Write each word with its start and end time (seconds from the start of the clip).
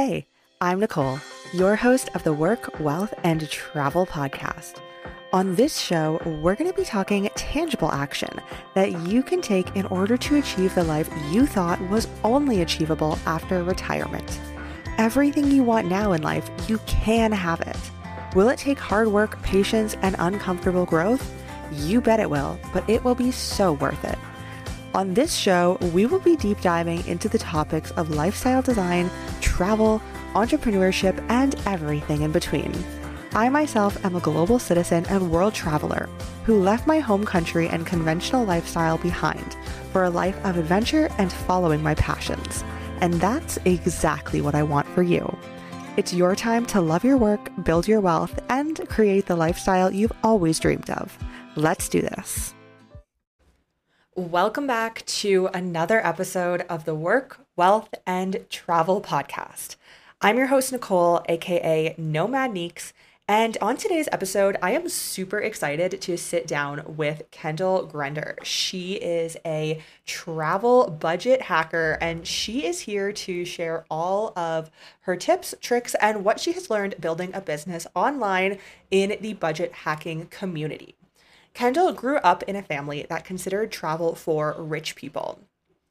Hey, 0.00 0.28
I'm 0.60 0.78
Nicole, 0.78 1.18
your 1.52 1.74
host 1.74 2.08
of 2.14 2.22
the 2.22 2.32
Work, 2.32 2.78
Wealth, 2.78 3.12
and 3.24 3.50
Travel 3.50 4.06
podcast. 4.06 4.80
On 5.32 5.56
this 5.56 5.76
show, 5.76 6.22
we're 6.40 6.54
going 6.54 6.70
to 6.70 6.76
be 6.76 6.84
talking 6.84 7.28
tangible 7.34 7.90
action 7.90 8.30
that 8.76 9.08
you 9.08 9.24
can 9.24 9.42
take 9.42 9.74
in 9.74 9.86
order 9.86 10.16
to 10.16 10.36
achieve 10.36 10.72
the 10.76 10.84
life 10.84 11.10
you 11.32 11.46
thought 11.46 11.80
was 11.88 12.06
only 12.22 12.62
achievable 12.62 13.18
after 13.26 13.64
retirement. 13.64 14.38
Everything 14.98 15.50
you 15.50 15.64
want 15.64 15.88
now 15.88 16.12
in 16.12 16.22
life, 16.22 16.48
you 16.68 16.78
can 16.86 17.32
have 17.32 17.60
it. 17.62 17.76
Will 18.36 18.50
it 18.50 18.58
take 18.60 18.78
hard 18.78 19.08
work, 19.08 19.42
patience, 19.42 19.96
and 20.02 20.14
uncomfortable 20.20 20.86
growth? 20.86 21.28
You 21.72 22.00
bet 22.00 22.20
it 22.20 22.30
will, 22.30 22.56
but 22.72 22.88
it 22.88 23.02
will 23.02 23.16
be 23.16 23.32
so 23.32 23.72
worth 23.72 24.04
it. 24.04 24.18
On 24.98 25.14
this 25.14 25.32
show, 25.32 25.78
we 25.94 26.06
will 26.06 26.18
be 26.18 26.34
deep 26.34 26.60
diving 26.60 27.06
into 27.06 27.28
the 27.28 27.38
topics 27.38 27.92
of 27.92 28.10
lifestyle 28.10 28.62
design, 28.62 29.08
travel, 29.40 30.02
entrepreneurship, 30.32 31.24
and 31.28 31.54
everything 31.66 32.22
in 32.22 32.32
between. 32.32 32.74
I 33.32 33.48
myself 33.48 34.04
am 34.04 34.16
a 34.16 34.20
global 34.20 34.58
citizen 34.58 35.06
and 35.06 35.30
world 35.30 35.54
traveler 35.54 36.08
who 36.42 36.58
left 36.58 36.88
my 36.88 36.98
home 36.98 37.24
country 37.24 37.68
and 37.68 37.86
conventional 37.86 38.44
lifestyle 38.44 38.98
behind 38.98 39.56
for 39.92 40.02
a 40.02 40.10
life 40.10 40.36
of 40.44 40.56
adventure 40.56 41.08
and 41.16 41.32
following 41.32 41.80
my 41.80 41.94
passions. 41.94 42.64
And 43.00 43.14
that's 43.14 43.56
exactly 43.66 44.40
what 44.40 44.56
I 44.56 44.64
want 44.64 44.88
for 44.88 45.04
you. 45.04 45.38
It's 45.96 46.12
your 46.12 46.34
time 46.34 46.66
to 46.66 46.80
love 46.80 47.04
your 47.04 47.18
work, 47.18 47.52
build 47.62 47.86
your 47.86 48.00
wealth, 48.00 48.36
and 48.48 48.80
create 48.88 49.26
the 49.26 49.36
lifestyle 49.36 49.92
you've 49.92 50.10
always 50.24 50.58
dreamed 50.58 50.90
of. 50.90 51.16
Let's 51.54 51.88
do 51.88 52.00
this. 52.00 52.52
Welcome 54.18 54.66
back 54.66 55.06
to 55.06 55.48
another 55.54 56.04
episode 56.04 56.62
of 56.62 56.84
the 56.84 56.94
Work, 56.96 57.38
Wealth, 57.54 57.94
and 58.04 58.44
Travel 58.50 59.00
podcast. 59.00 59.76
I'm 60.20 60.36
your 60.36 60.48
host, 60.48 60.72
Nicole, 60.72 61.22
aka 61.28 61.94
Nomad 61.96 62.52
Neeks. 62.52 62.92
And 63.28 63.56
on 63.60 63.76
today's 63.76 64.08
episode, 64.10 64.56
I 64.60 64.72
am 64.72 64.88
super 64.88 65.38
excited 65.38 66.00
to 66.00 66.18
sit 66.18 66.48
down 66.48 66.96
with 66.96 67.30
Kendyl 67.30 67.88
Grender. 67.88 68.34
She 68.42 68.94
is 68.94 69.36
a 69.46 69.80
travel 70.04 70.90
budget 70.90 71.42
hacker, 71.42 71.96
and 72.00 72.26
she 72.26 72.66
is 72.66 72.80
here 72.80 73.12
to 73.12 73.44
share 73.44 73.84
all 73.88 74.36
of 74.36 74.68
her 75.02 75.14
tips, 75.14 75.54
tricks, 75.60 75.94
and 76.00 76.24
what 76.24 76.40
she 76.40 76.50
has 76.54 76.70
learned 76.70 76.96
building 77.00 77.30
a 77.34 77.40
business 77.40 77.86
online 77.94 78.58
in 78.90 79.16
the 79.20 79.34
budget 79.34 79.70
hacking 79.70 80.26
community. 80.26 80.97
Kendyl 81.58 81.92
grew 81.92 82.18
up 82.18 82.44
in 82.44 82.54
a 82.54 82.62
family 82.62 83.04
that 83.08 83.24
considered 83.24 83.72
travel 83.72 84.14
for 84.14 84.54
rich 84.56 84.94
people. 84.94 85.40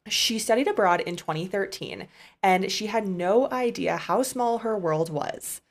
She 0.07 0.39
studied 0.39 0.69
abroad 0.69 1.01
in 1.01 1.17
2013, 1.17 2.07
and 2.41 2.71
she 2.71 2.85
had 2.85 3.05
no 3.05 3.51
idea 3.51 3.97
how 3.97 4.23
small 4.23 4.59
her 4.59 4.77
world 4.77 5.09
was. 5.09 5.61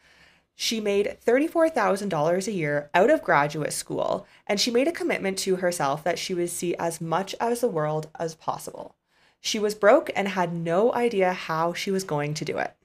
She 0.54 0.82
made 0.82 1.16
$34,000 1.26 2.46
a 2.46 2.52
year 2.52 2.90
out 2.92 3.08
of 3.08 3.22
graduate 3.22 3.72
school, 3.72 4.26
and 4.46 4.60
she 4.60 4.70
made 4.70 4.86
a 4.86 4.92
commitment 4.92 5.38
to 5.38 5.56
herself 5.56 6.04
that 6.04 6.18
she 6.18 6.34
would 6.34 6.50
see 6.50 6.76
as 6.76 7.00
much 7.00 7.34
of 7.40 7.62
the 7.62 7.68
world 7.68 8.10
as 8.18 8.34
possible. 8.34 8.96
She 9.40 9.58
was 9.58 9.74
broke 9.74 10.10
and 10.14 10.28
had 10.28 10.52
no 10.52 10.92
idea 10.92 11.32
how 11.32 11.72
she 11.72 11.90
was 11.90 12.04
going 12.04 12.34
to 12.34 12.44
do 12.44 12.58
it. 12.58 12.75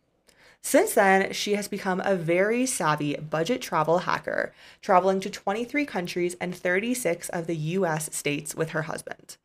Since 0.64 0.94
then, 0.94 1.34
she 1.34 1.56
has 1.56 1.67
become 1.67 2.02
a 2.02 2.16
very 2.16 2.66
savvy 2.66 3.16
budget 3.16 3.62
travel 3.62 4.00
hacker, 4.00 4.54
traveling 4.81 5.20
to 5.22 5.30
23 5.30 5.86
countries 5.86 6.36
and 6.40 6.56
36 6.56 7.30
of 7.30 7.48
the 7.48 7.56
US 7.56 8.16
states 8.16 8.53
with 8.53 8.70
her 8.70 8.84
husband. 8.84 9.38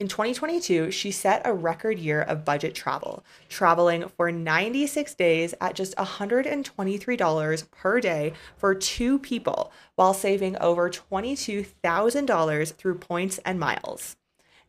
In 0.00 0.08
2022, 0.08 0.90
she 0.90 1.12
set 1.12 1.42
a 1.44 1.54
record 1.54 2.00
year 2.00 2.20
of 2.20 2.44
budget 2.44 2.74
travel, 2.74 3.24
traveling 3.48 4.08
for 4.08 4.32
96 4.32 5.14
days 5.14 5.54
at 5.60 5.76
just 5.76 5.94
$123 5.96 7.70
per 7.70 8.00
day 8.00 8.32
for 8.56 8.74
two 8.74 9.20
people, 9.20 9.70
while 9.94 10.12
saving 10.12 10.56
over 10.58 10.90
$22,000 10.90 12.74
through 12.74 12.98
points 12.98 13.38
and 13.44 13.60
miles. 13.60 14.16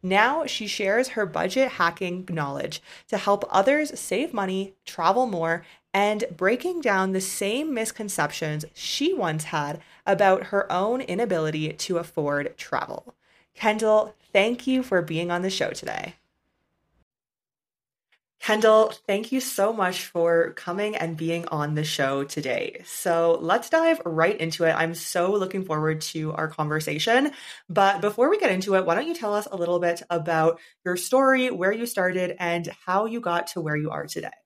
Now 0.04 0.46
she 0.46 0.68
shares 0.68 1.10
her 1.10 1.26
budget 1.26 1.72
hacking 1.72 2.28
knowledge 2.30 2.80
to 3.08 3.18
help 3.18 3.44
others 3.50 4.00
save 4.00 4.32
money, 4.32 4.76
travel 4.86 5.26
more, 5.26 5.66
and 5.96 6.26
breaking 6.36 6.82
down 6.82 7.14
the 7.14 7.22
same 7.22 7.74
misconceptions 7.74 8.66
she 8.74 9.14
once 9.14 9.46
had 9.46 9.82
about 10.06 10.48
her 10.48 10.70
own 10.70 11.00
inability 11.00 11.72
to 11.72 11.98
afford 11.98 12.56
travel. 12.58 13.16
Kendyl, 13.58 14.12
thank 14.34 14.68
you 14.68 14.84
for 14.84 15.02
being 15.02 15.32
on 15.32 15.42
the 15.42 15.50
show 15.50 15.70
today. 15.70 16.16
Kendyl, 18.44 18.94
thank 19.08 19.32
you 19.32 19.40
so 19.40 19.72
much 19.72 20.04
for 20.04 20.52
coming 20.52 20.98
and 20.98 21.16
being 21.16 21.48
on 21.48 21.76
the 21.76 21.86
show 21.86 22.26
today. 22.26 22.82
So 22.84 23.40
let's 23.42 23.70
dive 23.70 24.02
right 24.06 24.38
into 24.38 24.66
it. 24.66 24.74
I'm 24.74 24.96
so 24.96 25.32
looking 25.32 25.64
forward 25.64 26.02
to 26.02 26.34
our 26.34 26.50
conversation. 26.50 27.32
But 27.70 28.02
before 28.02 28.30
we 28.30 28.38
get 28.38 28.52
into 28.52 28.76
it, 28.76 28.86
why 28.86 28.96
don't 28.96 29.08
you 29.08 29.16
tell 29.16 29.34
us 29.34 29.48
a 29.50 29.56
little 29.56 29.80
bit 29.80 30.04
about 30.10 30.60
your 30.84 30.98
story, 30.98 31.50
where 31.52 31.72
you 31.72 31.86
started, 31.86 32.36
and 32.38 32.70
how 32.86 33.06
you 33.06 33.22
got 33.22 33.48
to 33.48 33.62
where 33.62 33.78
you 33.78 33.92
are 33.92 34.06
today? 34.06 34.45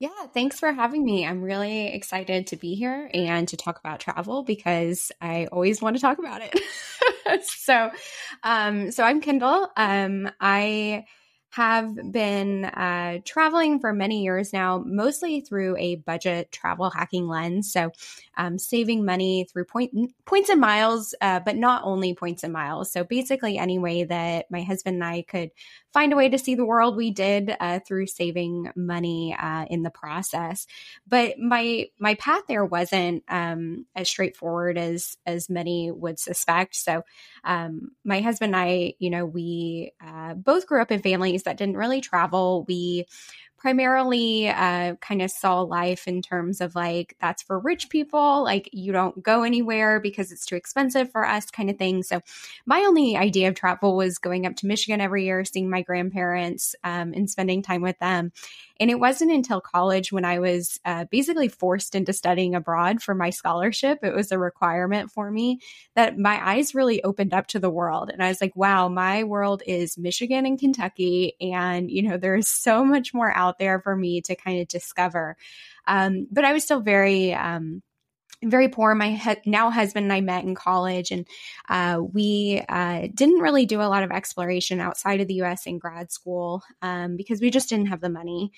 Yeah, 0.00 0.26
thanks 0.32 0.60
for 0.60 0.70
having 0.70 1.04
me. 1.04 1.26
I'm 1.26 1.42
really 1.42 1.88
excited 1.88 2.46
to 2.48 2.56
be 2.56 2.76
here 2.76 3.10
and 3.12 3.48
to 3.48 3.56
talk 3.56 3.80
about 3.80 3.98
travel 3.98 4.44
because 4.44 5.10
I 5.20 5.46
always 5.50 5.82
want 5.82 5.96
to 5.96 6.00
talk 6.00 6.18
about 6.18 6.40
it. 6.40 7.44
so, 7.44 7.90
um, 8.44 8.92
so 8.92 9.02
I'm 9.02 9.20
Kendyl. 9.20 9.68
Um, 9.76 10.30
I 10.40 11.04
have 11.50 12.12
been 12.12 12.66
uh, 12.66 13.18
traveling 13.24 13.80
for 13.80 13.92
many 13.92 14.22
years 14.22 14.52
now, 14.52 14.84
mostly 14.86 15.40
through 15.40 15.76
a 15.78 15.96
budget 15.96 16.52
travel 16.52 16.90
hacking 16.90 17.26
lens. 17.26 17.72
So, 17.72 17.90
um, 18.36 18.58
saving 18.58 19.04
money 19.04 19.46
through 19.50 19.64
point, 19.64 19.92
points 20.26 20.50
and 20.50 20.60
miles, 20.60 21.14
uh, 21.20 21.40
but 21.40 21.56
not 21.56 21.82
only 21.84 22.14
points 22.14 22.44
and 22.44 22.52
miles. 22.52 22.92
So, 22.92 23.02
basically, 23.02 23.58
any 23.58 23.78
way 23.78 24.04
that 24.04 24.50
my 24.50 24.62
husband 24.62 24.96
and 24.96 25.04
I 25.04 25.22
could 25.22 25.50
find 25.92 26.12
a 26.12 26.16
way 26.16 26.28
to 26.28 26.38
see 26.38 26.54
the 26.54 26.64
world, 26.64 26.96
we 26.96 27.10
did 27.10 27.54
uh, 27.60 27.80
through 27.80 28.06
saving 28.06 28.70
money 28.76 29.36
uh, 29.38 29.64
in 29.70 29.82
the 29.82 29.90
process. 29.90 30.66
But 31.06 31.38
my 31.38 31.86
my 31.98 32.14
path 32.14 32.42
there 32.48 32.64
wasn't 32.64 33.24
um, 33.28 33.86
as 33.94 34.08
straightforward 34.08 34.78
as 34.78 35.16
as 35.26 35.48
many 35.48 35.90
would 35.90 36.18
suspect. 36.18 36.76
So, 36.76 37.02
um, 37.44 37.90
my 38.04 38.20
husband 38.20 38.54
and 38.54 38.62
I, 38.62 38.94
you 38.98 39.10
know, 39.10 39.24
we 39.24 39.92
uh, 40.04 40.34
both 40.34 40.66
grew 40.66 40.82
up 40.82 40.92
in 40.92 41.00
families 41.02 41.44
that 41.44 41.56
didn't 41.56 41.76
really 41.76 42.00
travel. 42.00 42.64
We 42.68 43.06
primarily 43.58 44.48
uh, 44.48 44.94
kind 44.96 45.20
of 45.20 45.30
saw 45.30 45.60
life 45.60 46.06
in 46.06 46.22
terms 46.22 46.60
of 46.60 46.74
like 46.74 47.16
that's 47.20 47.42
for 47.42 47.58
rich 47.58 47.90
people 47.90 48.42
like 48.44 48.68
you 48.72 48.92
don't 48.92 49.22
go 49.22 49.42
anywhere 49.42 50.00
because 50.00 50.32
it's 50.32 50.46
too 50.46 50.54
expensive 50.56 51.10
for 51.10 51.26
us 51.26 51.50
kind 51.50 51.68
of 51.68 51.76
thing 51.76 52.02
so 52.02 52.20
my 52.66 52.80
only 52.80 53.16
idea 53.16 53.48
of 53.48 53.54
travel 53.54 53.96
was 53.96 54.18
going 54.18 54.46
up 54.46 54.56
to 54.56 54.66
michigan 54.66 55.00
every 55.00 55.24
year 55.24 55.44
seeing 55.44 55.68
my 55.68 55.82
grandparents 55.82 56.74
um, 56.84 57.12
and 57.14 57.28
spending 57.28 57.62
time 57.62 57.82
with 57.82 57.98
them 57.98 58.32
and 58.80 58.90
it 58.90 59.00
wasn't 59.00 59.32
until 59.32 59.60
college 59.60 60.12
when 60.12 60.24
I 60.24 60.38
was 60.38 60.78
uh, 60.84 61.04
basically 61.10 61.48
forced 61.48 61.94
into 61.94 62.12
studying 62.12 62.54
abroad 62.54 63.02
for 63.02 63.14
my 63.14 63.30
scholarship, 63.30 64.00
it 64.02 64.14
was 64.14 64.30
a 64.30 64.38
requirement 64.38 65.10
for 65.10 65.30
me, 65.30 65.60
that 65.96 66.16
my 66.16 66.40
eyes 66.48 66.74
really 66.74 67.02
opened 67.02 67.34
up 67.34 67.48
to 67.48 67.58
the 67.58 67.70
world. 67.70 68.10
And 68.10 68.22
I 68.22 68.28
was 68.28 68.40
like, 68.40 68.54
wow, 68.54 68.88
my 68.88 69.24
world 69.24 69.62
is 69.66 69.98
Michigan 69.98 70.46
and 70.46 70.58
Kentucky. 70.58 71.34
And, 71.40 71.90
you 71.90 72.02
know, 72.02 72.16
there's 72.16 72.48
so 72.48 72.84
much 72.84 73.12
more 73.12 73.36
out 73.36 73.47
there 73.56 73.80
for 73.80 73.96
me 73.96 74.20
to 74.22 74.36
kind 74.36 74.60
of 74.60 74.68
discover. 74.68 75.36
Um, 75.86 76.26
but 76.30 76.44
I 76.44 76.52
was 76.52 76.64
still 76.64 76.80
very, 76.80 77.32
um, 77.32 77.82
very 78.44 78.68
poor. 78.68 78.94
My 78.94 79.10
he- 79.10 79.50
now 79.50 79.70
husband 79.70 80.04
and 80.04 80.12
I 80.12 80.20
met 80.20 80.44
in 80.44 80.54
college, 80.54 81.10
and 81.10 81.26
uh, 81.68 82.00
we 82.00 82.62
uh, 82.68 83.08
didn't 83.14 83.40
really 83.40 83.66
do 83.66 83.80
a 83.80 83.88
lot 83.88 84.02
of 84.02 84.10
exploration 84.10 84.80
outside 84.80 85.20
of 85.20 85.28
the 85.28 85.34
U.S. 85.34 85.66
in 85.66 85.78
grad 85.78 86.12
school 86.12 86.62
um, 86.82 87.16
because 87.16 87.40
we 87.40 87.50
just 87.50 87.68
didn't 87.68 87.86
have 87.86 88.00
the 88.00 88.08
money, 88.08 88.52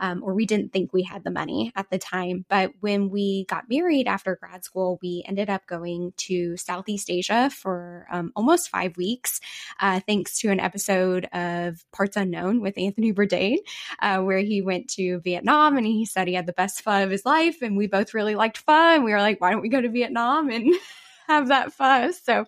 um, 0.00 0.22
or 0.22 0.34
we 0.34 0.46
didn't 0.46 0.72
think 0.72 0.92
we 0.92 1.02
had 1.02 1.24
the 1.24 1.30
money 1.30 1.72
at 1.76 1.90
the 1.90 1.98
time. 1.98 2.44
But 2.48 2.72
when 2.80 3.10
we 3.10 3.44
got 3.48 3.68
married 3.68 4.08
after 4.08 4.36
grad 4.36 4.64
school, 4.64 4.98
we 5.02 5.22
ended 5.26 5.50
up 5.50 5.66
going 5.66 6.12
to 6.18 6.56
Southeast 6.56 7.10
Asia 7.10 7.50
for 7.50 8.06
um, 8.10 8.32
almost 8.34 8.70
five 8.70 8.96
weeks, 8.96 9.40
uh, 9.80 10.00
thanks 10.06 10.38
to 10.40 10.50
an 10.50 10.60
episode 10.60 11.26
of 11.32 11.84
Parts 11.92 12.16
Unknown 12.16 12.60
with 12.60 12.78
Anthony 12.78 13.12
Bourdain, 13.12 13.58
uh, 14.00 14.20
where 14.20 14.38
he 14.38 14.62
went 14.62 14.88
to 14.90 15.20
Vietnam 15.20 15.76
and 15.76 15.86
he 15.86 16.06
said 16.06 16.26
he 16.26 16.34
had 16.34 16.46
the 16.46 16.52
best 16.52 16.82
pho 16.82 17.04
of 17.04 17.10
his 17.10 17.26
life, 17.26 17.60
and 17.60 17.76
we 17.76 17.86
both 17.86 18.14
really 18.14 18.34
liked 18.34 18.56
and 18.66 19.04
we 19.04 19.12
were 19.12 19.20
like, 19.26 19.40
why 19.40 19.50
don't 19.50 19.62
we 19.62 19.68
go 19.68 19.80
to 19.80 19.88
Vietnam 19.88 20.50
and 20.50 20.74
have 21.26 21.48
that 21.48 21.72
pho? 21.72 22.12
So 22.12 22.46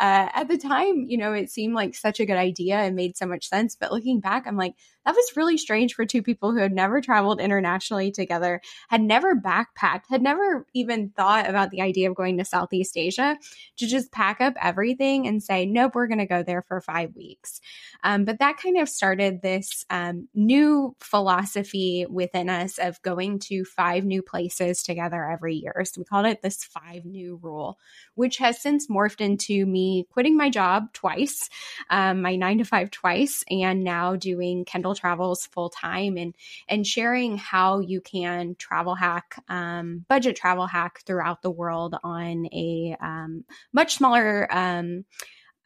uh, 0.00 0.28
at 0.34 0.48
the 0.48 0.58
time, 0.58 1.06
you 1.08 1.18
know, 1.18 1.32
it 1.32 1.50
seemed 1.50 1.74
like 1.74 1.94
such 1.94 2.20
a 2.20 2.26
good 2.26 2.36
idea 2.36 2.76
and 2.76 2.96
made 2.96 3.16
so 3.16 3.26
much 3.26 3.48
sense. 3.48 3.76
But 3.76 3.92
looking 3.92 4.20
back, 4.20 4.46
I'm 4.46 4.56
like, 4.56 4.74
that 5.06 5.14
was 5.14 5.36
really 5.36 5.56
strange 5.56 5.94
for 5.94 6.04
two 6.04 6.22
people 6.22 6.52
who 6.52 6.58
had 6.58 6.72
never 6.72 7.00
traveled 7.00 7.40
internationally 7.40 8.10
together, 8.10 8.60
had 8.88 9.00
never 9.00 9.34
backpacked, 9.34 10.04
had 10.10 10.22
never 10.22 10.66
even 10.74 11.10
thought 11.10 11.48
about 11.48 11.70
the 11.70 11.80
idea 11.80 12.10
of 12.10 12.16
going 12.16 12.36
to 12.38 12.44
Southeast 12.44 12.96
Asia 12.96 13.38
to 13.78 13.86
just 13.86 14.12
pack 14.12 14.40
up 14.40 14.54
everything 14.60 15.26
and 15.26 15.42
say, 15.42 15.64
nope, 15.64 15.92
we're 15.94 16.06
going 16.06 16.18
to 16.18 16.26
go 16.26 16.42
there 16.42 16.62
for 16.62 16.80
five 16.80 17.14
weeks. 17.16 17.60
Um, 18.04 18.24
but 18.24 18.40
that 18.40 18.58
kind 18.58 18.78
of 18.78 18.88
started 18.88 19.40
this 19.40 19.86
um, 19.88 20.28
new 20.34 20.94
philosophy 21.00 22.06
within 22.08 22.50
us 22.50 22.78
of 22.78 23.00
going 23.02 23.38
to 23.40 23.64
five 23.64 24.04
new 24.04 24.22
places 24.22 24.82
together 24.82 25.24
every 25.24 25.54
year. 25.56 25.82
So 25.84 26.00
we 26.00 26.04
called 26.04 26.26
it 26.26 26.42
this 26.42 26.62
five 26.64 27.04
new 27.06 27.38
rule, 27.42 27.78
which 28.14 28.36
has 28.38 28.60
since 28.60 28.88
morphed 28.88 29.20
into 29.20 29.64
me 29.64 30.06
quitting 30.10 30.36
my 30.36 30.50
job 30.50 30.92
twice, 30.92 31.48
um, 31.88 32.22
my 32.22 32.36
nine 32.36 32.58
to 32.58 32.64
five 32.64 32.90
twice, 32.90 33.44
and 33.50 33.82
now 33.82 34.16
doing 34.16 34.64
Kendyl 34.64 34.89
Travels 34.94 35.46
full 35.46 35.70
time 35.70 36.16
and 36.16 36.34
and 36.68 36.86
sharing 36.86 37.38
how 37.38 37.80
you 37.80 38.00
can 38.00 38.54
travel 38.56 38.94
hack, 38.94 39.42
um, 39.48 40.04
budget 40.08 40.36
travel 40.36 40.66
hack 40.66 41.00
throughout 41.06 41.42
the 41.42 41.50
world 41.50 41.96
on 42.02 42.46
a 42.46 42.96
um, 43.00 43.44
much 43.72 43.96
smaller 43.96 44.46
um, 44.50 45.04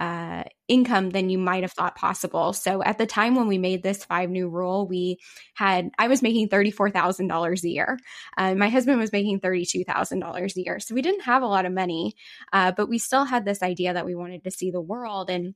uh, 0.01 0.43
income 0.67 1.11
than 1.11 1.31
you 1.31 1.39
might 1.39 1.63
have 1.63 1.73
thought 1.73 1.95
possible. 1.95 2.53
So 2.53 2.83
at 2.83 2.99
the 2.99 3.07
time 3.07 3.37
when 3.37 3.47
we 3.47 3.59
made 3.59 3.83
this 3.83 4.05
five 4.05 4.29
new 4.29 4.49
rule, 4.49 4.89
we 4.89 5.19
had 5.55 5.91
I 5.99 6.09
was 6.09 6.21
making 6.21 6.49
thirty 6.49 6.71
four 6.71 6.91
thousand 6.91 7.29
dollars 7.29 7.65
a 7.65 7.69
year. 7.69 7.99
Uh, 8.37 8.55
my 8.55 8.69
husband 8.69 8.99
was 8.99 9.13
making 9.13 9.41
thirty 9.41 9.65
two 9.65 9.85
thousand 9.85 10.19
dollars 10.21 10.57
a 10.57 10.63
year. 10.63 10.81
So 10.81 10.95
we 10.95 11.03
didn't 11.03 11.23
have 11.23 11.43
a 11.43 11.47
lot 11.47 11.65
of 11.65 11.73
money, 11.73 12.15
uh, 12.53 12.73
but 12.77 12.89
we 12.89 12.99
still 12.99 13.25
had 13.25 13.45
this 13.45 13.63
idea 13.63 13.93
that 13.95 14.07
we 14.07 14.15
wanted 14.15 14.45
to 14.45 14.51
see 14.51 14.71
the 14.71 14.81
world 14.81 15.31
and 15.31 15.55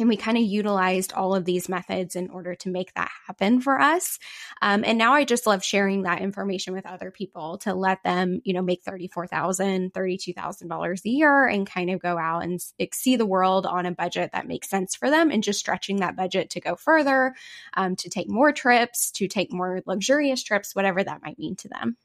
and 0.00 0.08
we 0.08 0.16
kind 0.16 0.36
of 0.36 0.42
utilized 0.42 1.12
all 1.12 1.34
of 1.34 1.44
these 1.44 1.68
methods 1.68 2.16
in 2.16 2.30
order 2.30 2.54
to 2.56 2.70
make 2.70 2.92
that 2.94 3.10
happen 3.26 3.60
for 3.60 3.80
us. 3.80 4.18
Um, 4.62 4.82
and 4.84 4.98
now 4.98 5.12
I 5.12 5.24
just 5.24 5.46
love 5.46 5.62
sharing 5.62 6.02
that 6.02 6.20
information 6.20 6.72
with 6.74 6.86
other 6.86 7.10
people 7.10 7.58
to 7.58 7.74
let 7.74 8.02
them, 8.02 8.40
you 8.44 8.52
know, 8.52 8.62
make 8.62 8.84
$34,000, 8.84 9.92
$32,000 9.92 11.04
a 11.04 11.08
year 11.08 11.46
and 11.46 11.66
kind 11.66 11.90
of 11.90 12.00
go 12.00 12.18
out 12.18 12.44
and 12.44 12.60
see 12.92 13.16
the 13.16 13.26
world 13.26 13.66
on 13.66 13.86
a 13.86 13.92
budget 13.92 14.30
that 14.32 14.48
makes 14.48 14.68
sense 14.68 14.96
for 14.96 15.10
them 15.10 15.30
and 15.30 15.42
just 15.42 15.60
stretching 15.60 15.98
that 15.98 16.16
budget 16.16 16.50
to 16.50 16.60
go 16.60 16.76
further, 16.76 17.34
um, 17.74 17.96
to 17.96 18.08
take 18.08 18.28
more 18.28 18.52
trips, 18.52 19.10
to 19.12 19.28
take 19.28 19.52
more 19.52 19.82
luxurious 19.86 20.42
trips, 20.42 20.74
whatever 20.74 21.04
that 21.04 21.22
might 21.22 21.38
mean 21.38 21.56
to 21.56 21.68
them. 21.68 21.96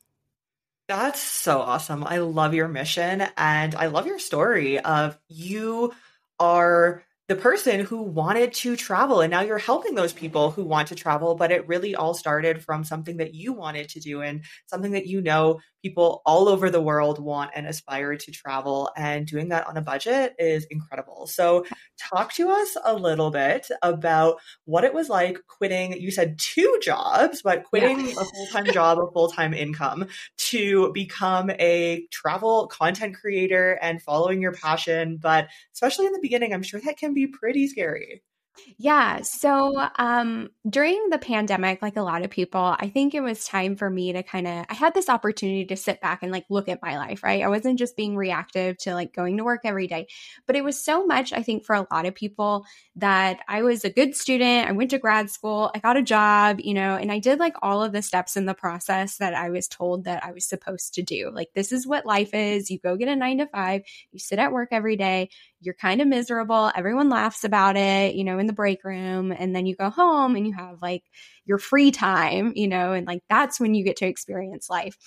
That's 0.88 1.20
so 1.20 1.62
awesome. 1.62 2.04
I 2.04 2.18
love 2.18 2.54
your 2.54 2.68
mission 2.68 3.24
and 3.38 3.74
I 3.74 3.88
love 3.88 4.06
your 4.06 4.20
story 4.20 4.80
of 4.80 5.18
you 5.28 5.94
are 6.40 7.04
the 7.27 7.36
person 7.36 7.80
who 7.80 8.04
wanted 8.04 8.54
to 8.54 8.75
travel 8.75 9.22
and 9.22 9.31
now 9.31 9.42
you're 9.42 9.57
helping 9.57 9.95
those 9.95 10.13
people 10.13 10.51
who 10.51 10.63
want 10.63 10.89
to 10.89 10.95
travel 10.95 11.33
but 11.36 11.51
it 11.51 11.68
really 11.68 11.95
all 11.95 12.13
started 12.13 12.63
from 12.63 12.83
something 12.83 13.18
that 13.18 13.33
you 13.33 13.51
wanted 13.51 13.89
to 13.89 14.00
do 14.00 14.22
and 14.22 14.44
something 14.68 14.92
that 14.92 15.07
you 15.07 15.22
know 15.22 15.60
people 15.81 16.22
all 16.25 16.48
over 16.48 16.69
the 16.69 16.81
world 16.81 17.19
want 17.19 17.51
and 17.56 17.66
aspire 17.66 18.16
to 18.16 18.31
travel 18.31 18.92
and 18.95 19.25
doing 19.25 19.50
that 19.50 19.68
on 19.68 19.75
a 19.77 19.81
budget 19.81 20.36
is 20.38 20.66
incredible 20.69 21.25
so 21.25 21.66
talk 21.98 22.31
to 22.31 22.50
us 22.50 22.77
a 22.86 22.94
little 22.94 23.31
bit 23.31 23.68
about 23.81 24.38
what 24.66 24.83
it 24.83 24.94
was 24.94 25.10
like 25.10 25.39
quitting 25.48 25.94
you 25.94 26.12
said 26.12 26.38
two 26.38 26.80
jobs 26.81 27.42
but 27.42 27.63
quitting 27.63 28.01
yeah. 28.01 28.12
a 28.19 28.25
full-time 28.25 28.66
job 28.72 29.00
a 29.00 29.12
full-time 29.12 29.54
income 29.54 30.06
to 30.38 30.92
become 30.94 31.50
a 31.51 32.06
travel 32.12 32.68
content 32.68 33.16
creator 33.16 33.80
and 33.81 34.01
following 34.01 34.42
your 34.44 34.54
passion 34.54 35.18
but 35.18 35.48
especially 35.74 36.06
in 36.06 36.13
the 36.13 36.19
beginning 36.22 36.54
i'm 36.54 36.63
sure 36.63 36.80
that 36.80 36.98
can 36.98 37.15
be 37.16 37.28
pretty 37.28 37.68
scary. 37.68 38.22
Yeah. 38.78 39.22
So 39.22 39.86
um, 39.98 40.50
during 40.70 41.10
the 41.10 41.18
pandemic, 41.18 41.82
like 41.82 41.98
a 41.98 42.02
lot 42.02 42.24
of 42.24 42.30
people, 42.30 42.76
I 42.80 42.88
think 42.88 43.14
it 43.14 43.20
was 43.20 43.44
time 43.44 43.76
for 43.76 43.90
me 43.90 44.14
to 44.14 44.24
kind 44.24 44.48
of, 44.48 44.66
I 44.70 44.74
had 44.74 44.94
this 44.94 45.10
opportunity 45.10 45.66
to 45.66 45.76
sit 45.76 46.00
back 46.00 46.24
and 46.24 46.32
like 46.32 46.46
look 46.50 46.70
at 46.70 46.82
my 46.82 46.98
life, 46.98 47.22
right? 47.22 47.44
I 47.44 47.50
wasn't 47.50 47.80
just 47.80 47.98
being 47.98 48.16
reactive 48.16 48.78
to 48.80 48.94
like 48.94 49.14
going 49.14 49.38
to 49.38 49.44
work 49.44 49.62
every 49.66 49.88
day, 49.88 50.08
but 50.48 50.56
it 50.56 50.64
was 50.64 50.82
so 50.82 51.06
much, 51.06 51.34
I 51.34 51.44
think, 51.44 51.66
for 51.66 51.76
a 51.76 51.86
lot 51.92 52.06
of 52.06 52.16
people 52.16 52.66
that 52.96 53.42
I 53.48 53.64
was 53.64 53.84
a 53.84 53.90
good 53.90 54.16
student. 54.16 54.70
I 54.70 54.72
went 54.72 54.92
to 54.92 55.00
grad 55.00 55.30
school, 55.30 55.70
I 55.76 55.80
got 55.80 55.98
a 55.98 56.02
job, 56.02 56.62
you 56.62 56.74
know, 56.74 56.96
and 56.96 57.12
I 57.12 57.20
did 57.20 57.40
like 57.40 57.56
all 57.62 57.84
of 57.84 57.92
the 57.92 58.02
steps 58.02 58.38
in 58.38 58.46
the 58.46 58.54
process 58.54 59.18
that 59.18 59.34
I 59.34 59.50
was 59.50 59.68
told 59.68 60.06
that 60.06 60.24
I 60.24 60.32
was 60.32 60.48
supposed 60.48 60.94
to 60.94 61.02
do. 61.02 61.30
Like, 61.30 61.50
this 61.54 61.74
is 61.74 61.86
what 61.86 62.06
life 62.06 62.34
is. 62.34 62.72
You 62.72 62.80
go 62.80 62.96
get 62.96 63.10
a 63.10 63.18
nine 63.18 63.40
to 63.40 63.48
five, 63.48 63.82
you 64.14 64.20
sit 64.20 64.40
at 64.40 64.54
work 64.54 64.70
every 64.72 64.96
day, 64.96 65.30
you're 65.66 65.74
kind 65.74 66.02
of 66.02 66.08
miserable. 66.08 66.72
Everyone 66.76 67.10
laughs 67.10 67.44
about 67.44 67.76
it, 67.76 68.16
you 68.16 68.24
know, 68.24 68.38
in 68.38 68.46
the 68.46 68.54
break 68.54 68.84
room. 68.84 69.32
And 69.32 69.56
then 69.56 69.66
you 69.66 69.76
go 69.76 69.90
home 69.90 70.36
and 70.36 70.48
you 70.48 70.54
have 70.54 70.82
like 70.82 71.04
your 71.46 71.58
free 71.58 71.92
time, 71.92 72.54
you 72.56 72.68
know, 72.68 72.94
and 72.94 73.08
like 73.08 73.24
that's 73.30 73.60
when 73.60 73.74
you 73.74 73.84
get 73.84 73.98
to 73.98 74.06
experience 74.06 74.70
life. 74.70 74.98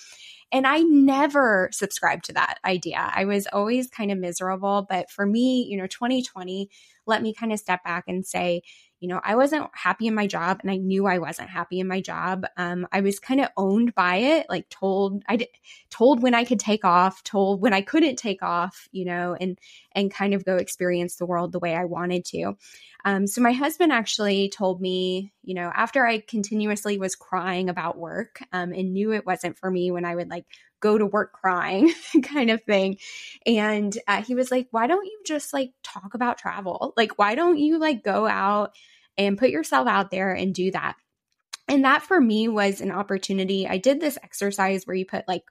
And 0.51 0.67
I 0.67 0.79
never 0.81 1.69
subscribed 1.71 2.25
to 2.25 2.33
that 2.33 2.57
idea. 2.65 3.11
I 3.13 3.25
was 3.25 3.47
always 3.53 3.89
kind 3.89 4.11
of 4.11 4.17
miserable. 4.17 4.85
But 4.89 5.09
for 5.09 5.25
me, 5.25 5.65
you 5.69 5.77
know, 5.77 5.87
2020 5.87 6.69
let 7.05 7.21
me 7.21 7.33
kind 7.33 7.51
of 7.51 7.59
step 7.59 7.83
back 7.83 8.05
and 8.07 8.25
say, 8.25 8.61
you 8.99 9.07
know, 9.07 9.21
I 9.23 9.35
wasn't 9.35 9.69
happy 9.73 10.07
in 10.07 10.15
my 10.15 10.27
job 10.27 10.59
and 10.61 10.69
I 10.69 10.77
knew 10.77 11.05
I 11.05 11.19
wasn't 11.19 11.49
happy 11.49 11.79
in 11.79 11.87
my 11.87 12.01
job. 12.01 12.45
Um, 12.57 12.87
I 12.91 13.01
was 13.01 13.19
kind 13.19 13.39
of 13.39 13.49
owned 13.55 13.95
by 13.95 14.17
it, 14.17 14.47
like 14.49 14.69
told, 14.69 15.23
I 15.27 15.37
did, 15.37 15.47
told 15.89 16.21
when 16.21 16.33
I 16.33 16.43
could 16.43 16.59
take 16.59 16.83
off, 16.83 17.23
told 17.23 17.61
when 17.61 17.73
I 17.73 17.81
couldn't 17.81 18.17
take 18.17 18.43
off, 18.43 18.87
you 18.91 19.05
know, 19.05 19.35
and, 19.39 19.57
and 19.93 20.13
kind 20.13 20.33
of 20.33 20.43
go 20.43 20.57
experience 20.57 21.15
the 21.15 21.25
world 21.25 21.51
the 21.51 21.59
way 21.59 21.75
I 21.75 21.85
wanted 21.85 22.25
to. 22.25 22.55
Um, 23.05 23.27
so 23.27 23.41
my 23.41 23.53
husband 23.53 23.93
actually 23.93 24.49
told 24.49 24.81
me, 24.81 25.31
you 25.43 25.53
know, 25.53 25.71
after 25.73 26.05
I 26.05 26.19
continuously 26.19 26.97
was 26.97 27.15
crying 27.15 27.69
about 27.69 27.97
work 27.97 28.41
um, 28.51 28.73
and 28.73 28.91
knew 28.91 29.13
it 29.13 29.25
wasn't 29.25 29.57
for 29.57 29.71
me 29.71 29.91
when 29.91 30.03
I 30.03 30.15
would 30.15 30.29
like 30.29 30.45
go 30.79 30.97
to 30.97 31.05
work 31.05 31.33
crying 31.33 31.93
kind 32.23 32.49
of 32.49 32.63
thing. 32.63 32.97
And 33.45 33.97
uh, 34.07 34.21
he 34.21 34.35
was 34.35 34.51
like, 34.51 34.67
why 34.71 34.87
don't 34.87 35.05
you 35.05 35.19
just 35.25 35.53
like 35.53 35.71
talk 35.83 36.13
about 36.13 36.37
travel? 36.37 36.93
Like, 36.97 37.17
why 37.17 37.35
don't 37.35 37.57
you 37.57 37.79
like 37.79 38.03
go 38.03 38.27
out 38.27 38.75
and 39.17 39.37
put 39.37 39.49
yourself 39.49 39.87
out 39.87 40.11
there 40.11 40.33
and 40.33 40.53
do 40.53 40.71
that? 40.71 40.95
And 41.67 41.85
that 41.85 42.01
for 42.01 42.19
me 42.19 42.47
was 42.47 42.81
an 42.81 42.91
opportunity. 42.91 43.67
I 43.67 43.77
did 43.77 43.99
this 43.99 44.17
exercise 44.23 44.85
where 44.85 44.95
you 44.95 45.05
put 45.05 45.27
like, 45.27 45.43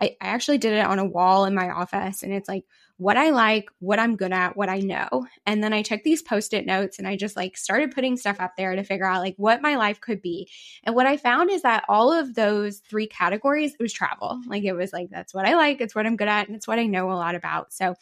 I, 0.00 0.16
I 0.20 0.28
actually 0.28 0.58
did 0.58 0.72
it 0.72 0.84
on 0.84 0.98
a 0.98 1.04
wall 1.04 1.44
in 1.44 1.54
my 1.54 1.70
office 1.70 2.22
and 2.22 2.32
it's 2.32 2.48
like, 2.48 2.64
what 3.00 3.16
I 3.16 3.30
like, 3.30 3.70
what 3.78 3.98
I'm 3.98 4.14
good 4.14 4.30
at, 4.30 4.58
what 4.58 4.68
I 4.68 4.80
know. 4.80 5.26
And 5.46 5.64
then 5.64 5.72
I 5.72 5.80
took 5.80 6.02
these 6.02 6.20
post 6.20 6.52
it 6.52 6.66
notes 6.66 6.98
and 6.98 7.08
I 7.08 7.16
just 7.16 7.34
like 7.34 7.56
started 7.56 7.92
putting 7.94 8.18
stuff 8.18 8.38
up 8.40 8.58
there 8.58 8.76
to 8.76 8.84
figure 8.84 9.06
out 9.06 9.22
like 9.22 9.36
what 9.38 9.62
my 9.62 9.76
life 9.76 10.02
could 10.02 10.20
be. 10.20 10.50
And 10.84 10.94
what 10.94 11.06
I 11.06 11.16
found 11.16 11.50
is 11.50 11.62
that 11.62 11.86
all 11.88 12.12
of 12.12 12.34
those 12.34 12.80
three 12.80 13.06
categories, 13.06 13.72
it 13.72 13.80
was 13.80 13.94
travel. 13.94 14.38
Like 14.46 14.64
it 14.64 14.74
was 14.74 14.92
like, 14.92 15.08
that's 15.08 15.32
what 15.32 15.46
I 15.46 15.54
like, 15.54 15.80
it's 15.80 15.94
what 15.94 16.04
I'm 16.04 16.16
good 16.16 16.28
at, 16.28 16.48
and 16.48 16.54
it's 16.54 16.68
what 16.68 16.78
I 16.78 16.84
know 16.84 17.10
a 17.10 17.14
lot 17.14 17.34
about. 17.34 17.72
So 17.72 17.94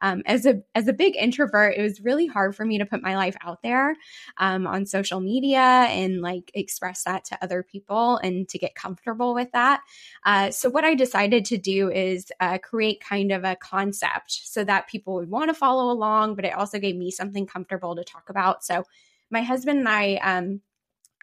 um, 0.00 0.22
as 0.26 0.46
a 0.46 0.62
as 0.74 0.88
a 0.88 0.92
big 0.92 1.16
introvert, 1.16 1.74
it 1.76 1.82
was 1.82 2.00
really 2.00 2.26
hard 2.26 2.56
for 2.56 2.64
me 2.64 2.78
to 2.78 2.86
put 2.86 3.02
my 3.02 3.16
life 3.16 3.36
out 3.42 3.62
there 3.62 3.96
um, 4.38 4.66
on 4.66 4.86
social 4.86 5.20
media 5.20 5.58
and 5.60 6.20
like 6.20 6.50
express 6.54 7.04
that 7.04 7.24
to 7.26 7.38
other 7.42 7.62
people 7.62 8.16
and 8.18 8.48
to 8.48 8.58
get 8.58 8.74
comfortable 8.74 9.34
with 9.34 9.50
that. 9.52 9.80
Uh, 10.24 10.50
so 10.50 10.70
what 10.70 10.84
I 10.84 10.94
decided 10.94 11.44
to 11.46 11.58
do 11.58 11.90
is 11.90 12.32
uh, 12.40 12.58
create 12.58 13.00
kind 13.00 13.32
of 13.32 13.44
a 13.44 13.56
concept 13.56 14.30
so 14.30 14.64
that 14.64 14.88
people 14.88 15.14
would 15.14 15.30
want 15.30 15.48
to 15.48 15.54
follow 15.54 15.92
along, 15.92 16.34
but 16.34 16.44
it 16.44 16.54
also 16.54 16.78
gave 16.78 16.96
me 16.96 17.10
something 17.10 17.46
comfortable 17.46 17.96
to 17.96 18.04
talk 18.04 18.30
about. 18.30 18.64
So 18.64 18.84
my 19.30 19.42
husband 19.42 19.80
and 19.80 19.88
I 19.88 20.14
um, 20.16 20.60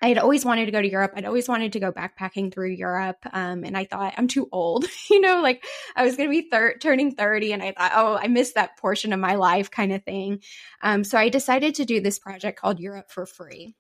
I 0.02 0.10
had 0.10 0.20
always 0.20 0.46
wanted 0.46 0.68
to 0.68 0.72
go 0.72 0.82
to 0.82 0.90
Europe. 0.90 1.14
I'd 1.16 1.26
always 1.26 1.50
wanted 1.50 1.74
to 1.74 1.80
go 1.80 1.92
backpacking 1.92 2.54
through 2.54 2.70
Europe. 2.70 3.18
Um, 3.32 3.64
and 3.64 3.76
I 3.76 3.86
thought, 3.86 4.14
I'm 4.18 4.28
too 4.28 4.48
old. 4.52 4.86
you 5.10 5.20
know, 5.20 5.42
like 5.42 5.66
I 5.96 6.04
was 6.04 6.16
going 6.16 6.30
to 6.30 6.42
be 6.42 6.50
thir- 6.50 6.78
turning 6.78 7.16
30. 7.16 7.54
And 7.54 7.64
I 7.64 7.72
thought, 7.72 7.92
oh, 7.96 8.16
I 8.16 8.28
missed 8.28 8.56
that 8.56 8.78
portion 8.78 9.12
of 9.12 9.20
my 9.20 9.36
life 9.36 9.72
kind 9.72 9.92
of 9.92 10.04
thing. 10.04 10.42
Um, 10.82 11.04
so 11.04 11.18
I 11.18 11.30
decided 11.30 11.76
to 11.76 11.86
do 11.86 12.00
this 12.00 12.20
project 12.20 12.60
called 12.60 12.80
Europe 12.80 13.10
for 13.10 13.26
Free. 13.26 13.76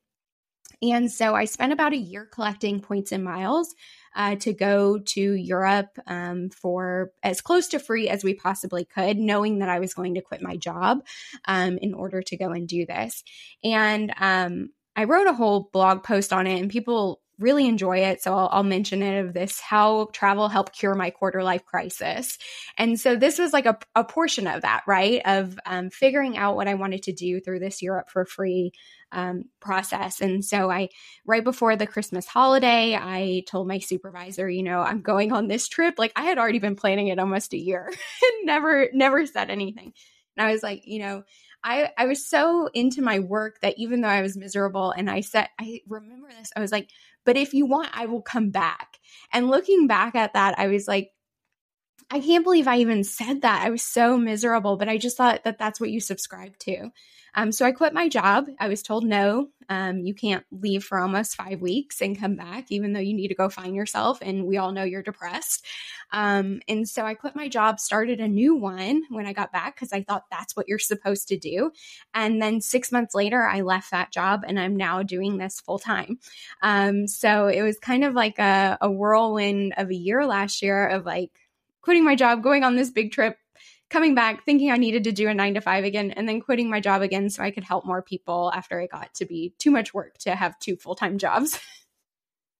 And 0.81 1.11
so 1.11 1.33
I 1.33 1.45
spent 1.45 1.73
about 1.73 1.93
a 1.93 1.97
year 1.97 2.25
collecting 2.25 2.81
points 2.81 3.11
and 3.11 3.23
miles 3.23 3.73
uh, 4.15 4.35
to 4.35 4.53
go 4.53 4.99
to 4.99 5.21
Europe 5.33 5.97
um, 6.05 6.49
for 6.49 7.11
as 7.23 7.41
close 7.41 7.69
to 7.69 7.79
free 7.79 8.09
as 8.09 8.23
we 8.23 8.33
possibly 8.33 8.85
could, 8.85 9.17
knowing 9.17 9.59
that 9.59 9.69
I 9.69 9.79
was 9.79 9.93
going 9.93 10.15
to 10.15 10.21
quit 10.21 10.41
my 10.41 10.55
job 10.55 10.99
um, 11.45 11.77
in 11.79 11.93
order 11.93 12.21
to 12.21 12.37
go 12.37 12.49
and 12.49 12.67
do 12.67 12.85
this. 12.85 13.23
And 13.63 14.13
um, 14.19 14.69
I 14.97 15.03
wrote 15.03 15.27
a 15.27 15.33
whole 15.33 15.69
blog 15.71 16.03
post 16.03 16.33
on 16.33 16.47
it 16.47 16.59
and 16.59 16.71
people 16.71 17.21
really 17.39 17.67
enjoy 17.67 17.99
it. 17.99 18.21
So 18.21 18.33
I'll, 18.33 18.49
I'll, 18.51 18.63
mention 18.63 19.03
it 19.03 19.23
of 19.23 19.33
this 19.33 19.59
how 19.59 20.09
travel 20.11 20.49
helped 20.49 20.73
cure 20.73 20.95
my 20.95 21.11
quarter 21.11 21.43
life 21.43 21.63
crisis. 21.65 22.37
And 22.77 22.99
so 22.99 23.15
this 23.15 23.37
was 23.37 23.53
like 23.53 23.67
a, 23.67 23.77
a 23.95 24.03
portion 24.03 24.47
of 24.47 24.63
that, 24.63 24.81
right? 24.87 25.21
Of 25.23 25.59
um, 25.65 25.91
figuring 25.91 26.35
out 26.35 26.55
what 26.55 26.67
I 26.67 26.73
wanted 26.73 27.03
to 27.03 27.13
do 27.13 27.39
through 27.39 27.59
this 27.59 27.81
Europe 27.81 28.09
for 28.09 28.25
free 28.25 28.71
um, 29.11 29.43
process. 29.59 30.19
And 30.19 30.43
so 30.43 30.71
I, 30.71 30.89
right 31.27 31.43
before 31.43 31.75
the 31.75 31.85
Christmas 31.85 32.25
holiday, 32.25 32.95
I 32.95 33.43
told 33.47 33.67
my 33.67 33.79
supervisor, 33.79 34.49
you 34.49 34.63
know, 34.63 34.81
I'm 34.81 35.01
going 35.01 35.31
on 35.31 35.47
this 35.47 35.67
trip. 35.67 35.95
Like 35.99 36.13
I 36.15 36.23
had 36.23 36.39
already 36.39 36.59
been 36.59 36.75
planning 36.75 37.09
it 37.09 37.19
almost 37.19 37.53
a 37.53 37.57
year 37.57 37.85
and 37.87 38.45
never, 38.45 38.87
never 38.93 39.27
said 39.27 39.51
anything. 39.51 39.93
And 40.35 40.47
I 40.47 40.51
was 40.51 40.63
like, 40.63 40.81
you 40.85 40.99
know, 40.99 41.23
I, 41.67 41.91
I 41.97 42.05
was 42.05 42.25
so 42.25 42.69
into 42.73 43.01
my 43.01 43.19
work 43.19 43.59
that 43.59 43.77
even 43.77 43.99
though 43.99 44.07
I 44.07 44.21
was 44.21 44.37
miserable 44.37 44.91
and 44.91 45.09
I 45.09 45.19
said, 45.19 45.49
I 45.59 45.81
remember 45.85 46.29
this, 46.29 46.49
I 46.55 46.61
was 46.61 46.71
like, 46.71 46.91
but 47.25 47.35
if 47.35 47.53
you 47.53 47.65
want, 47.65 47.89
I 47.91 48.05
will 48.05 48.21
come 48.21 48.51
back. 48.51 48.99
And 49.33 49.49
looking 49.49 49.85
back 49.85 50.15
at 50.15 50.31
that, 50.31 50.57
I 50.57 50.67
was 50.67 50.87
like, 50.87 51.11
I 52.09 52.19
can't 52.21 52.43
believe 52.43 52.67
I 52.67 52.77
even 52.77 53.03
said 53.03 53.41
that. 53.41 53.65
I 53.65 53.69
was 53.69 53.81
so 53.81 54.17
miserable, 54.17 54.77
but 54.77 54.87
I 54.87 54.97
just 54.97 55.17
thought 55.17 55.43
that 55.43 55.57
that's 55.57 55.79
what 55.79 55.89
you 55.89 55.99
subscribe 55.99 56.57
to. 56.59 56.89
Um, 57.35 57.51
so 57.51 57.65
I 57.65 57.71
quit 57.71 57.93
my 57.93 58.07
job. 58.09 58.47
I 58.59 58.67
was 58.67 58.81
told 58.81 59.05
no, 59.05 59.49
um, 59.69 59.99
you 59.99 60.15
can't 60.15 60.43
leave 60.51 60.83
for 60.83 60.97
almost 60.97 61.35
five 61.35 61.61
weeks 61.61 62.01
and 62.01 62.17
come 62.17 62.35
back, 62.35 62.71
even 62.71 62.93
though 62.93 62.99
you 63.01 63.13
need 63.13 63.27
to 63.27 63.35
go 63.35 63.49
find 63.49 63.75
yourself. 63.75 64.19
And 64.21 64.45
we 64.45 64.57
all 64.57 64.71
know 64.71 64.83
you're 64.83 65.03
depressed. 65.03 65.65
Um, 66.11 66.61
and 66.67 66.87
so 66.89 67.05
I 67.05 67.13
quit 67.13 67.35
my 67.35 67.47
job, 67.47 67.79
started 67.79 68.19
a 68.21 68.27
new 68.27 68.55
one 68.55 69.03
when 69.09 69.27
I 69.27 69.33
got 69.33 69.51
back 69.51 69.75
because 69.75 69.93
I 69.93 70.01
thought 70.01 70.23
that's 70.31 70.55
what 70.55 70.67
you're 70.67 70.79
supposed 70.79 71.27
to 71.27 71.37
do. 71.37 71.71
And 72.13 72.41
then 72.41 72.61
six 72.61 72.91
months 72.91 73.13
later, 73.13 73.43
I 73.43 73.61
left 73.61 73.91
that 73.91 74.11
job 74.11 74.43
and 74.47 74.59
I'm 74.59 74.75
now 74.75 75.03
doing 75.03 75.37
this 75.37 75.59
full 75.59 75.77
time. 75.77 76.17
Um, 76.63 77.07
so 77.07 77.47
it 77.47 77.61
was 77.61 77.77
kind 77.77 78.03
of 78.03 78.15
like 78.15 78.39
a, 78.39 78.77
a 78.81 78.89
whirlwind 78.89 79.73
of 79.77 79.89
a 79.89 79.95
year 79.95 80.25
last 80.25 80.63
year 80.63 80.87
of 80.87 81.05
like, 81.05 81.31
quitting 81.87 82.03
my 82.03 82.15
job, 82.15 82.43
going 82.43 82.65
on 82.65 82.75
this 82.75 82.91
big 82.91 83.13
trip, 83.13 83.37
coming 83.89 84.13
back 84.13 84.43
thinking 84.43 84.71
I 84.71 84.75
needed 84.75 85.05
to 85.05 85.13
do 85.13 85.29
a 85.29 85.33
nine 85.33 85.53
to 85.53 85.61
five 85.61 85.85
again, 85.85 86.11
and 86.11 86.27
then 86.27 86.41
quitting 86.41 86.69
my 86.69 86.81
job 86.81 87.01
again 87.01 87.29
so 87.29 87.41
I 87.41 87.51
could 87.51 87.63
help 87.63 87.85
more 87.85 88.01
people 88.01 88.51
after 88.53 88.77
it 88.81 88.91
got 88.91 89.13
to 89.15 89.25
be 89.25 89.53
too 89.57 89.71
much 89.71 89.93
work 89.93 90.17
to 90.19 90.35
have 90.35 90.59
two 90.59 90.75
full 90.75 90.95
time 90.95 91.17
jobs. 91.17 91.57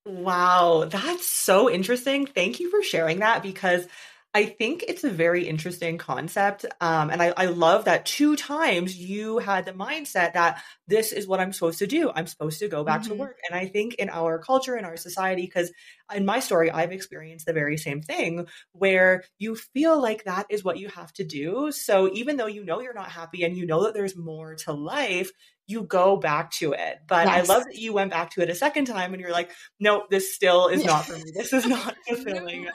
Wow, 0.06 0.86
that's 0.88 1.26
so 1.26 1.68
interesting. 1.68 2.24
Thank 2.24 2.60
you 2.60 2.70
for 2.70 2.82
sharing 2.82 3.18
that 3.18 3.42
because 3.42 3.86
I 4.34 4.44
think 4.44 4.84
it's 4.86 5.04
a 5.04 5.10
very 5.10 5.48
interesting 5.48 5.96
concept. 5.96 6.66
Um, 6.80 7.08
and 7.08 7.22
I, 7.22 7.32
I 7.36 7.46
love 7.46 7.86
that 7.86 8.04
two 8.04 8.36
times 8.36 8.94
you 8.94 9.38
had 9.38 9.64
the 9.64 9.72
mindset 9.72 10.34
that 10.34 10.62
this 10.86 11.12
is 11.12 11.26
what 11.26 11.40
I'm 11.40 11.52
supposed 11.52 11.78
to 11.78 11.86
do. 11.86 12.10
I'm 12.14 12.26
supposed 12.26 12.58
to 12.58 12.68
go 12.68 12.84
back 12.84 13.02
mm-hmm. 13.02 13.12
to 13.12 13.18
work. 13.18 13.38
And 13.48 13.58
I 13.58 13.66
think 13.66 13.94
in 13.94 14.10
our 14.10 14.38
culture, 14.38 14.76
in 14.76 14.84
our 14.84 14.98
society, 14.98 15.42
because 15.42 15.72
in 16.14 16.26
my 16.26 16.40
story, 16.40 16.70
I've 16.70 16.92
experienced 16.92 17.46
the 17.46 17.54
very 17.54 17.78
same 17.78 18.02
thing 18.02 18.46
where 18.72 19.24
you 19.38 19.56
feel 19.56 20.00
like 20.00 20.24
that 20.24 20.46
is 20.50 20.62
what 20.62 20.78
you 20.78 20.88
have 20.88 21.12
to 21.14 21.24
do. 21.24 21.72
So 21.72 22.10
even 22.12 22.36
though 22.36 22.46
you 22.46 22.64
know 22.64 22.80
you're 22.80 22.94
not 22.94 23.10
happy 23.10 23.44
and 23.44 23.56
you 23.56 23.66
know 23.66 23.84
that 23.84 23.94
there's 23.94 24.16
more 24.16 24.56
to 24.56 24.72
life, 24.72 25.30
you 25.66 25.82
go 25.82 26.16
back 26.16 26.50
to 26.52 26.72
it. 26.72 26.98
But 27.06 27.26
yes. 27.26 27.48
I 27.48 27.52
love 27.52 27.64
that 27.64 27.76
you 27.76 27.92
went 27.94 28.10
back 28.10 28.30
to 28.32 28.42
it 28.42 28.50
a 28.50 28.54
second 28.54 28.86
time 28.86 29.14
and 29.14 29.20
you're 29.20 29.32
like, 29.32 29.50
no, 29.80 30.04
this 30.10 30.34
still 30.34 30.68
is 30.68 30.84
not 30.84 31.06
for 31.06 31.16
me. 31.16 31.32
This 31.34 31.52
is 31.52 31.66
not 31.66 31.94
fulfilling. 32.08 32.68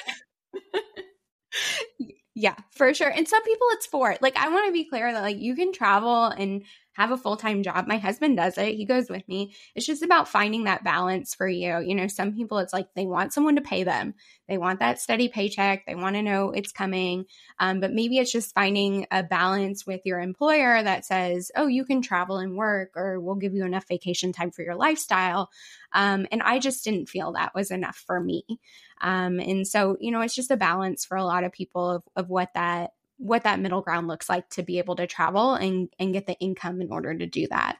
yeah, 2.36 2.56
for 2.72 2.94
sure. 2.94 3.10
And 3.10 3.28
some 3.28 3.44
people 3.44 3.68
it's 3.72 3.86
for. 3.86 4.16
Like 4.22 4.38
I 4.38 4.50
want 4.50 4.68
to 4.68 4.74
be 4.74 4.86
clear 4.86 5.12
that 5.12 5.22
like 5.22 5.38
you 5.38 5.56
can 5.56 5.74
travel 5.74 6.26
and 6.26 6.64
have 6.94 7.12
a 7.12 7.18
full 7.18 7.38
time 7.38 7.64
job. 7.64 7.88
My 7.88 7.98
husband 7.98 8.38
does 8.38 8.58
it, 8.58 8.76
he 8.76 8.86
goes 8.86 9.10
with 9.10 9.28
me. 9.28 9.54
It's 9.76 9.86
just 9.86 10.04
about 10.04 10.28
finding 10.28 10.66
that 10.66 10.84
balance 10.84 11.34
for 11.34 11.48
you. 11.48 11.80
You 11.80 11.96
know, 11.96 12.08
some 12.08 12.34
people, 12.34 12.60
it's 12.60 12.74
like 12.74 12.88
they 12.96 13.06
want 13.06 13.34
someone 13.34 13.56
to 13.56 13.62
pay 13.62 13.84
them, 13.84 14.14
they 14.48 14.58
want 14.58 14.80
that 14.80 15.00
steady 15.00 15.28
paycheck, 15.28 15.86
they 15.86 15.96
want 15.96 16.16
to 16.16 16.22
know 16.22 16.52
it's 16.52 16.72
coming. 16.72 17.26
Um, 17.60 17.80
but 17.80 17.94
maybe 17.94 18.18
it's 18.18 18.32
just 18.32 18.54
finding 18.54 19.08
a 19.12 19.24
balance 19.24 19.86
with 19.86 20.02
your 20.06 20.20
employer 20.20 20.82
that 20.82 21.06
says, 21.06 21.52
oh, 21.56 21.68
you 21.68 21.86
can 21.86 22.02
travel 22.02 22.38
and 22.38 22.56
work, 22.56 22.92
or 22.96 23.20
we'll 23.20 23.36
give 23.36 23.54
you 23.54 23.66
enough 23.66 23.88
vacation 23.88 24.32
time 24.32 24.52
for 24.52 24.62
your 24.62 24.76
lifestyle. 24.76 25.50
Um, 25.94 26.28
and 26.32 26.42
I 26.42 26.60
just 26.60 26.84
didn't 26.84 27.10
feel 27.10 27.34
that 27.34 27.56
was 27.56 27.72
enough 27.72 28.04
for 28.06 28.20
me. 28.20 28.44
Um, 29.02 29.40
and 29.40 29.68
so, 29.68 29.98
you 30.00 30.12
know, 30.12 30.22
it's 30.22 30.36
just 30.36 30.52
a 30.52 30.58
balance 30.58 31.06
for 31.06 31.18
a 31.18 31.26
lot 31.26 31.44
of 31.44 31.52
people 31.52 31.90
of, 31.90 32.04
of 32.16 32.30
what 32.30 32.50
that 32.56 32.92
what 33.18 33.44
that 33.44 33.60
middle 33.60 33.82
ground 33.82 34.08
looks 34.08 34.30
like 34.30 34.50
to 34.50 34.64
be 34.64 34.80
able 34.80 34.96
to 34.96 35.08
travel 35.08 35.54
and 35.56 35.90
and 36.00 36.14
get 36.14 36.26
the 36.26 36.38
income 36.40 36.82
in 36.82 36.92
order 36.92 37.14
to 37.16 37.26
do 37.26 37.48
that. 37.48 37.78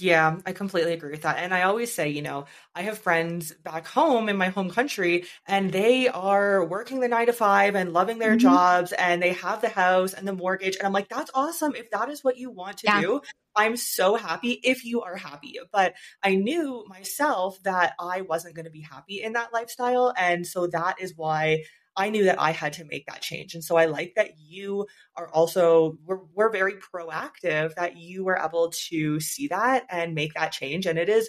Yeah, 0.00 0.38
I 0.46 0.52
completely 0.52 0.92
agree 0.92 1.10
with 1.10 1.22
that. 1.22 1.38
And 1.38 1.52
I 1.52 1.62
always 1.62 1.92
say, 1.92 2.10
you 2.10 2.22
know, 2.22 2.44
I 2.72 2.82
have 2.82 2.98
friends 2.98 3.52
back 3.52 3.86
home 3.86 4.28
in 4.28 4.36
my 4.36 4.48
home 4.48 4.70
country 4.70 5.24
and 5.46 5.72
they 5.72 6.08
are 6.08 6.64
working 6.64 7.00
the 7.00 7.08
nine 7.08 7.26
to 7.26 7.32
five 7.32 7.74
and 7.74 7.92
loving 7.92 8.18
their 8.18 8.36
mm-hmm. 8.36 8.38
jobs 8.38 8.92
and 8.92 9.20
they 9.20 9.32
have 9.32 9.60
the 9.60 9.68
house 9.68 10.14
and 10.14 10.26
the 10.26 10.32
mortgage. 10.32 10.76
And 10.76 10.86
I'm 10.86 10.92
like, 10.92 11.08
that's 11.08 11.32
awesome. 11.34 11.74
If 11.74 11.90
that 11.90 12.10
is 12.10 12.22
what 12.22 12.36
you 12.36 12.50
want 12.50 12.78
to 12.78 12.86
yeah. 12.86 13.00
do, 13.00 13.20
I'm 13.56 13.76
so 13.76 14.14
happy 14.14 14.52
if 14.52 14.84
you 14.84 15.02
are 15.02 15.16
happy. 15.16 15.58
But 15.72 15.94
I 16.22 16.36
knew 16.36 16.84
myself 16.88 17.60
that 17.64 17.94
I 17.98 18.20
wasn't 18.20 18.54
going 18.54 18.66
to 18.66 18.70
be 18.70 18.82
happy 18.82 19.20
in 19.20 19.32
that 19.32 19.52
lifestyle. 19.52 20.14
And 20.16 20.46
so 20.46 20.68
that 20.68 21.00
is 21.00 21.14
why 21.16 21.64
I 21.98 22.10
knew 22.10 22.24
that 22.24 22.40
I 22.40 22.52
had 22.52 22.74
to 22.74 22.84
make 22.84 23.06
that 23.06 23.20
change. 23.20 23.54
And 23.54 23.64
so 23.64 23.76
I 23.76 23.86
like 23.86 24.12
that 24.14 24.38
you 24.38 24.86
are 25.16 25.28
also, 25.30 25.98
we're, 26.06 26.20
we're 26.32 26.52
very 26.52 26.74
proactive 26.74 27.74
that 27.74 27.96
you 27.96 28.24
were 28.24 28.38
able 28.38 28.70
to 28.88 29.18
see 29.18 29.48
that 29.48 29.84
and 29.90 30.14
make 30.14 30.34
that 30.34 30.52
change. 30.52 30.86
And 30.86 30.96
it 30.96 31.08
is 31.08 31.28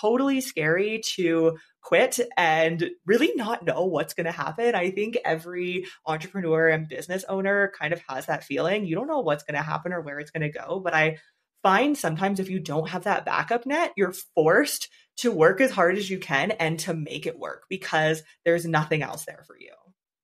totally 0.00 0.40
scary 0.40 1.02
to 1.14 1.56
quit 1.82 2.18
and 2.36 2.90
really 3.06 3.32
not 3.36 3.64
know 3.64 3.84
what's 3.84 4.12
going 4.12 4.26
to 4.26 4.32
happen. 4.32 4.74
I 4.74 4.90
think 4.90 5.16
every 5.24 5.86
entrepreneur 6.04 6.68
and 6.68 6.88
business 6.88 7.24
owner 7.28 7.72
kind 7.78 7.92
of 7.92 8.02
has 8.08 8.26
that 8.26 8.42
feeling. 8.42 8.86
You 8.86 8.96
don't 8.96 9.06
know 9.06 9.20
what's 9.20 9.44
going 9.44 9.54
to 9.56 9.62
happen 9.62 9.92
or 9.92 10.00
where 10.00 10.18
it's 10.18 10.32
going 10.32 10.50
to 10.50 10.58
go. 10.58 10.80
But 10.80 10.94
I 10.94 11.18
find 11.62 11.96
sometimes 11.96 12.40
if 12.40 12.50
you 12.50 12.58
don't 12.58 12.88
have 12.88 13.04
that 13.04 13.24
backup 13.24 13.66
net, 13.66 13.92
you're 13.96 14.14
forced 14.34 14.88
to 15.18 15.30
work 15.30 15.60
as 15.60 15.70
hard 15.70 15.96
as 15.96 16.10
you 16.10 16.18
can 16.18 16.50
and 16.50 16.80
to 16.80 16.92
make 16.92 17.26
it 17.26 17.38
work 17.38 17.66
because 17.68 18.22
there's 18.44 18.66
nothing 18.66 19.02
else 19.02 19.24
there 19.24 19.44
for 19.46 19.56
you 19.58 19.70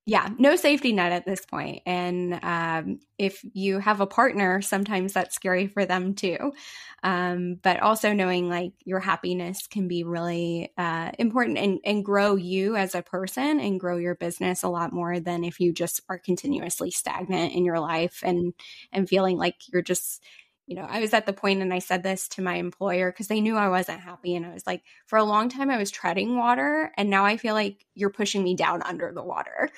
yeah, 0.07 0.29
no 0.37 0.55
safety 0.55 0.93
net 0.93 1.11
at 1.11 1.25
this. 1.25 1.41
And 1.87 2.39
um, 2.43 2.99
if 3.17 3.43
you 3.53 3.79
have 3.79 4.01
a 4.01 4.05
partner, 4.05 4.61
sometimes 4.61 5.13
that's 5.13 5.33
scary 5.33 5.65
for 5.65 5.83
them 5.85 6.13
too. 6.13 6.53
Um, 7.01 7.57
but 7.63 7.79
also 7.79 8.13
knowing 8.13 8.47
like 8.47 8.73
your 8.83 8.99
happiness 8.99 9.65
can 9.65 9.87
be 9.87 10.03
really 10.03 10.71
uh, 10.77 11.11
important 11.17 11.57
and, 11.57 11.79
and 11.83 12.05
grow 12.05 12.35
you 12.35 12.75
as 12.75 12.93
a 12.93 13.01
person 13.01 13.59
and 13.59 13.79
grow 13.79 13.97
your 13.97 14.15
business 14.15 14.61
a 14.61 14.67
lot 14.69 14.93
more 14.93 15.19
than 15.19 15.43
if 15.43 15.59
you 15.59 15.73
just 15.73 16.01
are 16.07 16.19
continuously 16.19 16.91
stagnant 16.91 17.53
in 17.53 17.65
your 17.65 17.79
life 17.79 18.21
and 18.23 18.53
and 18.91 19.09
feeling 19.09 19.37
like 19.37 19.55
you're 19.71 19.81
just 19.81 20.23
you 20.67 20.75
know, 20.75 20.87
I 20.89 20.99
was 20.99 21.13
at 21.13 21.27
the 21.27 21.33
point 21.33 21.61
and 21.61 21.71
I 21.71 21.79
said 21.79 22.01
this 22.01 22.27
to 22.29 22.41
my 22.41 22.55
employer 22.55 23.11
because 23.11 23.27
they 23.27 23.39
knew 23.39 23.55
I 23.55 23.69
wasn't 23.69 23.99
happy. 23.99 24.35
And 24.35 24.45
I 24.45 24.53
was 24.53 24.65
like, 24.65 24.81
for 25.05 25.17
a 25.17 25.23
long 25.23 25.47
time, 25.47 25.69
I 25.69 25.77
was 25.77 25.91
treading 25.91 26.37
water. 26.37 26.91
And 26.97 27.09
now 27.09 27.23
I 27.23 27.37
feel 27.37 27.53
like 27.53 27.85
you're 27.93 28.09
pushing 28.09 28.43
me 28.43 28.55
down 28.55 28.81
under 28.81 29.11
the 29.11 29.23
water. 29.23 29.69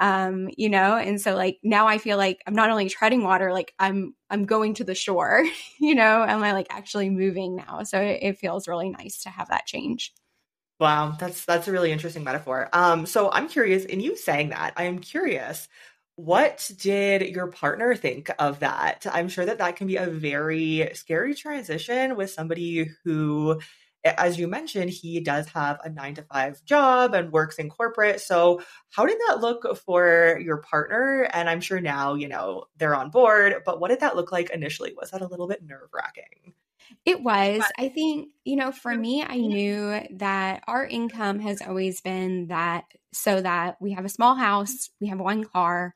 Um, 0.00 0.48
you 0.56 0.68
know, 0.68 0.96
and 0.96 1.20
so 1.20 1.36
like 1.36 1.58
now 1.62 1.86
I 1.86 1.98
feel 1.98 2.16
like 2.16 2.42
I'm 2.46 2.54
not 2.54 2.70
only 2.70 2.88
treading 2.88 3.22
water, 3.22 3.52
like 3.52 3.72
I'm, 3.78 4.14
I'm 4.30 4.44
going 4.44 4.74
to 4.74 4.84
the 4.84 4.96
shore, 4.96 5.44
you 5.78 5.94
know, 5.94 6.24
am 6.26 6.42
I 6.42 6.52
like 6.52 6.66
actually 6.70 7.08
moving 7.08 7.54
now? 7.54 7.84
So 7.84 8.00
it, 8.00 8.18
it 8.22 8.38
feels 8.38 8.66
really 8.66 8.90
nice 8.90 9.22
to 9.22 9.30
have 9.30 9.48
that 9.48 9.66
change. 9.66 10.12
Wow, 10.80 11.16
that's 11.16 11.44
that's 11.44 11.68
a 11.68 11.72
really 11.72 11.92
interesting 11.92 12.24
metaphor. 12.24 12.68
Um, 12.72 13.06
so 13.06 13.30
I'm 13.30 13.48
curious, 13.48 13.84
in 13.84 14.00
you 14.00 14.16
saying 14.16 14.48
that, 14.48 14.72
I 14.76 14.84
am 14.84 14.98
curious 14.98 15.68
what 16.16 16.70
did 16.78 17.22
your 17.34 17.46
partner 17.48 17.94
think 17.94 18.30
of 18.38 18.60
that? 18.60 19.06
I'm 19.10 19.28
sure 19.28 19.44
that 19.44 19.58
that 19.58 19.76
can 19.76 19.86
be 19.86 19.96
a 19.96 20.06
very 20.06 20.90
scary 20.94 21.34
transition 21.34 22.16
with 22.16 22.30
somebody 22.30 22.90
who, 23.04 23.60
as 24.04 24.38
you 24.38 24.46
mentioned, 24.46 24.90
he 24.90 25.20
does 25.20 25.48
have 25.48 25.80
a 25.82 25.88
nine 25.88 26.14
to 26.16 26.22
five 26.22 26.62
job 26.64 27.14
and 27.14 27.32
works 27.32 27.56
in 27.56 27.70
corporate. 27.70 28.20
So, 28.20 28.60
how 28.90 29.06
did 29.06 29.18
that 29.26 29.40
look 29.40 29.76
for 29.78 30.38
your 30.44 30.58
partner? 30.58 31.28
And 31.32 31.48
I'm 31.48 31.60
sure 31.60 31.80
now, 31.80 32.14
you 32.14 32.28
know, 32.28 32.64
they're 32.76 32.94
on 32.94 33.10
board, 33.10 33.62
but 33.64 33.80
what 33.80 33.88
did 33.88 34.00
that 34.00 34.16
look 34.16 34.30
like 34.30 34.50
initially? 34.50 34.94
Was 34.96 35.10
that 35.12 35.22
a 35.22 35.26
little 35.26 35.48
bit 35.48 35.64
nerve 35.64 35.88
wracking? 35.94 36.52
It 37.04 37.22
was. 37.22 37.62
I 37.78 37.88
think, 37.88 38.28
you 38.44 38.56
know, 38.56 38.70
for 38.70 38.94
me, 38.94 39.22
I 39.22 39.38
mm-hmm. 39.38 39.48
knew 39.48 40.00
that 40.18 40.62
our 40.66 40.84
income 40.84 41.40
has 41.40 41.62
always 41.62 42.00
been 42.00 42.48
that 42.48 42.84
so 43.12 43.40
that 43.40 43.76
we 43.80 43.92
have 43.92 44.04
a 44.04 44.10
small 44.10 44.34
house, 44.34 44.90
we 45.00 45.08
have 45.08 45.20
one 45.20 45.44
car, 45.44 45.92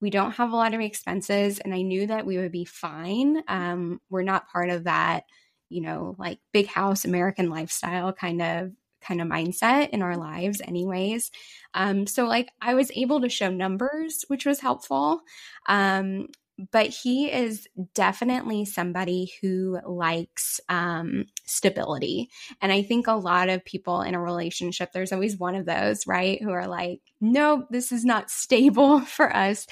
we 0.00 0.10
don't 0.10 0.32
have 0.32 0.52
a 0.52 0.56
lot 0.56 0.74
of 0.74 0.80
expenses 0.80 1.58
and 1.58 1.74
i 1.74 1.82
knew 1.82 2.06
that 2.06 2.26
we 2.26 2.38
would 2.38 2.52
be 2.52 2.64
fine. 2.64 3.42
Um, 3.48 4.00
we're 4.10 4.22
not 4.22 4.48
part 4.50 4.70
of 4.70 4.84
that 4.84 5.24
you 5.68 5.80
know 5.82 6.14
like 6.18 6.38
big 6.52 6.66
house 6.66 7.04
american 7.04 7.50
lifestyle 7.50 8.12
kind 8.12 8.40
of 8.42 8.72
kind 9.02 9.20
of 9.20 9.28
mindset 9.28 9.90
in 9.90 10.02
our 10.02 10.16
lives 10.16 10.60
anyways. 10.64 11.30
Um, 11.74 12.06
so 12.06 12.26
like 12.26 12.48
i 12.60 12.74
was 12.74 12.90
able 12.96 13.20
to 13.20 13.28
show 13.28 13.50
numbers 13.50 14.24
which 14.28 14.46
was 14.46 14.60
helpful. 14.60 15.20
Um, 15.68 16.28
but 16.72 16.86
he 16.86 17.30
is 17.30 17.68
definitely 17.94 18.64
somebody 18.64 19.32
who 19.40 19.78
likes 19.86 20.60
um, 20.68 21.26
stability. 21.44 22.30
And 22.62 22.72
I 22.72 22.82
think 22.82 23.06
a 23.06 23.12
lot 23.12 23.48
of 23.48 23.64
people 23.64 24.00
in 24.00 24.14
a 24.14 24.20
relationship, 24.20 24.92
there's 24.92 25.12
always 25.12 25.36
one 25.36 25.54
of 25.54 25.66
those, 25.66 26.06
right? 26.06 26.42
Who 26.42 26.50
are 26.50 26.66
like, 26.66 27.00
no, 27.20 27.66
this 27.70 27.92
is 27.92 28.04
not 28.04 28.30
stable 28.30 29.00
for 29.02 29.34
us. 29.34 29.66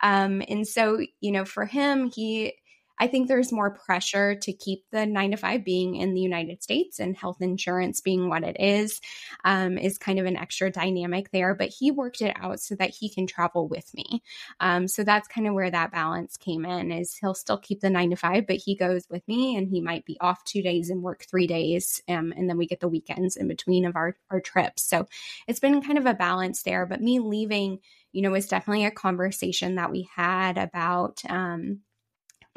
Um, 0.00 0.42
and 0.48 0.66
so, 0.66 1.00
you 1.20 1.32
know, 1.32 1.44
for 1.44 1.64
him, 1.64 2.10
he, 2.14 2.54
I 2.98 3.06
think 3.06 3.28
there's 3.28 3.52
more 3.52 3.70
pressure 3.70 4.34
to 4.34 4.52
keep 4.52 4.84
the 4.90 5.06
nine 5.06 5.30
to 5.30 5.36
five 5.36 5.64
being 5.64 5.96
in 5.96 6.14
the 6.14 6.20
United 6.20 6.62
States 6.62 6.98
and 6.98 7.16
health 7.16 7.40
insurance 7.40 8.00
being 8.00 8.28
what 8.28 8.44
it 8.44 8.56
is, 8.58 9.00
um, 9.44 9.78
is 9.78 9.98
kind 9.98 10.18
of 10.18 10.26
an 10.26 10.36
extra 10.36 10.70
dynamic 10.70 11.30
there. 11.30 11.54
But 11.54 11.68
he 11.68 11.90
worked 11.90 12.20
it 12.22 12.36
out 12.36 12.60
so 12.60 12.74
that 12.76 12.90
he 12.90 13.08
can 13.08 13.26
travel 13.26 13.68
with 13.68 13.92
me. 13.94 14.22
Um, 14.60 14.88
so 14.88 15.04
that's 15.04 15.28
kind 15.28 15.46
of 15.46 15.54
where 15.54 15.70
that 15.70 15.92
balance 15.92 16.36
came 16.36 16.64
in 16.64 16.92
is 16.92 17.14
he'll 17.14 17.34
still 17.34 17.58
keep 17.58 17.80
the 17.80 17.90
nine 17.90 18.10
to 18.10 18.16
five, 18.16 18.46
but 18.46 18.56
he 18.56 18.74
goes 18.74 19.04
with 19.10 19.26
me 19.28 19.56
and 19.56 19.68
he 19.68 19.80
might 19.80 20.04
be 20.04 20.16
off 20.20 20.44
two 20.44 20.62
days 20.62 20.90
and 20.90 21.02
work 21.02 21.24
three 21.24 21.46
days. 21.46 22.02
Um, 22.08 22.32
and 22.36 22.48
then 22.48 22.58
we 22.58 22.66
get 22.66 22.80
the 22.80 22.88
weekends 22.88 23.36
in 23.36 23.48
between 23.48 23.84
of 23.84 23.96
our, 23.96 24.16
our 24.30 24.40
trips. 24.40 24.82
So 24.82 25.06
it's 25.46 25.60
been 25.60 25.82
kind 25.82 25.98
of 25.98 26.06
a 26.06 26.14
balance 26.14 26.62
there. 26.62 26.86
But 26.86 27.00
me 27.00 27.20
leaving, 27.20 27.80
you 28.12 28.22
know, 28.22 28.30
was 28.30 28.46
definitely 28.46 28.84
a 28.84 28.90
conversation 28.90 29.76
that 29.76 29.90
we 29.90 30.08
had 30.14 30.58
about, 30.58 31.22
um, 31.28 31.80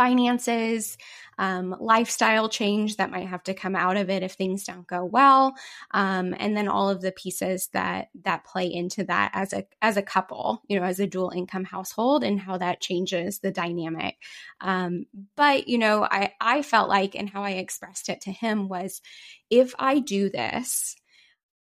finances, 0.02 0.98
um, 1.38 1.76
lifestyle 1.80 2.50
change 2.50 2.98
that 2.98 3.12
might 3.12 3.28
have 3.28 3.44
to 3.44 3.54
come 3.54 3.76
out 3.76 3.98
of 3.98 4.10
it 4.10 4.24
if 4.24 4.34
things 4.34 4.64
don't 4.64 4.88
go 4.88 5.06
well, 5.06 5.54
um, 5.92 6.34
and 6.40 6.58
then 6.58 6.68
all 6.68 6.90
of 6.90 7.02
the 7.02 7.12
pieces 7.12 7.70
that 7.74 8.10
that 8.24 8.44
play 8.46 8.66
into 8.66 9.04
that 9.04 9.32
as 9.34 9.54
a 9.54 9.64
as 9.82 9.98
a 9.98 10.02
couple, 10.02 10.64
you 10.68 10.80
know, 10.80 10.86
as 10.86 11.00
a 11.00 11.08
dual 11.08 11.30
income 11.30 11.66
household, 11.66 12.24
and 12.24 12.40
how 12.40 12.58
that 12.58 12.82
changes 12.82 13.40
the 13.40 13.52
dynamic. 13.52 14.16
Um, 14.60 15.06
but 15.36 15.68
you 15.68 15.78
know, 15.78 16.04
I 16.04 16.34
I 16.42 16.62
felt 16.64 16.90
like, 16.90 17.16
and 17.16 17.30
how 17.30 17.44
I 17.44 17.52
expressed 17.52 18.10
it 18.10 18.22
to 18.22 18.32
him 18.32 18.68
was, 18.68 19.02
if 19.50 19.76
I 19.78 20.00
do 20.00 20.30
this 20.30 20.96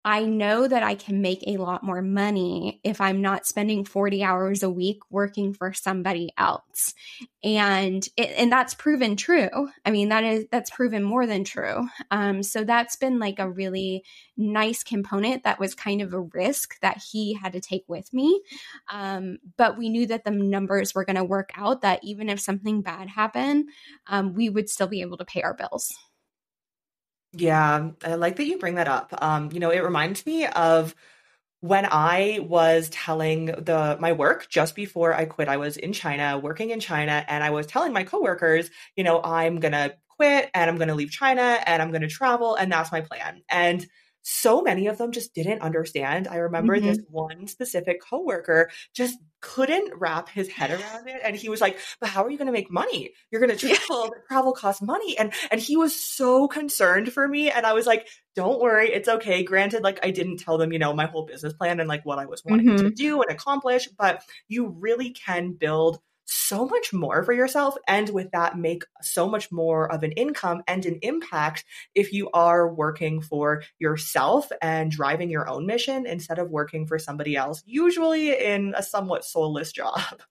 I 0.07 0.23
know 0.23 0.69
that 0.69 0.83
I 0.83 0.95
can 0.95 1.21
make 1.21 1.43
a 1.45 1.57
lot 1.57 1.83
more 1.83 2.01
money 2.01 2.79
if 2.85 3.01
I'm 3.01 3.21
not 3.21 3.45
spending 3.45 3.83
40 3.83 4.23
hours 4.23 4.63
a 4.63 4.69
week 4.69 4.99
working 5.09 5.53
for 5.53 5.73
somebody 5.73 6.29
else. 6.37 6.93
And 7.43 8.07
it, 8.15 8.29
and 8.37 8.49
that's 8.49 8.73
proven 8.73 9.17
true. 9.17 9.49
I 9.85 9.91
mean, 9.91 10.07
that 10.07 10.23
is 10.23 10.45
that's 10.49 10.69
proven 10.69 11.03
more 11.03 11.27
than 11.27 11.43
true. 11.43 11.89
Um, 12.09 12.41
so 12.41 12.63
that's 12.63 12.95
been 12.95 13.19
like 13.19 13.37
a 13.37 13.49
really 13.49 14.05
nice 14.37 14.81
component 14.81 15.43
that 15.43 15.59
was 15.59 15.75
kind 15.75 16.01
of 16.01 16.13
a 16.13 16.21
risk 16.21 16.79
that 16.79 17.03
he 17.11 17.33
had 17.33 17.51
to 17.51 17.59
take 17.59 17.83
with 17.89 18.13
me. 18.13 18.41
Um, 18.89 19.39
but 19.57 19.77
we 19.77 19.89
knew 19.89 20.07
that 20.07 20.23
the 20.23 20.31
numbers 20.31 20.95
were 20.95 21.03
going 21.03 21.17
to 21.17 21.25
work 21.25 21.49
out 21.57 21.81
that 21.81 21.99
even 22.01 22.29
if 22.29 22.39
something 22.39 22.81
bad 22.81 23.09
happened, 23.09 23.65
um, 24.07 24.33
we 24.33 24.47
would 24.49 24.69
still 24.69 24.87
be 24.87 25.01
able 25.01 25.17
to 25.17 25.25
pay 25.25 25.41
our 25.41 25.53
bills. 25.53 25.93
Yeah, 27.37 27.91
I 28.03 28.15
like 28.15 28.37
that 28.37 28.45
you 28.45 28.57
bring 28.57 28.75
that 28.75 28.87
up. 28.87 29.13
Um, 29.21 29.51
you 29.51 29.59
know, 29.59 29.69
it 29.69 29.83
reminds 29.83 30.25
me 30.25 30.45
of 30.47 30.95
when 31.61 31.87
I 31.91 32.39
was 32.43 32.89
telling 32.89 33.47
the 33.47 33.97
my 33.99 34.13
work 34.13 34.47
just 34.49 34.75
before 34.75 35.13
I 35.13 35.25
quit. 35.25 35.47
I 35.49 35.57
was 35.57 35.77
in 35.77 35.93
China, 35.93 36.39
working 36.39 36.71
in 36.71 36.79
China, 36.79 37.25
and 37.27 37.43
I 37.43 37.51
was 37.51 37.67
telling 37.67 37.93
my 37.93 38.03
coworkers, 38.03 38.69
you 38.95 39.03
know, 39.03 39.21
I'm 39.23 39.59
gonna 39.59 39.93
quit 40.17 40.51
and 40.55 40.69
I'm 40.69 40.77
gonna 40.77 40.95
leave 40.95 41.11
China 41.11 41.59
and 41.67 41.81
I'm 41.81 41.91
gonna 41.91 42.09
travel, 42.09 42.55
and 42.55 42.71
that's 42.71 42.91
my 42.91 43.01
plan. 43.01 43.43
And 43.49 43.87
so 44.29 44.61
many 44.61 44.87
of 44.87 44.97
them 44.97 45.13
just 45.13 45.33
didn't 45.33 45.61
understand. 45.61 46.27
I 46.27 46.35
remember 46.35 46.75
mm-hmm. 46.75 46.87
this 46.87 46.99
one 47.09 47.47
specific 47.47 48.01
coworker 48.01 48.69
just 48.93 49.17
couldn't 49.39 49.93
wrap 49.95 50.27
his 50.27 50.49
head 50.49 50.69
around 50.69 51.07
it 51.07 51.21
and 51.23 51.33
he 51.33 51.47
was 51.47 51.61
like, 51.61 51.79
"But 52.01 52.09
how 52.09 52.25
are 52.25 52.29
you 52.29 52.37
going 52.37 52.47
to 52.47 52.51
make 52.51 52.69
money? 52.69 53.13
You're 53.31 53.39
going 53.39 53.57
to 53.57 53.69
travel, 53.69 54.13
travel 54.27 54.51
costs 54.51 54.81
money." 54.81 55.17
And 55.17 55.31
and 55.49 55.61
he 55.61 55.77
was 55.77 55.95
so 55.95 56.49
concerned 56.49 57.13
for 57.13 57.25
me 57.25 57.49
and 57.49 57.65
I 57.65 57.71
was 57.71 57.85
like, 57.85 58.09
"Don't 58.35 58.59
worry, 58.59 58.89
it's 58.91 59.07
okay." 59.07 59.43
Granted 59.43 59.81
like 59.81 59.99
I 60.03 60.11
didn't 60.11 60.41
tell 60.41 60.57
them, 60.57 60.73
you 60.73 60.79
know, 60.79 60.93
my 60.93 61.05
whole 61.05 61.25
business 61.25 61.53
plan 61.53 61.79
and 61.79 61.87
like 61.87 62.05
what 62.05 62.19
I 62.19 62.25
was 62.25 62.43
wanting 62.43 62.67
mm-hmm. 62.67 62.85
to 62.85 62.91
do 62.91 63.21
and 63.21 63.31
accomplish, 63.31 63.87
but 63.97 64.23
you 64.49 64.75
really 64.77 65.11
can 65.11 65.53
build 65.53 65.99
so 66.27 66.65
much 66.65 66.93
more 66.93 67.23
for 67.23 67.33
yourself 67.33 67.75
and 67.87 68.09
with 68.09 68.29
that 68.31 68.57
make 68.57 68.83
so 69.01 69.27
much 69.27 69.51
more 69.51 69.91
of 69.91 70.03
an 70.03 70.11
income 70.13 70.61
and 70.67 70.85
an 70.85 70.99
impact 71.01 71.63
if 71.95 72.11
you 72.11 72.29
are 72.33 72.73
working 72.73 73.21
for 73.21 73.63
yourself 73.79 74.51
and 74.61 74.91
driving 74.91 75.29
your 75.29 75.49
own 75.49 75.65
mission 75.65 76.05
instead 76.05 76.37
of 76.37 76.51
working 76.51 76.85
for 76.85 76.99
somebody 76.99 77.35
else 77.35 77.63
usually 77.65 78.37
in 78.37 78.73
a 78.77 78.83
somewhat 78.83 79.23
soulless 79.25 79.71
job 79.71 80.01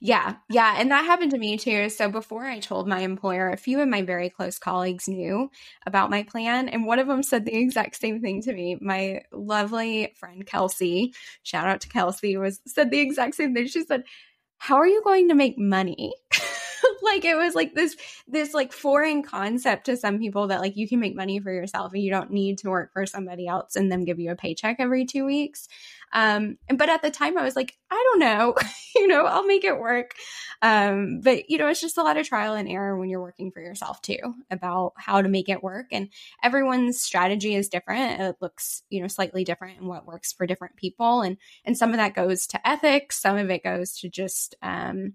Yeah, 0.00 0.36
yeah. 0.50 0.76
And 0.78 0.90
that 0.90 1.04
happened 1.04 1.32
to 1.32 1.38
me 1.38 1.56
too. 1.56 1.88
So 1.88 2.08
before 2.08 2.44
I 2.44 2.60
told 2.60 2.86
my 2.86 3.00
employer, 3.00 3.50
a 3.50 3.56
few 3.56 3.80
of 3.80 3.88
my 3.88 4.02
very 4.02 4.30
close 4.30 4.58
colleagues 4.58 5.08
knew 5.08 5.50
about 5.86 6.10
my 6.10 6.22
plan. 6.22 6.68
And 6.68 6.86
one 6.86 6.98
of 6.98 7.08
them 7.08 7.22
said 7.22 7.44
the 7.44 7.56
exact 7.56 7.96
same 7.96 8.20
thing 8.20 8.42
to 8.42 8.52
me. 8.52 8.78
My 8.80 9.22
lovely 9.32 10.12
friend 10.16 10.46
Kelsey, 10.46 11.12
shout 11.42 11.66
out 11.66 11.80
to 11.82 11.88
Kelsey, 11.88 12.36
was 12.36 12.60
said 12.66 12.90
the 12.90 13.00
exact 13.00 13.34
same 13.34 13.54
thing. 13.54 13.66
She 13.66 13.82
said, 13.82 14.04
how 14.64 14.76
are 14.76 14.86
you 14.86 15.02
going 15.04 15.28
to 15.28 15.34
make 15.34 15.58
money? 15.58 16.14
like 17.02 17.24
it 17.24 17.36
was 17.36 17.54
like 17.54 17.74
this 17.74 17.96
this 18.26 18.54
like 18.54 18.72
foreign 18.72 19.22
concept 19.22 19.86
to 19.86 19.96
some 19.96 20.18
people 20.18 20.48
that 20.48 20.60
like 20.60 20.76
you 20.76 20.88
can 20.88 21.00
make 21.00 21.16
money 21.16 21.40
for 21.40 21.52
yourself 21.52 21.92
and 21.92 22.02
you 22.02 22.10
don't 22.10 22.30
need 22.30 22.58
to 22.58 22.70
work 22.70 22.92
for 22.92 23.06
somebody 23.06 23.46
else 23.46 23.76
and 23.76 23.90
them 23.90 24.04
give 24.04 24.18
you 24.18 24.30
a 24.30 24.36
paycheck 24.36 24.76
every 24.78 25.04
2 25.04 25.24
weeks. 25.24 25.68
Um, 26.12 26.58
but 26.68 26.88
at 26.88 27.02
the 27.02 27.10
time 27.10 27.36
I 27.36 27.42
was 27.42 27.56
like, 27.56 27.76
I 27.90 27.94
don't 27.94 28.20
know, 28.20 28.54
you 28.94 29.08
know, 29.08 29.26
I'll 29.26 29.46
make 29.46 29.64
it 29.64 29.78
work. 29.78 30.14
Um, 30.62 31.20
but 31.22 31.50
you 31.50 31.58
know, 31.58 31.66
it's 31.66 31.80
just 31.80 31.98
a 31.98 32.02
lot 32.02 32.16
of 32.16 32.26
trial 32.26 32.54
and 32.54 32.68
error 32.68 32.96
when 32.96 33.08
you're 33.08 33.20
working 33.20 33.50
for 33.50 33.60
yourself 33.60 34.00
too 34.00 34.34
about 34.50 34.92
how 34.96 35.20
to 35.20 35.28
make 35.28 35.48
it 35.48 35.62
work. 35.62 35.86
And 35.92 36.08
everyone's 36.42 37.00
strategy 37.00 37.54
is 37.54 37.68
different. 37.68 38.20
It 38.20 38.36
looks, 38.40 38.82
you 38.90 39.02
know, 39.02 39.08
slightly 39.08 39.44
different 39.44 39.78
and 39.78 39.88
what 39.88 40.06
works 40.06 40.32
for 40.32 40.46
different 40.46 40.76
people. 40.76 41.22
And, 41.22 41.36
and 41.64 41.76
some 41.76 41.90
of 41.90 41.96
that 41.96 42.14
goes 42.14 42.46
to 42.48 42.68
ethics. 42.68 43.20
Some 43.20 43.36
of 43.36 43.50
it 43.50 43.64
goes 43.64 43.98
to 43.98 44.08
just, 44.08 44.54
um, 44.62 45.14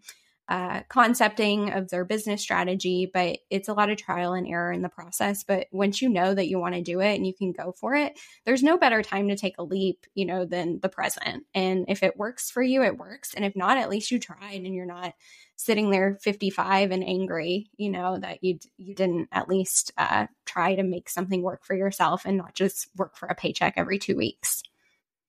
uh, 0.50 0.82
concepting 0.90 1.72
of 1.74 1.90
their 1.90 2.04
business 2.04 2.42
strategy, 2.42 3.10
but 3.14 3.38
it's 3.52 3.68
a 3.68 3.74
lot 3.74 3.92
of 3.92 3.98
trial 3.98 4.34
and 4.34 4.48
error 4.48 4.72
in 4.72 4.82
the 4.82 4.90
process. 4.90 5.44
But 5.44 5.68
once 5.72 6.02
you 6.02 6.10
know 6.10 6.34
that 6.34 6.48
you 6.48 6.58
want 6.58 6.74
to 6.74 6.82
do 6.82 7.02
it 7.02 7.16
and 7.16 7.26
you 7.26 7.36
can 7.36 7.52
go 7.52 7.72
for 7.72 7.94
it, 7.94 8.20
there's 8.46 8.64
no 8.64 8.76
better 8.76 9.04
time 9.04 9.28
to 9.28 9.36
take 9.36 9.60
a 9.60 9.64
leap, 9.64 10.08
you 10.16 10.26
know, 10.26 10.46
than 10.46 10.80
the 10.82 10.90
present. 10.90 11.46
And 11.54 11.86
if 11.88 12.02
it 12.02 12.18
works 12.18 12.50
for 12.50 12.64
you, 12.64 12.82
it 12.82 12.98
works. 12.98 13.36
And 13.36 13.46
if 13.46 13.56
not, 13.56 13.78
at 13.78 13.92
least 13.92 14.10
you 14.10 14.18
tried 14.18 14.62
and 14.62 14.74
you're 14.74 14.88
not 14.88 15.14
sitting 15.56 15.92
there 15.92 16.18
55 16.22 16.90
and 16.90 17.04
angry, 17.04 17.70
you 17.78 17.92
know, 17.92 18.18
that 18.18 18.44
you 18.44 18.58
you 18.78 18.96
didn't 18.96 19.30
at 19.32 19.50
least 19.50 19.92
uh, 20.00 20.26
try 20.46 20.74
to 20.74 20.84
make 20.84 21.10
something 21.10 21.44
work 21.44 21.64
for 21.64 21.76
yourself 21.76 22.24
and 22.26 22.38
not 22.38 22.56
just 22.56 22.88
work 22.96 23.16
for 23.16 23.28
a 23.28 23.36
paycheck 23.36 23.76
every 23.78 24.00
two 24.00 24.16
weeks. 24.16 24.64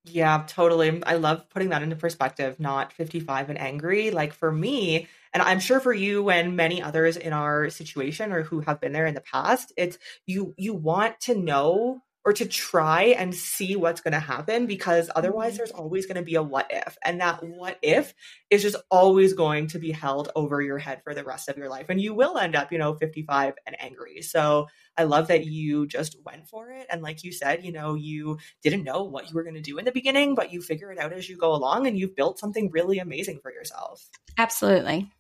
Yeah, 0.05 0.45
totally. 0.47 1.03
I 1.05 1.15
love 1.15 1.49
putting 1.51 1.69
that 1.71 1.83
into 1.83 1.97
perspective, 1.97 2.59
not 2.59 2.93
55 2.93 3.51
and 3.51 3.61
angry. 3.61 4.11
Like 4.11 4.33
for 4.33 4.51
me, 4.51 5.09
and 5.35 5.43
I'm 5.43 5.61
sure 5.61 5.79
for 5.79 5.93
you 5.93 6.31
and 6.31 6.57
many 6.57 6.83
others 6.83 7.17
in 7.17 7.33
our 7.33 7.69
situation 7.69 8.33
or 8.33 8.43
who 8.43 8.61
have 8.61 8.81
been 8.81 8.93
there 8.93 9.07
in 9.07 9.15
the 9.15 9.21
past, 9.21 9.73
it's 9.77 9.99
you 10.27 10.55
you 10.57 10.75
want 10.75 11.21
to 11.21 11.35
know 11.35 12.03
or 12.25 12.33
to 12.35 12.47
try 12.47 13.05
and 13.05 13.35
see 13.35 13.77
what's 13.77 14.03
going 14.03 14.13
to 14.13 14.21
happen 14.21 14.67
because 14.67 15.11
otherwise 15.15 15.53
mm-hmm. 15.53 15.59
there's 15.59 15.71
always 15.71 16.07
going 16.07 16.17
to 16.17 16.23
be 16.23 16.35
a 16.35 16.43
what 16.43 16.67
if 16.71 16.99
and 17.05 17.21
that 17.21 17.43
what 17.43 17.79
if 17.83 18.15
is 18.51 18.63
just 18.63 18.77
always 18.91 19.33
going 19.33 19.67
to 19.69 19.79
be 19.79 19.91
held 19.91 20.31
over 20.37 20.61
your 20.61 20.79
head 20.79 21.01
for 21.03 21.15
the 21.15 21.25
rest 21.25 21.49
of 21.49 21.57
your 21.57 21.69
life 21.69 21.87
and 21.89 22.01
you 22.01 22.15
will 22.15 22.37
end 22.37 22.55
up 22.55 22.73
you 22.73 22.79
know 22.79 22.95
55 22.95 23.55
and 23.67 23.77
angry 23.81 24.21
so 24.23 24.67
i 25.01 25.05
love 25.05 25.29
that 25.29 25.47
you 25.47 25.87
just 25.87 26.17
went 26.25 26.47
for 26.47 26.71
it 26.71 26.87
and 26.91 27.03
like 27.03 27.25
you 27.25 27.33
said 27.33 27.65
you 27.65 27.73
know 27.73 27.95
you 27.95 28.39
didn't 28.63 28.85
know 28.85 29.03
what 29.05 29.29
you 29.29 29.35
were 29.35 29.45
going 29.45 29.55
to 29.55 29.61
do 29.61 29.79
in 29.79 29.85
the 29.85 29.93
beginning 29.93 30.35
but 30.35 30.53
you 30.53 30.61
figure 30.61 30.93
it 30.93 30.99
out 30.99 31.13
as 31.13 31.29
you 31.29 31.37
go 31.37 31.55
along 31.55 31.87
and 31.87 31.99
you've 31.99 32.17
built 32.17 32.39
something 32.39 32.71
really 32.71 32.99
amazing 32.99 33.39
for 33.43 33.53
yourself 33.53 34.09
absolutely 34.39 35.11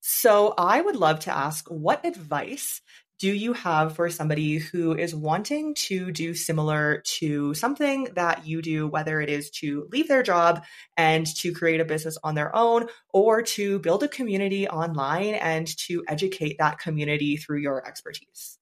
so, 0.00 0.54
I 0.56 0.80
would 0.80 0.96
love 0.96 1.20
to 1.20 1.36
ask 1.36 1.66
what 1.68 2.06
advice 2.06 2.80
do 3.18 3.32
you 3.32 3.52
have 3.52 3.96
for 3.96 4.08
somebody 4.08 4.58
who 4.58 4.96
is 4.96 5.12
wanting 5.14 5.74
to 5.74 6.12
do 6.12 6.34
similar 6.34 7.02
to 7.04 7.52
something 7.54 8.04
that 8.14 8.46
you 8.46 8.62
do, 8.62 8.86
whether 8.86 9.20
it 9.20 9.28
is 9.28 9.50
to 9.50 9.88
leave 9.90 10.06
their 10.06 10.22
job 10.22 10.64
and 10.96 11.26
to 11.36 11.52
create 11.52 11.80
a 11.80 11.84
business 11.84 12.16
on 12.22 12.36
their 12.36 12.54
own, 12.54 12.86
or 13.12 13.42
to 13.42 13.80
build 13.80 14.04
a 14.04 14.08
community 14.08 14.68
online 14.68 15.34
and 15.34 15.66
to 15.78 16.04
educate 16.06 16.58
that 16.58 16.78
community 16.78 17.36
through 17.36 17.58
your 17.58 17.84
expertise? 17.86 18.57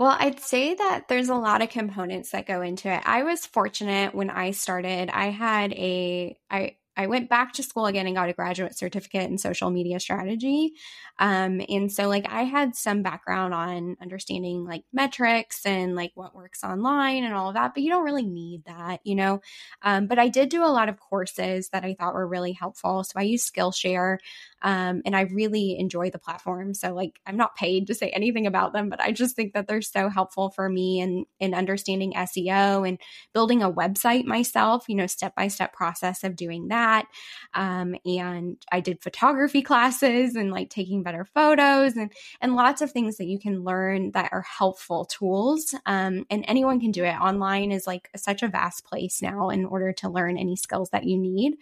Well, 0.00 0.16
I'd 0.18 0.40
say 0.40 0.74
that 0.74 1.08
there's 1.08 1.28
a 1.28 1.34
lot 1.36 1.62
of 1.62 1.68
components 1.68 2.30
that 2.30 2.46
go 2.46 2.62
into 2.62 2.88
it. 2.90 3.02
I 3.04 3.22
was 3.22 3.44
fortunate 3.44 4.14
when 4.14 4.30
I 4.30 4.52
started. 4.52 5.10
I 5.10 5.26
had 5.26 5.74
a 5.74 6.38
I 6.50 6.76
I 6.96 7.08
went 7.08 7.28
back 7.30 7.52
to 7.54 7.62
school 7.62 7.86
again 7.86 8.06
and 8.06 8.16
got 8.16 8.30
a 8.30 8.34
graduate 8.34 8.76
certificate 8.76 9.30
in 9.30 9.38
social 9.38 9.70
media 9.70 10.00
strategy. 10.00 10.72
Um, 11.18 11.62
and 11.68 11.92
so, 11.92 12.08
like, 12.08 12.26
I 12.30 12.44
had 12.44 12.76
some 12.76 13.02
background 13.02 13.54
on 13.54 13.96
understanding 14.02 14.64
like 14.64 14.84
metrics 14.92 15.66
and 15.66 15.94
like 15.94 16.12
what 16.14 16.34
works 16.34 16.64
online 16.64 17.24
and 17.24 17.34
all 17.34 17.48
of 17.50 17.54
that, 17.54 17.74
but 17.74 17.82
you 17.82 17.90
don't 17.90 18.04
really 18.04 18.26
need 18.26 18.64
that, 18.66 19.00
you 19.04 19.14
know. 19.16 19.42
Um, 19.82 20.06
but 20.08 20.18
I 20.18 20.28
did 20.28 20.48
do 20.48 20.64
a 20.64 20.66
lot 20.68 20.88
of 20.88 20.98
courses 20.98 21.68
that 21.70 21.84
I 21.84 21.94
thought 21.94 22.14
were 22.14 22.26
really 22.26 22.52
helpful. 22.52 23.04
So 23.04 23.12
I 23.16 23.22
use 23.22 23.48
Skillshare 23.50 24.18
um, 24.62 25.02
and 25.04 25.16
I 25.16 25.22
really 25.22 25.78
enjoy 25.78 26.10
the 26.10 26.18
platform. 26.18 26.74
So, 26.74 26.94
like, 26.94 27.20
I'm 27.26 27.36
not 27.36 27.56
paid 27.56 27.86
to 27.86 27.94
say 27.94 28.10
anything 28.10 28.46
about 28.46 28.72
them, 28.72 28.88
but 28.88 29.00
I 29.00 29.12
just 29.12 29.36
think 29.36 29.54
that 29.54 29.66
they're 29.66 29.82
so 29.82 30.08
helpful 30.08 30.50
for 30.50 30.68
me 30.68 31.00
in, 31.00 31.24
in 31.38 31.54
understanding 31.54 32.12
SEO 32.14 32.86
and 32.86 32.98
building 33.32 33.62
a 33.62 33.70
website 33.70 34.24
myself, 34.24 34.84
you 34.88 34.94
know, 34.94 35.06
step 35.06 35.34
by 35.34 35.48
step 35.48 35.72
process 35.72 36.24
of 36.24 36.36
doing 36.36 36.68
that. 36.68 37.06
Um, 37.54 37.96
and 38.04 38.56
I 38.70 38.80
did 38.80 39.02
photography 39.02 39.62
classes 39.62 40.36
and 40.36 40.50
like 40.50 40.70
taking 40.70 41.02
better 41.02 41.24
photos 41.24 41.96
and, 41.96 42.12
and 42.40 42.54
lots 42.54 42.82
of 42.82 42.92
things 42.92 43.16
that 43.16 43.26
you 43.26 43.38
can 43.38 43.64
learn 43.64 44.10
that 44.12 44.30
are 44.32 44.42
helpful 44.42 45.06
tools. 45.06 45.74
Um, 45.86 46.26
and 46.30 46.44
anyone 46.46 46.80
can 46.80 46.90
do 46.90 47.04
it. 47.04 47.14
Online 47.14 47.72
is 47.72 47.86
like 47.86 48.10
such 48.16 48.42
a 48.42 48.48
vast 48.48 48.84
place 48.84 49.22
now 49.22 49.48
in 49.50 49.64
order 49.64 49.92
to 49.94 50.08
learn 50.08 50.36
any 50.36 50.56
skills 50.56 50.90
that 50.90 51.04
you 51.04 51.16
need. 51.18 51.56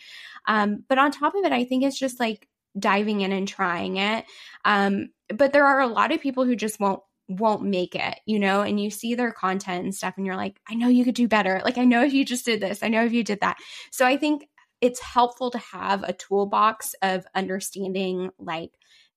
Um, 0.46 0.84
but 0.88 0.98
on 0.98 1.10
top 1.10 1.34
of 1.34 1.44
it, 1.44 1.52
I 1.52 1.64
think 1.64 1.84
it's 1.84 1.98
just 1.98 2.18
like 2.18 2.48
diving 2.78 3.20
in 3.20 3.32
and 3.32 3.48
trying 3.48 3.96
it. 3.96 4.24
Um, 4.64 5.10
but 5.28 5.52
there 5.52 5.66
are 5.66 5.80
a 5.80 5.86
lot 5.86 6.12
of 6.12 6.20
people 6.20 6.44
who 6.44 6.56
just 6.56 6.80
won't 6.80 7.02
won't 7.28 7.62
make 7.62 7.94
it, 7.94 8.18
you 8.24 8.38
know, 8.38 8.62
and 8.62 8.80
you 8.80 8.90
see 8.90 9.14
their 9.14 9.32
content 9.32 9.84
and 9.84 9.94
stuff 9.94 10.14
and 10.16 10.24
you're 10.24 10.36
like, 10.36 10.58
I 10.68 10.74
know 10.74 10.88
you 10.88 11.04
could 11.04 11.14
do 11.14 11.28
better. 11.28 11.60
Like 11.62 11.76
I 11.76 11.84
know 11.84 12.02
if 12.02 12.14
you 12.14 12.24
just 12.24 12.46
did 12.46 12.60
this, 12.60 12.82
I 12.82 12.88
know 12.88 13.04
if 13.04 13.12
you 13.12 13.22
did 13.22 13.40
that. 13.40 13.58
So 13.92 14.06
I 14.06 14.16
think 14.16 14.48
it's 14.80 15.00
helpful 15.00 15.50
to 15.50 15.58
have 15.58 16.02
a 16.04 16.14
toolbox 16.14 16.94
of 17.02 17.26
understanding 17.34 18.30
like 18.38 18.70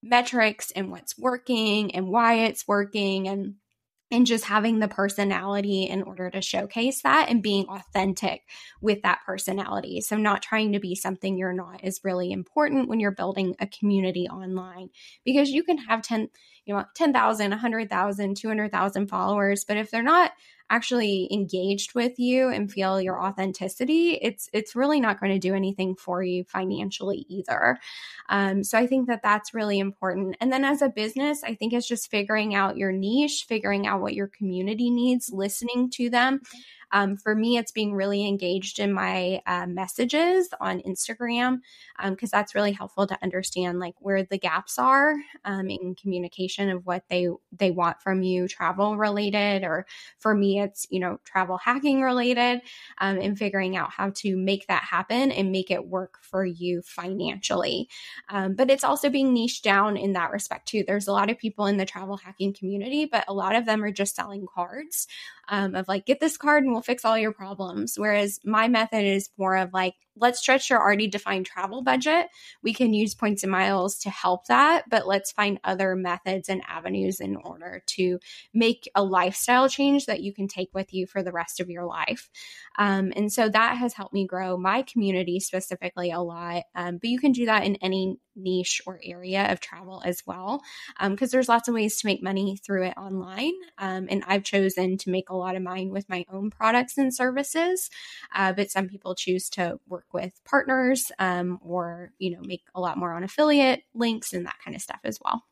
metrics 0.04 0.72
and 0.72 0.92
what's 0.92 1.18
working 1.18 1.96
and 1.96 2.10
why 2.10 2.46
it's 2.46 2.68
working 2.68 3.28
and 3.28 3.56
and 4.12 4.26
just 4.26 4.46
having 4.46 4.80
the 4.80 4.88
personality 4.88 5.84
in 5.84 6.04
order 6.04 6.30
to 6.30 6.42
showcase 6.42 7.02
that 7.02 7.30
and 7.30 7.42
being 7.42 7.66
authentic 7.68 8.44
with 8.82 9.02
that 9.04 9.20
personality. 9.26 10.02
So, 10.02 10.18
not 10.18 10.42
trying 10.42 10.74
to 10.74 10.80
be 10.80 10.96
something 10.96 11.38
you're 11.38 11.54
not 11.54 11.84
is 11.84 12.02
really 12.04 12.32
important 12.32 12.90
when 12.90 13.00
you're 13.00 13.12
building 13.12 13.56
a 13.60 13.68
community 13.68 14.28
online 14.28 14.90
because 15.24 15.50
you 15.50 15.64
can 15.64 15.78
have 15.78 16.02
10, 16.02 16.30
you 16.66 16.76
know, 16.76 16.86
10,000, 16.96 17.52
100,000, 17.52 18.36
200,000 18.38 19.08
followers, 19.08 19.66
but 19.66 19.78
if 19.78 19.92
they're 19.92 20.04
not 20.04 20.32
actually 20.72 21.28
engaged 21.32 21.94
with 21.94 22.18
you 22.18 22.50
and 22.50 22.72
feel 22.72 23.00
your 23.00 23.22
authenticity, 23.22 24.18
it's 24.22 24.50
it's 24.54 24.76
really 24.76 25.00
not 25.00 25.20
going 25.20 25.34
to 25.34 25.40
do 25.40 25.54
anything 25.54 25.96
for 25.96 26.24
you 26.24 26.44
financially 26.46 27.26
either. 27.30 27.78
Um, 28.30 28.64
so 28.64 28.78
I 28.78 28.88
think 28.88 29.08
that 29.08 29.22
that's 29.22 29.54
really 29.54 29.80
important. 29.80 30.38
And 30.40 30.52
then 30.52 30.64
as 30.64 30.82
a 30.82 30.90
business, 30.90 31.44
I 31.44 31.54
think 31.54 31.74
it's 31.74 31.88
just 31.88 32.10
figuring 32.10 32.56
out 32.56 32.78
your 32.78 32.92
niche, 32.92 33.46
figuring 33.48 33.86
out 33.86 34.02
what 34.02 34.14
your 34.14 34.28
community 34.28 34.90
needs, 34.90 35.30
listening 35.32 35.90
to 35.92 36.10
them. 36.10 36.42
Um, 36.92 37.18
for 37.18 37.36
me, 37.36 37.58
it's 37.58 37.72
being 37.72 37.94
really 37.94 38.28
engaged 38.28 38.80
in 38.80 38.92
my 38.94 39.42
uh, 39.46 39.66
messages 39.68 40.50
on 40.60 40.82
Instagram 40.82 41.60
because 42.04 42.34
um, 42.34 42.38
that's 42.40 42.56
really 42.56 42.72
helpful 42.72 43.08
to 43.08 43.18
understand 43.24 43.80
like 43.80 43.96
where 44.00 44.24
the 44.24 44.38
gaps 44.38 44.78
are 44.78 45.16
um, 45.46 45.70
in 45.70 45.96
communication 45.96 46.70
of 46.70 46.86
what 46.86 47.04
they 47.10 47.28
they 47.52 47.72
want 47.72 48.02
from 48.02 48.22
you, 48.22 48.48
travel 48.48 48.98
related, 48.98 49.64
or 49.64 49.86
for 50.20 50.34
me, 50.34 50.60
it's 50.60 50.88
you 50.90 51.00
know 51.00 51.20
travel 51.24 51.58
hacking 51.58 52.02
related, 52.02 52.62
um, 53.00 53.20
and 53.20 53.38
figuring 53.38 53.76
out 53.76 53.92
how 53.92 54.10
to 54.12 54.36
make 54.38 54.68
that 54.68 54.84
happen 54.84 55.32
and 55.32 55.52
make 55.52 55.72
it 55.72 55.88
work 55.88 56.18
for 56.22 56.46
you 56.46 56.82
financially. 56.82 57.88
Um, 58.30 58.56
but 58.56 58.70
it's 58.70 58.84
also 58.84 59.10
being 59.10 59.34
niche 59.34 59.62
down 59.62 59.98
in 59.98 60.14
that 60.14 60.32
respect 60.32 60.68
too. 60.68 60.84
There's 60.86 61.08
a 61.08 61.12
lot 61.14 61.30
of 61.30 61.38
people 61.38 61.66
in 61.66 61.78
the 61.78 61.86
travel 61.86 62.18
hacking 62.18 62.54
community, 62.54 63.06
but 63.06 63.26
a 63.28 63.34
lot 63.34 63.56
of 63.56 63.66
them 63.66 63.84
are 63.84 63.92
just 63.92 64.16
selling 64.16 64.46
cards 64.54 65.08
um, 65.52 65.76
of 65.76 65.88
like, 65.88 66.08
get 66.08 66.20
this 66.20 66.38
card 66.38 66.64
and 66.64 66.72
we'll 66.72 66.82
fix 66.82 67.06
all 67.06 67.18
your 67.18 67.34
problems. 67.34 67.94
Whereas 67.98 68.40
my 68.44 68.68
method 68.68 69.06
is 69.06 69.30
more 69.38 69.58
of 69.58 69.74
like, 69.74 69.94
let's 70.16 70.40
stretch 70.40 70.70
your 70.70 70.82
already 70.82 71.08
defined 71.08 71.46
travel 71.46 71.84
budget. 71.84 72.28
We 72.64 72.74
can 72.74 72.94
use 72.94 73.16
points 73.16 73.44
and 73.44 73.52
miles 73.52 74.00
to 74.00 74.10
help 74.10 74.48
that, 74.48 74.90
but 74.90 75.08
let's 75.08 75.32
find 75.32 75.60
other 75.64 75.96
methods 75.96 76.50
and 76.50 76.62
avenues 76.68 77.20
in 77.20 77.36
order 77.36 77.84
to 77.88 78.20
make 78.54 78.90
a 78.96 79.04
lifestyle 79.04 79.70
change 79.70 80.06
that 80.06 80.22
you 80.22 80.34
can 80.34 80.48
take 80.48 80.70
with 80.74 80.94
you 80.94 81.06
for 81.06 81.22
the 81.22 81.32
rest 81.32 81.60
of 81.60 81.70
your 81.70 81.86
life. 81.86 82.30
Um, 82.78 83.14
and 83.16 83.32
so 83.32 83.50
that 83.50 83.78
has 83.78 83.94
helped 83.94 84.14
me 84.14 84.26
grow 84.26 84.58
my 84.58 84.82
community 84.84 85.40
specifically 85.40 86.12
a 86.12 86.20
lot. 86.20 86.64
Um, 86.76 86.98
but 86.98 87.10
you 87.10 87.20
can 87.20 87.32
do 87.34 87.46
that 87.46 87.66
in 87.66 87.76
any 87.78 88.18
niche 88.36 88.82
or 88.86 89.00
area 89.04 89.52
of 89.52 89.60
travel 89.60 90.02
as 90.06 90.24
well, 90.26 90.62
because 91.00 91.34
um, 91.34 91.38
there's 91.38 91.50
lots 91.50 91.68
of 91.68 91.74
ways 91.74 92.00
to 92.00 92.08
make 92.08 92.24
money 92.24 92.58
through 92.58 92.86
it 92.86 92.98
online. 92.98 93.54
Um, 93.78 94.08
and 94.10 94.24
I've 94.28 94.44
chosen 94.44 94.98
to 95.00 95.10
make 95.10 95.30
a 95.30 95.36
lot 95.36 95.56
of 95.56 95.62
mine 95.62 95.90
with 95.90 96.10
my 96.10 96.26
own 96.32 96.50
products 96.50 96.98
and 96.98 97.14
services, 97.14 97.90
uh, 98.34 98.54
but 98.54 98.72
some 98.72 98.88
people 98.88 99.16
choose 99.16 99.50
to 99.52 99.80
work 99.88 100.06
with 100.14 100.34
partners 100.46 101.12
um, 101.20 101.60
or 101.64 102.12
you 102.20 102.32
know 102.32 102.42
make 102.42 102.64
a 102.76 102.82
lot 102.82 102.98
more 102.98 103.14
on 103.14 103.24
affiliate 103.24 103.84
links 103.94 104.34
and 104.34 104.46
that 104.46 104.58
kind 104.64 104.76
of 104.76 104.82
stuff 104.82 105.00
as 105.04 105.20
well. 105.24 105.44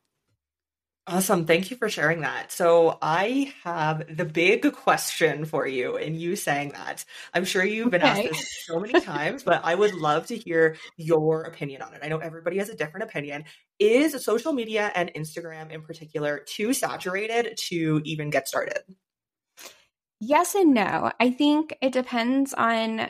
Awesome. 1.10 1.46
Thank 1.46 1.72
you 1.72 1.78
for 1.78 1.90
sharing 1.90 2.22
that. 2.22 2.52
So, 2.52 3.00
I 3.02 3.52
have 3.64 4.16
the 4.16 4.26
big 4.26 4.72
question 4.74 5.46
for 5.46 5.66
you, 5.66 5.98
and 5.98 6.16
you 6.16 6.36
saying 6.36 6.74
that. 6.74 7.04
I'm 7.34 7.46
sure 7.46 7.64
you've 7.64 7.90
been 7.90 8.04
okay. 8.04 8.28
asked 8.28 8.38
this 8.38 8.66
so 8.68 8.80
many 8.80 9.02
times, 9.02 9.42
but 9.42 9.62
I 9.64 9.74
would 9.74 9.96
love 9.96 10.28
to 10.28 10.38
hear 10.38 10.76
your 10.98 11.42
opinion 11.42 11.82
on 11.82 11.96
it. 11.96 12.02
I 12.04 12.10
know 12.10 12.20
everybody 12.20 12.60
has 12.60 12.70
a 12.70 12.76
different 12.76 13.10
opinion. 13.10 13.46
Is 13.80 14.24
social 14.24 14.54
media 14.54 14.92
and 14.94 15.12
Instagram 15.16 15.72
in 15.72 15.82
particular 15.82 16.46
too 16.48 16.74
saturated 16.74 17.58
to 17.70 18.02
even 18.06 18.30
get 18.30 18.48
started? 18.48 18.78
Yes 20.20 20.54
and 20.54 20.76
no. 20.76 21.12
I 21.20 21.32
think 21.32 21.76
it 21.82 21.92
depends 21.92 22.54
on 22.54 23.10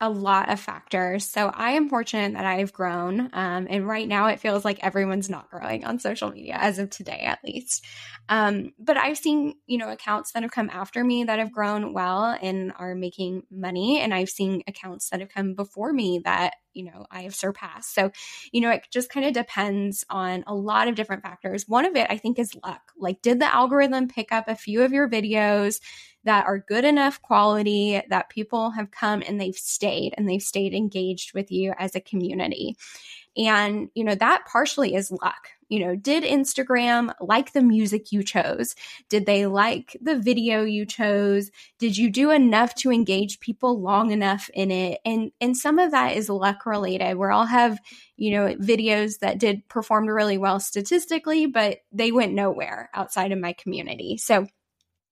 a 0.00 0.10
lot 0.10 0.50
of 0.50 0.60
factors. 0.60 1.24
So 1.24 1.48
I 1.54 1.72
am 1.72 1.88
fortunate 1.88 2.34
that 2.34 2.44
I've 2.44 2.72
grown. 2.72 3.30
Um, 3.32 3.66
and 3.70 3.86
right 3.86 4.06
now 4.06 4.26
it 4.26 4.40
feels 4.40 4.64
like 4.64 4.78
everyone's 4.82 5.30
not 5.30 5.48
growing 5.50 5.84
on 5.84 5.98
social 5.98 6.30
media 6.30 6.56
as 6.60 6.78
of 6.78 6.90
today, 6.90 7.20
at 7.20 7.38
least. 7.44 7.84
Um, 8.28 8.72
but 8.78 8.96
I've 8.96 9.16
seen, 9.18 9.54
you 9.66 9.78
know, 9.78 9.90
accounts 9.90 10.32
that 10.32 10.42
have 10.42 10.50
come 10.52 10.68
after 10.70 11.04
me 11.04 11.24
that 11.24 11.38
have 11.38 11.52
grown 11.52 11.92
well 11.94 12.36
and 12.42 12.72
are 12.76 12.94
making 12.94 13.44
money. 13.50 14.00
And 14.00 14.12
I've 14.12 14.30
seen 14.30 14.62
accounts 14.66 15.10
that 15.10 15.20
have 15.20 15.28
come 15.28 15.54
before 15.54 15.92
me 15.92 16.20
that, 16.24 16.54
you 16.74 16.84
know, 16.84 17.06
I 17.10 17.22
have 17.22 17.34
surpassed. 17.34 17.94
So, 17.94 18.10
you 18.52 18.60
know, 18.60 18.70
it 18.70 18.82
just 18.90 19.10
kind 19.10 19.26
of 19.26 19.32
depends 19.32 20.04
on 20.10 20.42
a 20.46 20.54
lot 20.54 20.88
of 20.88 20.96
different 20.96 21.22
factors. 21.22 21.68
One 21.68 21.86
of 21.86 21.96
it, 21.96 22.08
I 22.10 22.16
think, 22.18 22.38
is 22.38 22.54
luck. 22.64 22.92
Like, 22.98 23.22
did 23.22 23.40
the 23.40 23.54
algorithm 23.54 24.08
pick 24.08 24.32
up 24.32 24.48
a 24.48 24.56
few 24.56 24.82
of 24.82 24.92
your 24.92 25.08
videos? 25.08 25.80
That 26.24 26.46
are 26.46 26.58
good 26.58 26.84
enough 26.84 27.20
quality 27.22 28.00
that 28.08 28.30
people 28.30 28.70
have 28.70 28.90
come 28.90 29.22
and 29.26 29.40
they've 29.40 29.54
stayed 29.54 30.14
and 30.16 30.28
they've 30.28 30.42
stayed 30.42 30.74
engaged 30.74 31.34
with 31.34 31.50
you 31.50 31.74
as 31.78 31.94
a 31.94 32.00
community. 32.00 32.76
And, 33.36 33.88
you 33.94 34.04
know, 34.04 34.14
that 34.14 34.46
partially 34.46 34.94
is 34.94 35.10
luck. 35.10 35.48
You 35.68 35.80
know, 35.80 35.96
did 35.96 36.22
Instagram 36.22 37.12
like 37.20 37.52
the 37.52 37.62
music 37.62 38.12
you 38.12 38.22
chose? 38.22 38.76
Did 39.08 39.26
they 39.26 39.46
like 39.46 39.96
the 40.00 40.18
video 40.18 40.62
you 40.62 40.86
chose? 40.86 41.50
Did 41.78 41.96
you 41.96 42.10
do 42.10 42.30
enough 42.30 42.74
to 42.76 42.92
engage 42.92 43.40
people 43.40 43.80
long 43.80 44.12
enough 44.12 44.48
in 44.54 44.70
it? 44.70 45.00
And 45.04 45.32
and 45.40 45.56
some 45.56 45.78
of 45.80 45.90
that 45.90 46.16
is 46.16 46.28
luck 46.28 46.64
related 46.64 47.16
where 47.16 47.32
I'll 47.32 47.46
have, 47.46 47.80
you 48.16 48.30
know, 48.30 48.54
videos 48.56 49.18
that 49.18 49.38
did 49.38 49.66
performed 49.68 50.10
really 50.10 50.38
well 50.38 50.60
statistically, 50.60 51.46
but 51.46 51.78
they 51.90 52.12
went 52.12 52.34
nowhere 52.34 52.90
outside 52.94 53.32
of 53.32 53.40
my 53.40 53.54
community. 53.54 54.16
So 54.16 54.46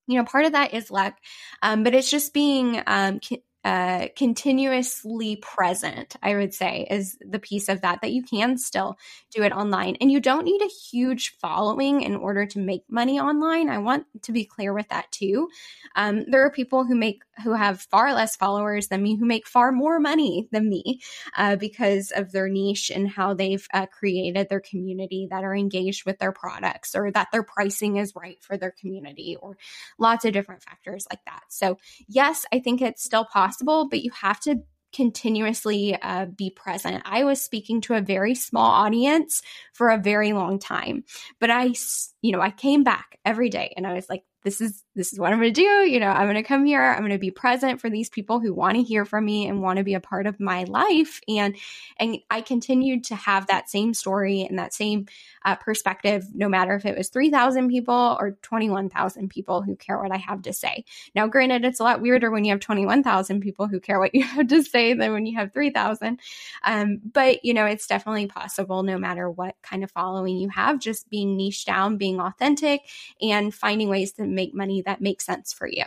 you 0.06 0.18
know, 0.18 0.24
part 0.24 0.44
of 0.44 0.52
that 0.52 0.74
is 0.74 0.90
luck, 0.90 1.14
um, 1.62 1.84
but 1.84 1.94
it's 1.94 2.10
just 2.10 2.34
being 2.34 2.82
um, 2.86 3.20
uh, 3.64 4.08
continuously 4.16 5.36
present, 5.36 6.16
I 6.20 6.34
would 6.34 6.52
say, 6.52 6.86
is 6.90 7.16
the 7.20 7.38
piece 7.38 7.68
of 7.68 7.82
that, 7.82 8.00
that 8.02 8.10
you 8.10 8.24
can 8.24 8.58
still 8.58 8.98
do 9.30 9.44
it 9.44 9.52
online. 9.52 9.96
And 10.00 10.10
you 10.10 10.18
don't 10.18 10.44
need 10.44 10.62
a 10.62 10.66
huge 10.90 11.36
following 11.40 12.02
in 12.02 12.16
order 12.16 12.44
to 12.46 12.58
make 12.58 12.82
money 12.88 13.20
online. 13.20 13.68
I 13.68 13.78
want 13.78 14.06
to 14.22 14.32
be 14.32 14.44
clear 14.44 14.74
with 14.74 14.88
that 14.88 15.12
too. 15.12 15.48
Um, 15.94 16.24
there 16.28 16.44
are 16.44 16.50
people 16.50 16.84
who 16.84 16.96
make, 16.96 17.22
who 17.44 17.54
have 17.54 17.80
far 17.82 18.12
less 18.14 18.36
followers 18.36 18.88
than 18.88 19.02
me, 19.02 19.16
who 19.16 19.24
make 19.24 19.46
far 19.46 19.72
more 19.72 20.00
money 20.00 20.48
than 20.52 20.68
me 20.68 21.00
uh, 21.36 21.56
because 21.56 22.12
of 22.14 22.32
their 22.32 22.48
niche 22.48 22.90
and 22.90 23.08
how 23.08 23.34
they've 23.34 23.66
uh, 23.72 23.86
created 23.86 24.48
their 24.48 24.60
community 24.60 25.28
that 25.30 25.44
are 25.44 25.54
engaged 25.54 26.04
with 26.04 26.18
their 26.18 26.32
products 26.32 26.94
or 26.94 27.10
that 27.10 27.28
their 27.32 27.42
pricing 27.42 27.96
is 27.96 28.14
right 28.14 28.42
for 28.42 28.56
their 28.56 28.72
community 28.72 29.36
or 29.40 29.56
lots 29.98 30.24
of 30.24 30.32
different 30.32 30.62
factors 30.62 31.06
like 31.10 31.24
that. 31.26 31.42
So, 31.48 31.78
yes, 32.08 32.44
I 32.52 32.58
think 32.58 32.80
it's 32.82 33.02
still 33.02 33.24
possible 33.24 33.88
but 33.88 34.02
you 34.02 34.10
have 34.10 34.40
to 34.40 34.62
continuously 34.92 35.96
uh, 36.00 36.26
be 36.26 36.50
present. 36.50 37.02
I 37.06 37.24
was 37.24 37.40
speaking 37.40 37.80
to 37.82 37.94
a 37.94 38.02
very 38.02 38.34
small 38.34 38.70
audience 38.70 39.42
for 39.72 39.88
a 39.88 39.98
very 39.98 40.32
long 40.32 40.58
time, 40.58 41.04
but 41.40 41.50
I, 41.50 41.72
you 42.20 42.32
know, 42.32 42.40
I 42.40 42.50
came 42.50 42.84
back 42.84 43.18
every 43.24 43.48
day 43.48 43.72
and 43.76 43.86
I 43.86 43.94
was 43.94 44.08
like, 44.08 44.24
this 44.44 44.60
is 44.60 44.84
this 44.94 45.12
is 45.12 45.18
what 45.18 45.32
I'm 45.32 45.40
going 45.40 45.52
to 45.52 45.60
do. 45.60 45.90
You 45.90 46.00
know, 46.00 46.10
I'm 46.10 46.26
going 46.26 46.34
to 46.34 46.42
come 46.42 46.64
here. 46.66 46.82
I'm 46.82 47.00
going 47.00 47.12
to 47.12 47.18
be 47.18 47.30
present 47.30 47.80
for 47.80 47.88
these 47.88 48.10
people 48.10 48.40
who 48.40 48.52
want 48.52 48.76
to 48.76 48.82
hear 48.82 49.04
from 49.04 49.24
me 49.24 49.46
and 49.46 49.62
want 49.62 49.78
to 49.78 49.84
be 49.84 49.94
a 49.94 50.00
part 50.00 50.26
of 50.26 50.38
my 50.38 50.64
life. 50.64 51.20
And 51.28 51.56
and 51.98 52.18
I 52.30 52.42
continued 52.42 53.04
to 53.04 53.14
have 53.14 53.46
that 53.46 53.70
same 53.70 53.94
story 53.94 54.42
and 54.42 54.58
that 54.58 54.74
same 54.74 55.06
uh, 55.44 55.56
perspective, 55.56 56.26
no 56.34 56.48
matter 56.48 56.74
if 56.74 56.84
it 56.84 56.96
was 56.96 57.08
3,000 57.08 57.68
people 57.68 58.16
or 58.20 58.32
21,000 58.42 59.28
people 59.28 59.62
who 59.62 59.76
care 59.76 59.98
what 59.98 60.12
I 60.12 60.18
have 60.18 60.42
to 60.42 60.52
say. 60.52 60.84
Now, 61.14 61.26
granted, 61.26 61.64
it's 61.64 61.80
a 61.80 61.84
lot 61.84 62.00
weirder 62.00 62.30
when 62.30 62.44
you 62.44 62.52
have 62.52 62.60
21,000 62.60 63.40
people 63.40 63.66
who 63.66 63.80
care 63.80 63.98
what 63.98 64.14
you 64.14 64.22
have 64.24 64.48
to 64.48 64.62
say 64.62 64.94
than 64.94 65.12
when 65.12 65.26
you 65.26 65.38
have 65.38 65.52
3,000. 65.52 66.20
Um, 66.64 67.00
but 67.12 67.44
you 67.44 67.54
know, 67.54 67.64
it's 67.64 67.86
definitely 67.86 68.26
possible, 68.26 68.82
no 68.82 68.98
matter 68.98 69.30
what 69.30 69.56
kind 69.62 69.82
of 69.82 69.90
following 69.90 70.36
you 70.36 70.48
have, 70.50 70.78
just 70.78 71.08
being 71.08 71.36
niche 71.36 71.64
down, 71.64 71.96
being 71.96 72.20
authentic, 72.20 72.82
and 73.20 73.54
finding 73.54 73.88
ways 73.88 74.12
to 74.12 74.24
make 74.24 74.54
money 74.54 74.81
that 74.86 75.00
makes 75.00 75.24
sense 75.26 75.52
for 75.52 75.66
you. 75.66 75.84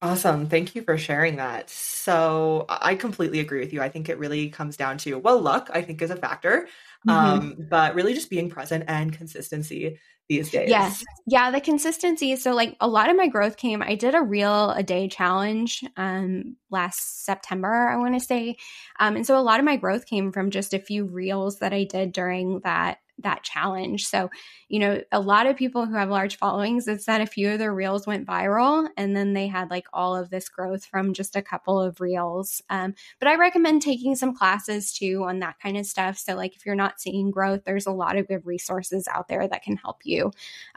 Awesome. 0.00 0.48
Thank 0.48 0.76
you 0.76 0.82
for 0.82 0.96
sharing 0.96 1.36
that. 1.36 1.68
So 1.70 2.66
I 2.68 2.94
completely 2.94 3.40
agree 3.40 3.58
with 3.58 3.72
you. 3.72 3.80
I 3.82 3.88
think 3.88 4.08
it 4.08 4.16
really 4.18 4.48
comes 4.48 4.76
down 4.76 4.96
to, 4.98 5.14
well, 5.18 5.40
luck, 5.40 5.70
I 5.74 5.82
think, 5.82 6.00
is 6.02 6.10
a 6.12 6.16
factor, 6.16 6.68
Mhm. 7.04 7.40
um, 7.40 7.56
but 7.58 7.96
really 7.96 8.14
just 8.14 8.30
being 8.30 8.48
present 8.48 8.84
and 8.86 9.12
consistency 9.12 9.98
these 10.28 10.50
days. 10.50 10.92
Yes. 10.92 11.02
Yeah, 11.26 11.50
the 11.50 11.60
consistency. 11.60 12.36
So 12.36 12.52
like 12.54 12.76
a 12.80 12.88
lot 12.88 13.10
of 13.10 13.16
my 13.16 13.26
growth 13.28 13.56
came, 13.56 13.82
I 13.82 13.94
did 13.94 14.14
a 14.14 14.22
real 14.22 14.70
a 14.70 14.82
day 14.82 15.08
challenge 15.08 15.84
um 15.96 16.56
last 16.70 17.24
September, 17.24 17.88
I 17.88 17.96
want 17.96 18.14
to 18.14 18.20
say. 18.20 18.56
Um 19.00 19.16
and 19.16 19.26
so 19.26 19.38
a 19.38 19.40
lot 19.42 19.60
of 19.60 19.64
my 19.66 19.76
growth 19.76 20.06
came 20.06 20.32
from 20.32 20.50
just 20.50 20.74
a 20.74 20.78
few 20.78 21.04
reels 21.06 21.58
that 21.60 21.72
I 21.72 21.84
did 21.84 22.12
during 22.12 22.60
that 22.60 22.98
that 23.20 23.42
challenge. 23.42 24.06
So, 24.06 24.30
you 24.68 24.78
know, 24.78 25.02
a 25.12 25.20
lot 25.20 25.46
of 25.46 25.56
people 25.56 25.86
who 25.86 25.94
have 25.94 26.08
large 26.10 26.36
followings, 26.36 26.86
it's 26.88 27.06
that 27.06 27.20
a 27.20 27.26
few 27.26 27.50
of 27.50 27.58
their 27.58 27.74
reels 27.74 28.06
went 28.06 28.26
viral 28.26 28.88
and 28.96 29.16
then 29.16 29.32
they 29.32 29.46
had 29.46 29.70
like 29.70 29.86
all 29.92 30.16
of 30.16 30.30
this 30.30 30.48
growth 30.48 30.84
from 30.84 31.12
just 31.14 31.36
a 31.36 31.42
couple 31.42 31.80
of 31.80 32.00
reels. 32.00 32.62
Um, 32.70 32.94
but 33.18 33.28
I 33.28 33.36
recommend 33.36 33.82
taking 33.82 34.14
some 34.16 34.34
classes 34.34 34.92
too 34.92 35.24
on 35.24 35.40
that 35.40 35.58
kind 35.60 35.76
of 35.76 35.86
stuff. 35.86 36.18
So, 36.18 36.34
like, 36.34 36.54
if 36.56 36.64
you're 36.66 36.74
not 36.74 37.00
seeing 37.00 37.30
growth, 37.30 37.62
there's 37.64 37.86
a 37.86 37.92
lot 37.92 38.16
of 38.16 38.28
good 38.28 38.46
resources 38.46 39.08
out 39.12 39.28
there 39.28 39.48
that 39.48 39.62
can 39.62 39.76
help 39.76 39.98
you 40.04 40.30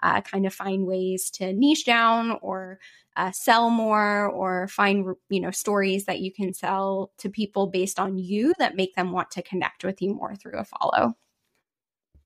uh, 0.04 0.22
kind 0.22 0.46
of 0.46 0.54
find 0.54 0.86
ways 0.86 1.30
to 1.32 1.54
niche 1.54 1.86
down 1.86 2.38
or 2.42 2.80
uh, 3.18 3.32
sell 3.32 3.70
more 3.70 4.28
or 4.30 4.68
find 4.70 5.06
you 5.30 5.40
know 5.42 5.52
stories 5.52 6.06
that 6.06 6.20
you 6.22 6.32
can 6.32 6.54
sell 6.54 7.12
to 7.18 7.30
people 7.30 7.68
based 7.68 8.00
on 8.00 8.18
you 8.18 8.54
that 8.58 8.76
make 8.76 8.96
them 8.96 9.12
want 9.12 9.30
to 9.32 9.42
connect 9.42 9.84
with 9.84 10.02
you 10.02 10.14
more 10.14 10.36
through 10.36 10.58
a 10.58 10.64
follow 10.64 11.16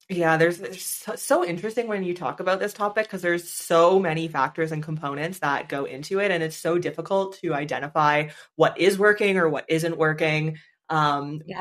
yeah, 0.09 0.37
there's, 0.37 0.61
it's 0.61 0.83
so, 0.83 1.15
so 1.15 1.45
interesting 1.45 1.87
when 1.87 2.03
you 2.03 2.13
talk 2.13 2.39
about 2.39 2.59
this 2.59 2.73
topic 2.73 3.05
because 3.05 3.21
there's 3.21 3.49
so 3.49 3.99
many 3.99 4.27
factors 4.27 4.71
and 4.71 4.83
components 4.83 5.39
that 5.39 5.67
go 5.67 5.85
into 5.85 6.19
it, 6.19 6.31
and 6.31 6.43
it's 6.43 6.55
so 6.55 6.77
difficult 6.77 7.39
to 7.39 7.53
identify 7.53 8.29
what 8.55 8.79
is 8.79 8.99
working 8.99 9.37
or 9.37 9.49
what 9.49 9.65
isn't 9.67 9.97
working. 9.97 10.57
Um, 10.89 11.41
yes. 11.47 11.59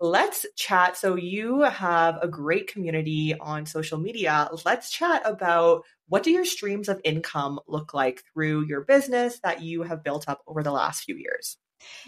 But 0.00 0.08
let's 0.08 0.46
chat. 0.56 0.96
So 0.96 1.14
you 1.14 1.60
have 1.60 2.18
a 2.20 2.28
great 2.28 2.66
community 2.66 3.34
on 3.38 3.66
social 3.66 3.98
media. 3.98 4.48
Let's 4.64 4.90
chat 4.90 5.22
about 5.24 5.84
what 6.08 6.22
do 6.22 6.30
your 6.30 6.44
streams 6.44 6.88
of 6.88 7.00
income 7.04 7.60
look 7.68 7.94
like 7.94 8.22
through 8.32 8.66
your 8.66 8.82
business 8.82 9.38
that 9.44 9.62
you 9.62 9.82
have 9.82 10.02
built 10.02 10.28
up 10.28 10.42
over 10.46 10.62
the 10.62 10.72
last 10.72 11.04
few 11.04 11.16
years. 11.16 11.56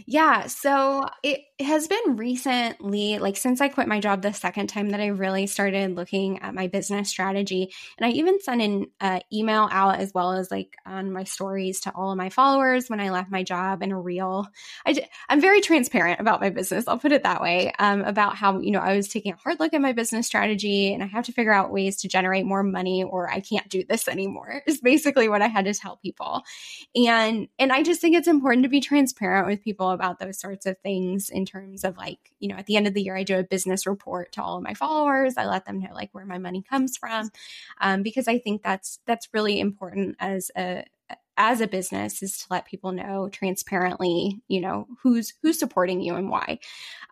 Yeah. 0.07 0.46
So 0.46 1.07
it 1.22 1.40
has 1.61 1.88
been 1.88 2.16
recently, 2.16 3.18
like 3.18 3.37
since 3.37 3.61
I 3.61 3.68
quit 3.68 3.88
my 3.88 4.00
job 4.00 4.22
the 4.22 4.33
second 4.33 4.68
time, 4.68 4.90
that 4.90 5.00
I 5.00 5.09
really 5.09 5.46
started 5.46 5.96
looking 5.96 6.40
at 6.40 6.54
my 6.54 6.68
business 6.68 7.09
strategy. 7.09 7.72
And 7.98 8.07
I 8.07 8.11
even 8.11 8.40
sent 8.40 8.62
an 8.62 8.87
uh, 9.00 9.20
email 9.33 9.68
out 9.70 9.98
as 9.98 10.12
well 10.14 10.33
as 10.33 10.50
like 10.50 10.76
on 10.87 11.12
my 11.12 11.24
stories 11.24 11.81
to 11.81 11.92
all 11.94 12.12
of 12.12 12.16
my 12.16 12.31
followers 12.31 12.88
when 12.88 13.00
I 13.00 13.11
left 13.11 13.31
my 13.31 13.42
job 13.42 13.83
and 13.83 13.92
a 13.92 13.96
reel. 13.96 14.46
I, 14.87 15.07
I'm 15.28 15.40
very 15.40 15.61
transparent 15.61 16.20
about 16.20 16.40
my 16.40 16.50
business. 16.50 16.87
I'll 16.87 16.98
put 16.98 17.12
it 17.12 17.24
that 17.24 17.42
way 17.42 17.72
um, 17.78 18.02
about 18.02 18.37
how, 18.37 18.61
you 18.61 18.70
know, 18.70 18.81
I 18.81 18.96
was 18.96 19.09
taking 19.09 19.33
a 19.33 19.37
hard 19.37 19.59
look 19.61 19.74
at 19.74 19.81
my 19.81 19.92
business 19.92 20.26
strategy 20.26 20.94
and 20.94 21.02
I 21.02 21.07
have 21.07 21.24
to 21.26 21.33
figure 21.33 21.52
out 21.52 21.72
ways 21.72 21.96
to 21.98 22.09
generate 22.09 22.46
more 22.46 22.62
money 22.62 23.02
or 23.02 23.31
I 23.31 23.40
can't 23.40 23.68
do 23.68 23.85
this 23.88 24.09
anymore 24.09 24.62
is 24.66 24.81
basically 24.81 25.28
what 25.28 25.42
I 25.42 25.48
had 25.48 25.64
to 25.64 25.74
tell 25.74 25.96
people. 25.96 26.42
And, 26.94 27.48
and 27.59 27.72
I 27.72 27.83
just 27.83 28.00
think 28.00 28.16
it's 28.16 28.28
important 28.28 28.62
to 28.62 28.68
be 28.68 28.81
transparent 28.81 29.46
with 29.46 29.57
people 29.58 29.90
about 29.90 30.18
those 30.18 30.40
sorts 30.40 30.66
of 30.66 30.78
things 30.78 31.28
in 31.28 31.44
terms 31.44 31.84
of 31.84 31.96
like, 31.96 32.32
you 32.38 32.48
know, 32.48 32.56
at 32.56 32.66
the 32.66 32.76
end 32.76 32.86
of 32.86 32.94
the 32.94 33.02
year, 33.02 33.16
I 33.16 33.22
do 33.22 33.38
a 33.38 33.44
business 33.44 33.86
report 33.86 34.32
to 34.32 34.42
all 34.42 34.56
of 34.56 34.62
my 34.62 34.74
followers. 34.74 35.34
I 35.36 35.46
let 35.46 35.64
them 35.64 35.80
know 35.80 35.90
like 35.92 36.10
where 36.12 36.26
my 36.26 36.38
money 36.38 36.62
comes 36.62 36.96
from, 36.96 37.30
um, 37.80 38.02
because 38.02 38.28
I 38.28 38.38
think 38.38 38.62
that's 38.62 39.00
that's 39.06 39.28
really 39.32 39.60
important 39.60 40.16
as 40.20 40.50
a 40.56 40.84
as 41.38 41.60
a 41.60 41.68
business 41.68 42.20
is 42.20 42.38
to 42.38 42.46
let 42.50 42.66
people 42.66 42.90
know 42.90 43.28
transparently 43.28 44.40
you 44.48 44.60
know 44.60 44.86
who's 45.02 45.34
who's 45.40 45.58
supporting 45.58 46.00
you 46.00 46.16
and 46.16 46.28
why 46.28 46.58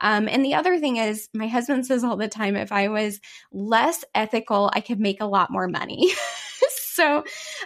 um, 0.01 0.29
and 0.29 0.45
the 0.45 0.55
other 0.55 0.79
thing 0.79 0.97
is 0.97 1.29
my 1.33 1.47
husband 1.47 1.87
says 1.87 2.03
all 2.03 2.17
the 2.17 2.29
time 2.29 2.57
if 2.57 2.73
i 2.73 2.89
was 2.89 3.21
less 3.53 4.05
ethical 4.15 4.69
i 4.75 4.81
could 4.81 4.99
make 4.99 5.21
a 5.21 5.27
lot 5.27 5.51
more 5.51 5.69
money 5.69 6.13
so 6.97 7.19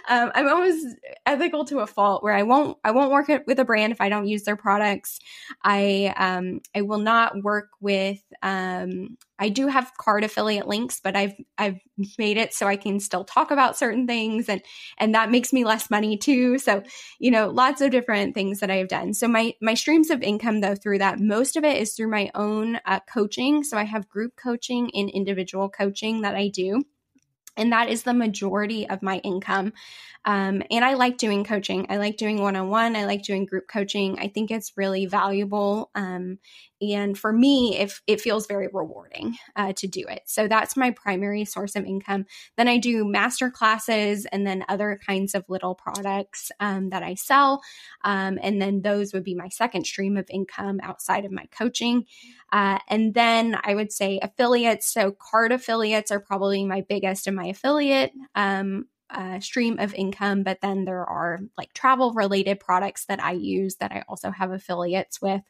um, 0.09 0.31
I'm 0.35 0.47
always 0.47 0.83
ethical 1.25 1.65
to 1.65 1.79
a 1.79 1.87
fault 1.87 2.23
where 2.23 2.33
I 2.33 2.43
won't 2.43 2.77
I 2.83 2.91
won't 2.91 3.11
work 3.11 3.29
with 3.47 3.59
a 3.59 3.65
brand 3.65 3.93
if 3.93 4.01
I 4.01 4.09
don't 4.09 4.27
use 4.27 4.43
their 4.43 4.55
products. 4.55 5.19
I 5.63 6.13
um, 6.17 6.61
I 6.75 6.81
will 6.81 6.99
not 6.99 7.41
work 7.41 7.69
with 7.79 8.21
um, 8.43 9.17
I 9.39 9.49
do 9.49 9.67
have 9.67 9.91
card 9.97 10.23
affiliate 10.23 10.67
links, 10.67 10.99
but 11.03 11.15
I've 11.15 11.33
I've 11.57 11.79
made 12.17 12.37
it 12.37 12.53
so 12.53 12.67
I 12.67 12.75
can 12.75 12.99
still 12.99 13.23
talk 13.23 13.51
about 13.51 13.77
certain 13.77 14.05
things 14.05 14.49
and 14.49 14.61
and 14.97 15.15
that 15.15 15.31
makes 15.31 15.53
me 15.53 15.63
less 15.63 15.89
money 15.89 16.17
too. 16.17 16.57
So, 16.59 16.83
you 17.19 17.31
know, 17.31 17.49
lots 17.49 17.81
of 17.81 17.91
different 17.91 18.35
things 18.35 18.59
that 18.59 18.69
I've 18.69 18.87
done. 18.89 19.13
So 19.13 19.27
my 19.27 19.53
my 19.61 19.73
streams 19.73 20.09
of 20.09 20.21
income 20.21 20.61
though 20.61 20.75
through 20.75 20.99
that 20.99 21.19
most 21.19 21.55
of 21.55 21.63
it 21.63 21.77
is 21.81 21.93
through 21.93 22.09
my 22.11 22.29
own 22.35 22.79
uh, 22.85 22.99
coaching. 23.11 23.63
So 23.63 23.77
I 23.77 23.83
have 23.83 24.09
group 24.09 24.33
coaching 24.35 24.91
and 24.93 25.09
individual 25.09 25.69
coaching 25.69 26.21
that 26.21 26.35
I 26.35 26.49
do. 26.49 26.83
And 27.57 27.71
that 27.71 27.89
is 27.89 28.03
the 28.03 28.13
majority 28.13 28.89
of 28.89 29.01
my 29.01 29.17
income. 29.17 29.73
Um, 30.25 30.63
and 30.71 30.85
I 30.85 30.93
like 30.93 31.17
doing 31.17 31.43
coaching. 31.43 31.85
I 31.89 31.97
like 31.97 32.17
doing 32.17 32.41
one 32.41 32.55
on 32.55 32.69
one. 32.69 32.95
I 32.95 33.05
like 33.05 33.23
doing 33.23 33.45
group 33.45 33.67
coaching. 33.67 34.19
I 34.19 34.27
think 34.27 34.51
it's 34.51 34.77
really 34.77 35.05
valuable. 35.05 35.89
Um, 35.95 36.39
and 36.81 37.17
for 37.17 37.31
me, 37.31 37.77
it, 37.77 37.93
it 38.07 38.21
feels 38.21 38.47
very 38.47 38.67
rewarding 38.71 39.37
uh, 39.55 39.73
to 39.73 39.87
do 39.87 40.03
it. 40.07 40.23
So 40.25 40.47
that's 40.47 40.75
my 40.75 40.91
primary 40.91 41.45
source 41.45 41.75
of 41.75 41.85
income. 41.85 42.25
Then 42.57 42.67
I 42.67 42.77
do 42.77 43.05
master 43.05 43.51
classes 43.51 44.25
and 44.25 44.45
then 44.45 44.65
other 44.67 44.99
kinds 45.05 45.35
of 45.35 45.45
little 45.47 45.75
products 45.75 46.51
um, 46.59 46.89
that 46.89 47.03
I 47.03 47.13
sell. 47.15 47.61
Um, 48.03 48.39
and 48.41 48.61
then 48.61 48.81
those 48.81 49.13
would 49.13 49.23
be 49.23 49.35
my 49.35 49.49
second 49.49 49.85
stream 49.85 50.17
of 50.17 50.25
income 50.29 50.79
outside 50.81 51.25
of 51.25 51.31
my 51.31 51.45
coaching. 51.51 52.05
Uh, 52.51 52.79
and 52.87 53.13
then 53.13 53.57
I 53.63 53.75
would 53.75 53.91
say 53.91 54.19
affiliates. 54.21 54.91
So 54.91 55.11
card 55.11 55.51
affiliates 55.51 56.11
are 56.11 56.19
probably 56.19 56.65
my 56.65 56.81
biggest 56.81 57.27
in 57.27 57.35
my 57.35 57.45
affiliate 57.45 58.11
um, 58.35 58.87
uh, 59.11 59.39
stream 59.39 59.79
of 59.79 59.93
income, 59.93 60.43
but 60.43 60.59
then 60.61 60.85
there 60.85 61.05
are 61.05 61.39
like 61.57 61.73
travel 61.73 62.13
related 62.13 62.59
products 62.59 63.05
that 63.05 63.23
I 63.23 63.33
use 63.33 63.75
that 63.75 63.91
I 63.91 64.03
also 64.07 64.31
have 64.31 64.51
affiliates 64.51 65.21
with 65.21 65.41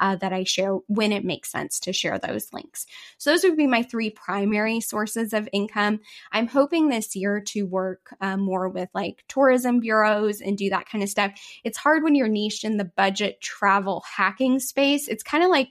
uh, 0.00 0.16
that 0.16 0.32
I 0.32 0.44
share 0.44 0.74
when 0.86 1.12
it 1.12 1.24
makes 1.24 1.50
sense 1.50 1.80
to 1.80 1.92
share 1.92 2.18
those 2.18 2.52
links. 2.52 2.86
So, 3.18 3.30
those 3.30 3.44
would 3.44 3.56
be 3.56 3.66
my 3.66 3.82
three 3.82 4.10
primary 4.10 4.80
sources 4.80 5.32
of 5.32 5.48
income. 5.52 6.00
I'm 6.32 6.46
hoping 6.46 6.88
this 6.88 7.16
year 7.16 7.40
to 7.48 7.62
work 7.62 8.14
uh, 8.20 8.36
more 8.36 8.68
with 8.68 8.88
like 8.94 9.24
tourism 9.28 9.80
bureaus 9.80 10.40
and 10.40 10.56
do 10.56 10.70
that 10.70 10.88
kind 10.88 11.02
of 11.02 11.10
stuff. 11.10 11.32
It's 11.64 11.78
hard 11.78 12.02
when 12.02 12.14
you're 12.14 12.28
niched 12.28 12.64
in 12.64 12.76
the 12.76 12.84
budget 12.84 13.40
travel 13.40 14.04
hacking 14.16 14.58
space. 14.60 15.08
It's 15.08 15.22
kind 15.22 15.42
of 15.42 15.50
like 15.50 15.68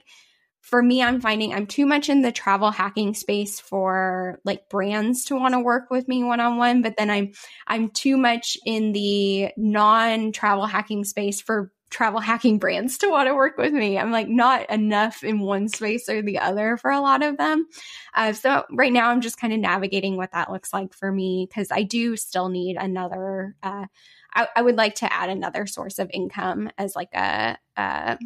for 0.66 0.82
me, 0.82 1.00
I'm 1.00 1.20
finding 1.20 1.54
I'm 1.54 1.68
too 1.68 1.86
much 1.86 2.08
in 2.08 2.22
the 2.22 2.32
travel 2.32 2.72
hacking 2.72 3.14
space 3.14 3.60
for 3.60 4.40
like 4.44 4.68
brands 4.68 5.24
to 5.26 5.36
want 5.36 5.54
to 5.54 5.60
work 5.60 5.90
with 5.90 6.08
me 6.08 6.24
one 6.24 6.40
on 6.40 6.56
one, 6.56 6.82
but 6.82 6.96
then 6.98 7.08
I'm 7.08 7.32
I'm 7.68 7.88
too 7.90 8.16
much 8.16 8.58
in 8.66 8.90
the 8.90 9.52
non-travel 9.56 10.66
hacking 10.66 11.04
space 11.04 11.40
for 11.40 11.70
travel 11.90 12.18
hacking 12.18 12.58
brands 12.58 12.98
to 12.98 13.08
want 13.08 13.28
to 13.28 13.34
work 13.36 13.56
with 13.58 13.72
me. 13.72 13.96
I'm 13.96 14.10
like 14.10 14.28
not 14.28 14.68
enough 14.68 15.22
in 15.22 15.38
one 15.38 15.68
space 15.68 16.08
or 16.08 16.20
the 16.20 16.40
other 16.40 16.76
for 16.76 16.90
a 16.90 17.00
lot 17.00 17.22
of 17.22 17.36
them. 17.36 17.68
Uh, 18.12 18.32
so 18.32 18.64
right 18.72 18.92
now, 18.92 19.10
I'm 19.10 19.20
just 19.20 19.38
kind 19.38 19.52
of 19.52 19.60
navigating 19.60 20.16
what 20.16 20.32
that 20.32 20.50
looks 20.50 20.72
like 20.72 20.92
for 20.94 21.12
me 21.12 21.46
because 21.48 21.68
I 21.70 21.84
do 21.84 22.16
still 22.16 22.48
need 22.48 22.76
another. 22.76 23.54
Uh, 23.62 23.86
I, 24.34 24.48
I, 24.56 24.62
would 24.62 24.76
like 24.76 24.96
to 24.96 25.12
add 25.12 25.30
another 25.30 25.66
source 25.66 26.00
of 26.00 26.10
income 26.12 26.70
as 26.76 26.96
like 26.96 27.14
a, 27.14 27.56
a 27.76 28.18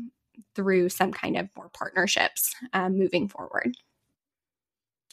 through 0.54 0.88
some 0.88 1.12
kind 1.12 1.36
of 1.36 1.48
more 1.56 1.70
partnerships 1.70 2.54
um, 2.72 2.98
moving 2.98 3.28
forward. 3.28 3.74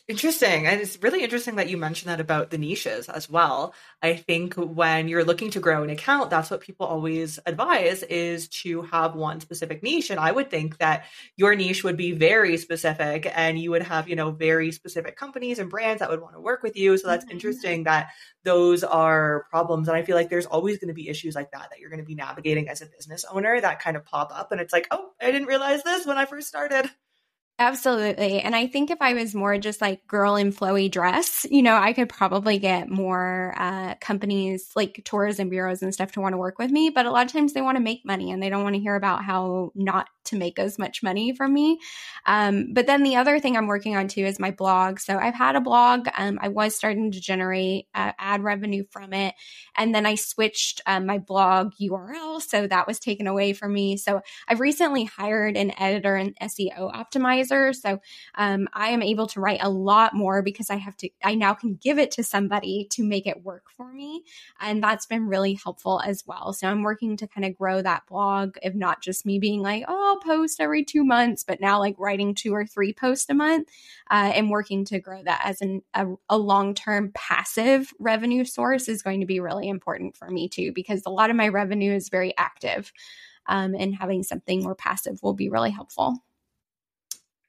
Interesting. 0.08 0.66
And 0.68 0.80
it's 0.80 0.98
really 1.04 1.22
interesting 1.22 1.58
that 1.58 1.70
you 1.70 1.76
mentioned 1.76 2.10
that 2.10 2.22
about 2.22 2.50
the 2.50 2.58
niches 2.58 3.10
as 3.10 3.30
well. 3.30 3.74
I 4.02 4.16
think 4.16 4.54
when 4.54 5.10
you're 5.10 5.26
looking 5.26 5.52
to 5.52 5.60
grow 5.60 5.84
an 5.84 5.90
account, 5.90 6.30
that's 6.30 6.50
what 6.50 6.62
people 6.62 6.86
always 6.86 7.40
advise 7.46 8.04
is 8.04 8.48
to 8.62 8.84
have 8.84 9.16
one 9.16 9.42
specific 9.42 9.84
niche. 9.84 10.10
And 10.10 10.18
I 10.18 10.32
would 10.32 10.50
think 10.50 10.78
that 10.78 11.04
your 11.36 11.56
niche 11.56 11.84
would 11.84 11.98
be 11.98 12.14
very 12.14 12.56
specific 12.56 13.30
and 13.36 13.60
you 13.60 13.72
would 13.72 13.84
have, 13.84 14.08
you 14.08 14.16
know, 14.16 14.32
very 14.32 14.72
specific 14.72 15.18
companies 15.18 15.60
and 15.60 15.70
brands 15.70 16.00
that 16.00 16.10
would 16.10 16.22
want 16.22 16.36
to 16.36 16.42
work 16.42 16.64
with 16.64 16.78
you. 16.78 16.98
So 16.98 17.10
that's 17.10 17.26
mm-hmm. 17.26 17.34
interesting 17.34 17.84
that 17.84 18.12
those 18.46 18.86
are 18.86 19.46
problems. 19.50 19.90
And 19.90 19.98
I 19.98 20.04
feel 20.04 20.16
like 20.16 20.30
there's 20.30 20.46
always 20.46 20.78
going 20.78 20.88
to 20.88 20.94
be 20.94 21.10
issues 21.10 21.36
like 21.36 21.52
that 21.52 21.68
that 21.70 21.80
you're 21.80 21.90
going 21.90 22.00
to 22.00 22.06
be 22.06 22.16
navigating 22.16 22.70
as 22.70 22.82
a 22.82 22.86
business 22.86 23.26
owner 23.30 23.60
that 23.60 23.82
kind 23.82 23.98
of 23.98 24.06
pop 24.06 24.32
up. 24.34 24.54
And 24.54 24.62
it's 24.62 24.72
like, 24.72 24.88
oh, 24.90 25.10
I 25.22 25.32
didn't 25.32 25.50
realize 25.50 25.84
this 25.84 26.06
when 26.06 26.18
I 26.18 26.24
first 26.24 26.48
started. 26.48 26.90
Absolutely. 27.60 28.40
And 28.40 28.56
I 28.56 28.68
think 28.68 28.92
if 28.92 29.02
I 29.02 29.16
was 29.16 29.34
more 29.34 29.58
just 29.58 29.82
like 29.82 30.06
girl 30.06 30.36
in 30.36 30.54
flowy 30.54 30.92
dress, 30.92 31.44
you 31.50 31.64
know, 31.64 31.76
I 31.76 31.92
could 31.94 32.08
probably 32.08 32.60
get 32.60 32.88
more 32.88 33.56
uh, 33.58 33.96
companies 34.00 34.70
like 34.76 35.02
tourism 35.06 35.50
bureaus 35.50 35.82
and 35.82 35.92
stuff 35.92 36.12
to 36.12 36.22
want 36.22 36.34
to 36.34 36.38
work 36.38 36.60
with 36.60 36.70
me. 36.70 36.92
But 36.92 37.08
a 37.08 37.12
lot 37.12 37.26
of 37.26 37.32
times 37.32 37.54
they 37.54 37.62
want 37.62 37.76
to 37.78 37.84
make 37.84 38.06
money 38.06 38.30
and 38.30 38.44
they 38.44 38.50
don't 38.50 38.62
want 38.62 38.76
to 38.76 38.82
hear 38.82 38.96
about 38.96 39.24
how 39.24 39.72
not 39.74 40.08
to 40.26 40.36
make 40.36 40.60
as 40.60 40.78
much 40.78 41.02
money 41.02 41.34
from 41.34 41.52
me. 41.52 41.80
Um, 42.28 42.74
but 42.74 42.86
then 42.86 43.02
the 43.02 43.16
other 43.16 43.40
thing 43.40 43.58
I'm 43.58 43.66
working 43.68 43.96
on 43.96 44.08
too 44.08 44.26
is 44.26 44.40
my 44.40 44.52
blog. 44.52 45.00
So 45.00 45.18
I've 45.18 45.34
had 45.34 45.56
a 45.56 45.62
blog. 45.62 46.08
Um, 46.16 46.38
I 46.40 46.50
was 46.50 46.76
starting 46.76 47.12
to 47.12 47.20
generate 47.20 47.88
uh, 47.96 48.12
ad 48.20 48.44
revenue 48.44 48.84
from 48.92 49.14
it. 49.14 49.34
And 49.76 49.96
then 49.96 50.06
I 50.06 50.14
switched 50.14 50.82
um, 50.86 51.08
my 51.08 51.18
blog 51.18 51.74
URL. 51.82 52.40
So 52.40 52.68
that 52.68 52.86
was 52.86 53.00
taken 53.00 53.26
away 53.26 53.54
from 53.54 53.74
me. 53.74 53.98
So 53.98 54.22
I've 54.48 54.60
recently 54.60 55.06
hired 55.06 55.58
an 55.58 55.72
editor 55.80 56.16
and 56.16 56.36
SEO 56.40 56.92
optimizer 56.94 57.47
advisor. 57.48 57.74
So 57.74 58.02
um, 58.36 58.68
I 58.74 58.90
am 58.90 59.02
able 59.02 59.28
to 59.28 59.40
write 59.40 59.60
a 59.62 59.70
lot 59.70 60.14
more 60.14 60.42
because 60.42 60.70
I 60.70 60.76
have 60.76 60.96
to, 60.98 61.10
I 61.24 61.36
now 61.36 61.54
can 61.54 61.76
give 61.76 62.00
it 62.00 62.12
to 62.12 62.24
somebody 62.24 62.88
to 62.92 63.04
make 63.04 63.28
it 63.28 63.44
work 63.44 63.66
for 63.76 63.92
me. 63.92 64.24
And 64.60 64.84
that's 64.84 65.06
been 65.06 65.28
really 65.28 65.54
helpful 65.54 66.02
as 66.06 66.24
well. 66.26 66.54
So 66.54 66.68
I'm 66.68 66.84
working 66.84 67.18
to 67.18 67.28
kind 67.28 67.46
of 67.46 67.58
grow 67.58 67.82
that 67.82 68.06
blog, 68.08 68.58
if 68.62 68.76
not 68.76 69.02
just 69.02 69.26
me 69.26 69.40
being 69.40 69.62
like, 69.62 69.86
oh, 69.88 70.08
I'll 70.08 70.20
post 70.20 70.60
every 70.60 70.84
two 70.84 71.04
months, 71.04 71.44
but 71.44 71.62
now 71.62 71.80
like 71.80 71.96
writing 71.98 72.34
two 72.34 72.54
or 72.54 72.66
three 72.66 72.94
posts 72.94 73.30
a 73.30 73.34
month 73.34 73.68
uh, 74.10 74.32
and 74.34 74.50
working 74.50 74.86
to 74.86 75.00
grow 75.00 75.22
that 75.24 75.42
as 75.44 75.62
an, 75.62 75.82
a, 75.94 76.08
a 76.30 76.38
long 76.38 76.74
term 76.74 77.12
passive 77.14 77.94
revenue 78.00 78.46
source 78.46 78.88
is 78.88 79.04
going 79.04 79.22
to 79.22 79.26
be 79.26 79.40
really 79.40 79.68
important 79.68 80.16
for 80.16 80.30
me 80.30 80.50
too, 80.50 80.72
because 80.74 81.04
a 81.06 81.10
lot 81.10 81.30
of 81.30 81.36
my 81.36 81.48
revenue 81.48 81.94
is 81.94 82.10
very 82.10 82.36
active. 82.38 82.92
Um, 83.50 83.76
and 83.76 83.96
having 83.96 84.24
something 84.24 84.62
more 84.62 84.76
passive 84.76 85.20
will 85.24 85.34
be 85.34 85.48
really 85.48 85.72
helpful. 85.72 86.22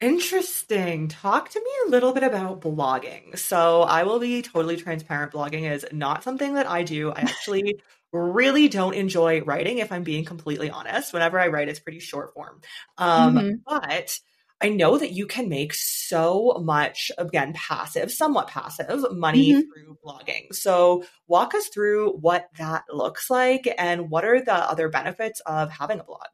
Interesting. 0.01 1.09
Talk 1.09 1.51
to 1.51 1.59
me 1.61 1.71
a 1.87 1.91
little 1.91 2.13
bit 2.13 2.23
about 2.23 2.61
blogging. 2.61 3.37
So, 3.37 3.83
I 3.83 4.05
will 4.05 4.21
be 4.21 4.43
totally 4.43 4.77
transparent. 4.77 5.33
Blogging 5.33 5.71
is 5.71 5.85
not 5.91 6.23
something 6.23 6.55
that 6.55 6.69
I 6.69 6.85
do. 6.85 7.11
I 7.11 7.21
actually 7.23 7.81
really 8.13 8.69
don't 8.69 8.95
enjoy 8.95 9.43
writing, 9.43 9.79
if 9.79 9.91
I'm 9.91 10.05
being 10.05 10.25
completely 10.25 10.71
honest. 10.71 11.13
Whenever 11.13 11.39
I 11.39 11.49
write, 11.49 11.69
it's 11.69 11.81
pretty 11.81 11.99
short 11.99 12.33
form. 12.33 12.61
Um, 12.97 13.35
mm-hmm. 13.35 13.55
But 13.67 14.21
I 14.61 14.69
know 14.69 14.99
that 14.99 15.13
you 15.13 15.27
can 15.27 15.49
make 15.49 15.75
so 15.75 16.61
much, 16.65 17.11
again, 17.19 17.53
passive, 17.55 18.13
somewhat 18.13 18.49
passive 18.49 19.05
money 19.13 19.53
mm-hmm. 19.53 19.61
through 19.61 19.99
blogging. 20.05 20.55
So, 20.55 21.05
walk 21.27 21.57
us 21.57 21.67
through 21.69 22.13
what 22.13 22.49
that 22.59 22.85
looks 22.93 23.29
like 23.31 23.69
and 23.77 24.11
what 24.11 24.25
are 24.25 24.41
the 24.41 24.55
other 24.55 24.89
benefits 24.89 25.41
of 25.41 25.71
having 25.71 25.99
a 25.99 26.05
blog? 26.05 26.27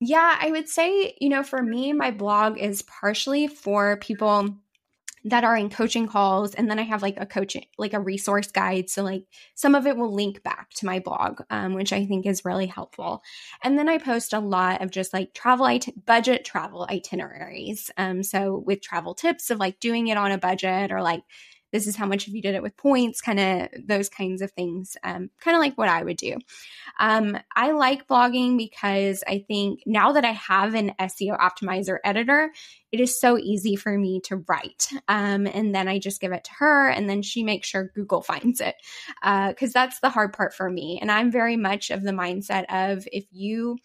Yeah, 0.00 0.36
I 0.40 0.50
would 0.50 0.68
say, 0.68 1.16
you 1.20 1.28
know, 1.28 1.42
for 1.42 1.62
me, 1.62 1.92
my 1.92 2.10
blog 2.10 2.58
is 2.58 2.82
partially 2.82 3.46
for 3.46 3.96
people 3.96 4.56
that 5.24 5.44
are 5.44 5.56
in 5.56 5.70
coaching 5.70 6.06
calls 6.08 6.54
and 6.54 6.70
then 6.70 6.78
i 6.78 6.82
have 6.82 7.02
like 7.02 7.16
a 7.18 7.26
coaching 7.26 7.64
like 7.78 7.92
a 7.94 8.00
resource 8.00 8.50
guide 8.52 8.88
so 8.88 9.02
like 9.02 9.24
some 9.54 9.74
of 9.74 9.86
it 9.86 9.96
will 9.96 10.14
link 10.14 10.42
back 10.44 10.70
to 10.70 10.86
my 10.86 11.00
blog 11.00 11.40
um, 11.50 11.74
which 11.74 11.92
i 11.92 12.06
think 12.06 12.26
is 12.26 12.44
really 12.44 12.66
helpful. 12.66 13.22
And 13.64 13.78
then 13.78 13.88
i 13.88 13.98
post 13.98 14.32
a 14.32 14.40
lot 14.40 14.82
of 14.82 14.90
just 14.92 15.12
like 15.12 15.34
travel 15.34 15.66
it- 15.66 16.06
budget 16.06 16.44
travel 16.44 16.86
itineraries 16.90 17.90
um, 17.98 18.22
so 18.22 18.62
with 18.66 18.80
travel 18.82 19.14
tips 19.14 19.50
of 19.50 19.58
like 19.60 19.80
doing 19.80 20.08
it 20.08 20.16
on 20.18 20.32
a 20.32 20.38
budget 20.38 20.92
or 20.92 21.02
like 21.02 21.22
this 21.76 21.86
is 21.86 21.94
how 21.94 22.06
much 22.06 22.26
if 22.26 22.32
you 22.32 22.40
did 22.40 22.54
it 22.54 22.62
with 22.62 22.76
points, 22.76 23.20
kind 23.20 23.38
of 23.38 23.68
those 23.86 24.08
kinds 24.08 24.40
of 24.40 24.50
things, 24.52 24.96
um, 25.04 25.28
kind 25.40 25.54
of 25.54 25.60
like 25.60 25.76
what 25.76 25.90
I 25.90 26.02
would 26.02 26.16
do. 26.16 26.36
Um, 26.98 27.36
I 27.54 27.72
like 27.72 28.08
blogging 28.08 28.56
because 28.56 29.22
I 29.28 29.44
think 29.46 29.82
now 29.84 30.12
that 30.12 30.24
I 30.24 30.32
have 30.32 30.74
an 30.74 30.92
SEO 30.98 31.38
optimizer 31.38 31.98
editor, 32.02 32.50
it 32.92 33.00
is 33.00 33.20
so 33.20 33.36
easy 33.36 33.76
for 33.76 33.98
me 33.98 34.22
to 34.24 34.42
write. 34.48 34.88
Um, 35.06 35.46
and 35.46 35.74
then 35.74 35.86
I 35.86 35.98
just 35.98 36.20
give 36.20 36.32
it 36.32 36.44
to 36.44 36.52
her, 36.58 36.88
and 36.88 37.10
then 37.10 37.20
she 37.20 37.42
makes 37.42 37.68
sure 37.68 37.92
Google 37.94 38.22
finds 38.22 38.62
it. 38.62 38.76
Because 39.20 39.70
uh, 39.70 39.80
that's 39.80 40.00
the 40.00 40.08
hard 40.08 40.32
part 40.32 40.54
for 40.54 40.70
me. 40.70 40.98
And 41.02 41.12
I'm 41.12 41.30
very 41.30 41.58
much 41.58 41.90
of 41.90 42.02
the 42.02 42.12
mindset 42.12 42.64
of 42.70 43.06
if 43.12 43.26
you 43.30 43.76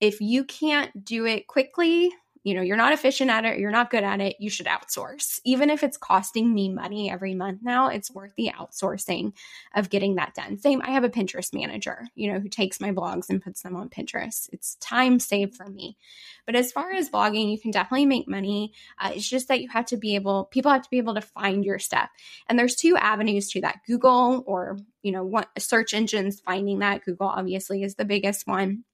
if 0.00 0.20
you 0.20 0.44
can't 0.44 1.04
do 1.04 1.24
it 1.24 1.46
quickly 1.46 2.12
you 2.46 2.54
know, 2.54 2.62
you're 2.62 2.76
not 2.76 2.92
efficient 2.92 3.28
at 3.28 3.44
it, 3.44 3.58
you're 3.58 3.72
not 3.72 3.90
good 3.90 4.04
at 4.04 4.20
it, 4.20 4.36
you 4.38 4.48
should 4.48 4.66
outsource. 4.66 5.40
Even 5.44 5.68
if 5.68 5.82
it's 5.82 5.96
costing 5.96 6.54
me 6.54 6.68
money 6.68 7.10
every 7.10 7.34
month 7.34 7.58
now, 7.60 7.88
it's 7.88 8.08
worth 8.08 8.32
the 8.36 8.52
outsourcing 8.56 9.32
of 9.74 9.90
getting 9.90 10.14
that 10.14 10.32
done. 10.32 10.56
Same, 10.56 10.80
I 10.80 10.90
have 10.90 11.02
a 11.02 11.08
Pinterest 11.08 11.52
manager, 11.52 12.06
you 12.14 12.32
know, 12.32 12.38
who 12.38 12.48
takes 12.48 12.80
my 12.80 12.92
blogs 12.92 13.30
and 13.30 13.42
puts 13.42 13.62
them 13.62 13.74
on 13.74 13.88
Pinterest. 13.88 14.48
It's 14.52 14.76
time 14.76 15.18
saved 15.18 15.56
for 15.56 15.66
me. 15.68 15.96
But 16.46 16.54
as 16.54 16.70
far 16.70 16.92
as 16.92 17.10
blogging, 17.10 17.50
you 17.50 17.58
can 17.58 17.72
definitely 17.72 18.06
make 18.06 18.28
money. 18.28 18.72
Uh, 18.96 19.10
it's 19.16 19.28
just 19.28 19.48
that 19.48 19.60
you 19.60 19.68
have 19.70 19.86
to 19.86 19.96
be 19.96 20.14
able, 20.14 20.44
people 20.44 20.70
have 20.70 20.82
to 20.82 20.90
be 20.90 20.98
able 20.98 21.14
to 21.14 21.22
find 21.22 21.64
your 21.64 21.80
stuff. 21.80 22.10
And 22.48 22.56
there's 22.56 22.76
two 22.76 22.96
avenues 22.96 23.50
to 23.50 23.60
that 23.62 23.80
Google 23.88 24.44
or, 24.46 24.78
you 25.02 25.10
know, 25.10 25.24
what 25.24 25.48
search 25.58 25.94
engines 25.94 26.38
finding 26.38 26.78
that. 26.78 27.04
Google 27.04 27.26
obviously 27.26 27.82
is 27.82 27.96
the 27.96 28.04
biggest 28.04 28.46
one 28.46 28.84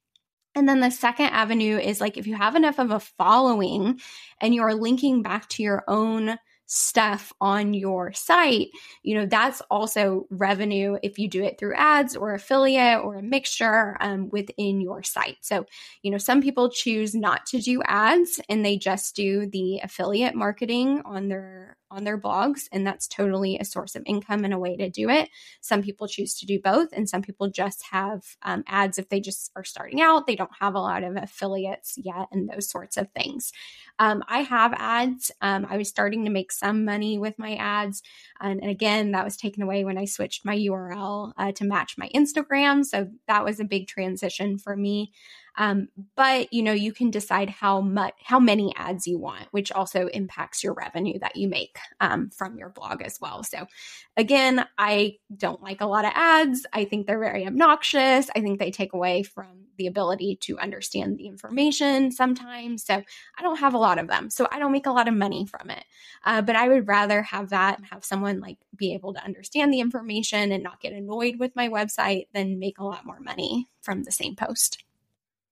and 0.55 0.67
then 0.67 0.79
the 0.79 0.91
second 0.91 1.27
avenue 1.27 1.77
is 1.77 1.99
like 1.99 2.17
if 2.17 2.27
you 2.27 2.35
have 2.35 2.55
enough 2.55 2.79
of 2.79 2.91
a 2.91 2.99
following 2.99 3.99
and 4.39 4.53
you're 4.53 4.75
linking 4.75 5.21
back 5.23 5.49
to 5.49 5.63
your 5.63 5.83
own 5.87 6.37
stuff 6.65 7.33
on 7.41 7.73
your 7.73 8.13
site, 8.13 8.69
you 9.03 9.15
know, 9.15 9.25
that's 9.25 9.61
also 9.69 10.25
revenue 10.29 10.97
if 11.03 11.19
you 11.19 11.27
do 11.27 11.43
it 11.43 11.59
through 11.59 11.75
ads 11.75 12.15
or 12.15 12.33
affiliate 12.33 13.03
or 13.03 13.15
a 13.15 13.21
mixture 13.21 13.97
um, 13.99 14.29
within 14.29 14.81
your 14.81 15.03
site. 15.03 15.37
So, 15.41 15.65
you 16.01 16.11
know, 16.11 16.17
some 16.17 16.41
people 16.41 16.69
choose 16.69 17.13
not 17.13 17.45
to 17.47 17.59
do 17.59 17.81
ads 17.83 18.39
and 18.49 18.65
they 18.65 18.77
just 18.77 19.15
do 19.15 19.45
the 19.45 19.79
affiliate 19.83 20.35
marketing 20.35 21.01
on 21.05 21.27
their 21.27 21.77
on 21.93 22.03
their 22.03 22.17
blogs 22.17 22.63
and 22.71 22.85
that's 22.85 23.07
totally 23.07 23.57
a 23.57 23.65
source 23.65 23.95
of 23.95 24.03
income 24.05 24.43
and 24.43 24.53
a 24.53 24.59
way 24.59 24.75
to 24.75 24.89
do 24.89 25.09
it. 25.09 25.29
Some 25.61 25.81
people 25.81 26.07
choose 26.07 26.37
to 26.39 26.45
do 26.45 26.59
both 26.59 26.89
and 26.91 27.07
some 27.07 27.21
people 27.21 27.49
just 27.49 27.85
have 27.91 28.23
um, 28.41 28.63
ads 28.67 28.97
if 28.97 29.09
they 29.09 29.19
just 29.19 29.51
are 29.55 29.63
starting 29.63 30.01
out. 30.01 30.25
They 30.25 30.35
don't 30.35 30.49
have 30.59 30.75
a 30.75 30.79
lot 30.79 31.03
of 31.03 31.15
affiliates 31.15 31.93
yet 31.97 32.27
and 32.31 32.49
those 32.49 32.69
sorts 32.69 32.97
of 32.97 33.09
things. 33.11 33.51
Um, 33.99 34.23
i 34.27 34.39
have 34.39 34.73
ads. 34.73 35.31
Um, 35.41 35.67
i 35.69 35.77
was 35.77 35.87
starting 35.87 36.25
to 36.25 36.31
make 36.31 36.51
some 36.51 36.83
money 36.83 37.19
with 37.19 37.37
my 37.37 37.55
ads 37.55 38.01
and, 38.41 38.59
and 38.61 38.71
again 38.71 39.11
that 39.11 39.23
was 39.23 39.37
taken 39.37 39.61
away 39.61 39.85
when 39.85 39.97
i 39.99 40.05
switched 40.05 40.45
my 40.45 40.57
url 40.57 41.31
uh, 41.37 41.51
to 41.51 41.63
match 41.63 41.95
my 41.97 42.09
instagram. 42.15 42.83
So 42.83 43.09
that 43.27 43.45
was 43.45 43.59
a 43.59 43.65
big 43.65 43.87
transition 43.87 44.57
for 44.57 44.75
me 44.75 45.11
um, 45.55 45.89
but 46.15 46.51
you 46.51 46.63
know, 46.63 46.71
you 46.71 46.91
can 46.91 47.11
decide 47.11 47.49
how 47.49 47.81
much, 47.81 48.13
how 48.23 48.39
many 48.39 48.73
ads 48.75 49.05
you 49.05 49.19
want, 49.19 49.47
which 49.51 49.71
also 49.71 50.07
impacts 50.07 50.63
your 50.63 50.73
revenue 50.73 51.19
that 51.19 51.35
you 51.35 51.47
make 51.47 51.77
um, 52.01 52.29
from 52.31 52.57
your 52.57 52.69
blog 52.69 53.01
as 53.01 53.19
well. 53.21 53.43
So, 53.43 53.67
again, 54.17 54.65
I 54.77 55.17
don't 55.35 55.61
like 55.61 55.81
a 55.81 55.85
lot 55.85 56.05
of 56.05 56.11
ads. 56.15 56.65
I 56.73 56.85
think 56.85 57.05
they're 57.05 57.19
very 57.19 57.45
obnoxious. 57.45 58.29
I 58.35 58.41
think 58.41 58.59
they 58.59 58.71
take 58.71 58.93
away 58.93 59.23
from 59.23 59.65
the 59.77 59.87
ability 59.87 60.37
to 60.41 60.59
understand 60.59 61.17
the 61.17 61.27
information 61.27 62.11
sometimes. 62.11 62.83
So, 62.83 62.95
I 63.37 63.41
don't 63.41 63.59
have 63.59 63.75
a 63.75 63.79
lot 63.79 63.99
of 63.99 64.07
them. 64.07 64.31
So, 64.31 64.47
I 64.51 64.57
don't 64.57 64.71
make 64.71 64.87
a 64.87 64.91
lot 64.91 65.07
of 65.07 65.13
money 65.13 65.45
from 65.45 65.69
it. 65.69 65.83
Uh, 66.25 66.41
but 66.41 66.55
I 66.55 66.67
would 66.67 66.87
rather 66.87 67.21
have 67.21 67.49
that 67.49 67.77
and 67.77 67.87
have 67.87 68.03
someone 68.03 68.39
like 68.39 68.57
be 68.75 68.93
able 68.95 69.13
to 69.13 69.23
understand 69.23 69.71
the 69.71 69.81
information 69.81 70.51
and 70.51 70.63
not 70.63 70.81
get 70.81 70.93
annoyed 70.93 71.37
with 71.39 71.55
my 71.55 71.69
website 71.69 72.27
than 72.33 72.59
make 72.59 72.79
a 72.79 72.83
lot 72.83 73.05
more 73.05 73.19
money 73.19 73.67
from 73.81 74.03
the 74.03 74.11
same 74.11 74.35
post. 74.35 74.83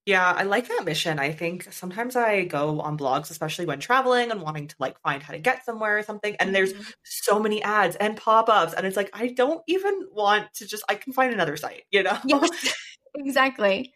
Yeah, 0.05 0.33
I 0.35 0.43
like 0.43 0.67
that 0.67 0.83
mission. 0.83 1.19
I 1.19 1.31
think 1.31 1.71
sometimes 1.71 2.15
I 2.15 2.45
go 2.45 2.81
on 2.81 2.97
blogs, 2.97 3.29
especially 3.29 3.67
when 3.67 3.79
traveling 3.79 4.31
and 4.31 4.41
wanting 4.41 4.67
to 4.67 4.75
like 4.79 4.99
find 5.01 5.21
how 5.21 5.33
to 5.33 5.39
get 5.39 5.63
somewhere 5.63 5.99
or 5.99 6.03
something, 6.03 6.35
and 6.39 6.55
there's 6.55 6.73
mm-hmm. 6.73 6.89
so 7.03 7.39
many 7.39 7.61
ads 7.61 7.95
and 7.97 8.17
pop-ups, 8.17 8.73
and 8.73 8.87
it's 8.87 8.97
like 8.97 9.11
I 9.13 9.27
don't 9.27 9.61
even 9.67 10.07
want 10.11 10.51
to 10.55 10.65
just 10.65 10.83
I 10.89 10.95
can 10.95 11.13
find 11.13 11.31
another 11.33 11.55
site, 11.55 11.83
you 11.91 12.01
know? 12.01 12.17
Yes, 12.25 12.73
exactly. 13.15 13.93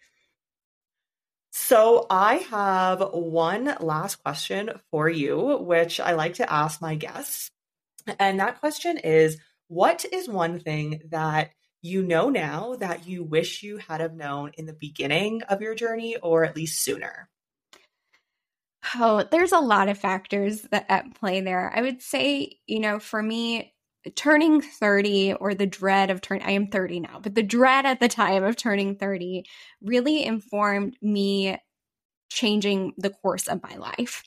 So 1.51 2.05
I 2.09 2.35
have 2.51 3.01
one 3.13 3.75
last 3.79 4.17
question 4.17 4.71
for 4.91 5.09
you, 5.09 5.57
which 5.57 5.99
I 5.99 6.13
like 6.13 6.35
to 6.35 6.51
ask 6.51 6.81
my 6.81 6.95
guests. 6.95 7.49
And 8.19 8.39
that 8.41 8.59
question 8.59 8.97
is 8.97 9.39
what 9.67 10.05
is 10.11 10.29
one 10.29 10.59
thing 10.59 11.01
that 11.09 11.51
you 11.86 12.02
know 12.02 12.30
now 12.30 12.76
that 12.78 13.08
you 13.08 13.24
wish 13.24 13.62
you 13.62 13.78
had 13.78 14.02
have 14.02 14.15
known 14.15 14.52
in 14.58 14.65
the 14.65 14.74
beginning 14.74 15.43
of 15.43 15.62
your 15.62 15.76
journey 15.76 16.15
or 16.17 16.43
at 16.43 16.56
least 16.56 16.84
sooner? 16.84 17.30
Oh, 18.95 19.24
there's 19.32 19.52
a 19.52 19.60
lot 19.60 19.89
of 19.89 19.98
factors 19.98 20.63
that 20.71 20.86
at 20.89 21.15
play 21.15 21.41
there. 21.41 21.71
I 21.76 21.82
would 21.82 22.02
say, 22.02 22.60
you 22.65 22.80
know, 22.80 23.00
for 23.00 23.21
me, 23.21 23.74
turning 24.15 24.62
30 24.62 25.34
or 25.34 25.54
the 25.54 25.65
dread 25.65 26.10
of 26.10 26.21
turning, 26.21 26.45
I 26.45 26.52
am 26.52 26.67
30 26.67 27.02
now, 27.02 27.19
but 27.21 27.36
the 27.36 27.43
dread 27.43 27.86
at 27.86 28.00
the 28.00 28.08
time 28.08 28.43
of 28.43 28.56
turning 28.56 28.95
30 28.95 29.45
really 29.82 30.24
informed 30.24 30.98
me 31.02 31.58
changing 32.30 32.93
the 32.98 33.10
course 33.12 33.48
of 33.48 33.63
my 33.63 33.76
life. 33.76 34.24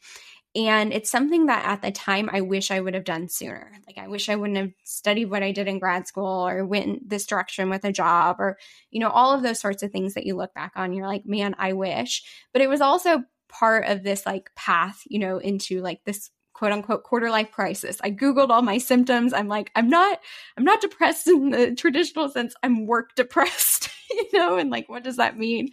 And 0.54 0.92
it's 0.92 1.11
something 1.11 1.46
that 1.46 1.64
at 1.66 1.82
the 1.82 1.90
time 1.90 2.30
I 2.32 2.40
wish 2.40 2.70
I 2.70 2.80
would 2.80 2.94
have 2.94 3.04
done 3.04 3.28
sooner. 3.28 3.72
Like 3.87 3.98
I 3.98 4.08
wish 4.08 4.28
I 4.28 4.37
wouldn't 4.37 4.58
have 4.58 4.72
studied 4.82 5.26
what 5.26 5.42
I 5.42 5.52
did 5.52 5.68
in 5.68 5.78
grad 5.78 6.06
school 6.08 6.48
or 6.48 6.64
went 6.64 7.08
this 7.08 7.26
direction 7.26 7.68
with 7.70 7.84
a 7.84 7.92
job 7.92 8.37
or, 8.38 8.58
you 8.90 8.98
know, 9.00 9.11
all 9.11 9.32
of 9.32 9.42
those 9.42 9.61
sorts 9.61 9.82
of 9.82 9.92
things 9.92 10.14
that 10.14 10.24
you 10.26 10.34
look 10.37 10.54
back 10.54 10.72
on. 10.74 10.92
You're 10.92 11.06
like, 11.06 11.26
man, 11.26 11.54
I 11.58 11.74
wish. 11.74 12.24
But 12.52 12.62
it 12.62 12.68
was 12.68 12.80
also 12.80 13.24
part 13.48 13.87
of 13.87 14.02
this 14.02 14.24
like 14.24 14.50
path, 14.56 15.02
you 15.06 15.18
know, 15.18 15.38
into 15.38 15.80
like 15.80 16.02
this 16.04 16.30
quote 16.58 16.72
unquote 16.72 17.04
quarter 17.04 17.30
life 17.30 17.52
crisis. 17.52 17.98
I 18.02 18.11
googled 18.11 18.48
all 18.48 18.62
my 18.62 18.78
symptoms. 18.78 19.32
I'm 19.32 19.46
like, 19.46 19.70
I'm 19.76 19.88
not 19.88 20.20
I'm 20.56 20.64
not 20.64 20.80
depressed 20.80 21.28
in 21.28 21.50
the 21.50 21.74
traditional 21.76 22.28
sense. 22.28 22.54
I'm 22.64 22.87
work 22.87 23.14
depressed, 23.14 23.77
you 24.11 24.29
know, 24.33 24.57
and 24.57 24.71
like 24.71 24.88
what 24.88 25.05
does 25.05 25.16
that 25.16 25.38
mean? 25.38 25.71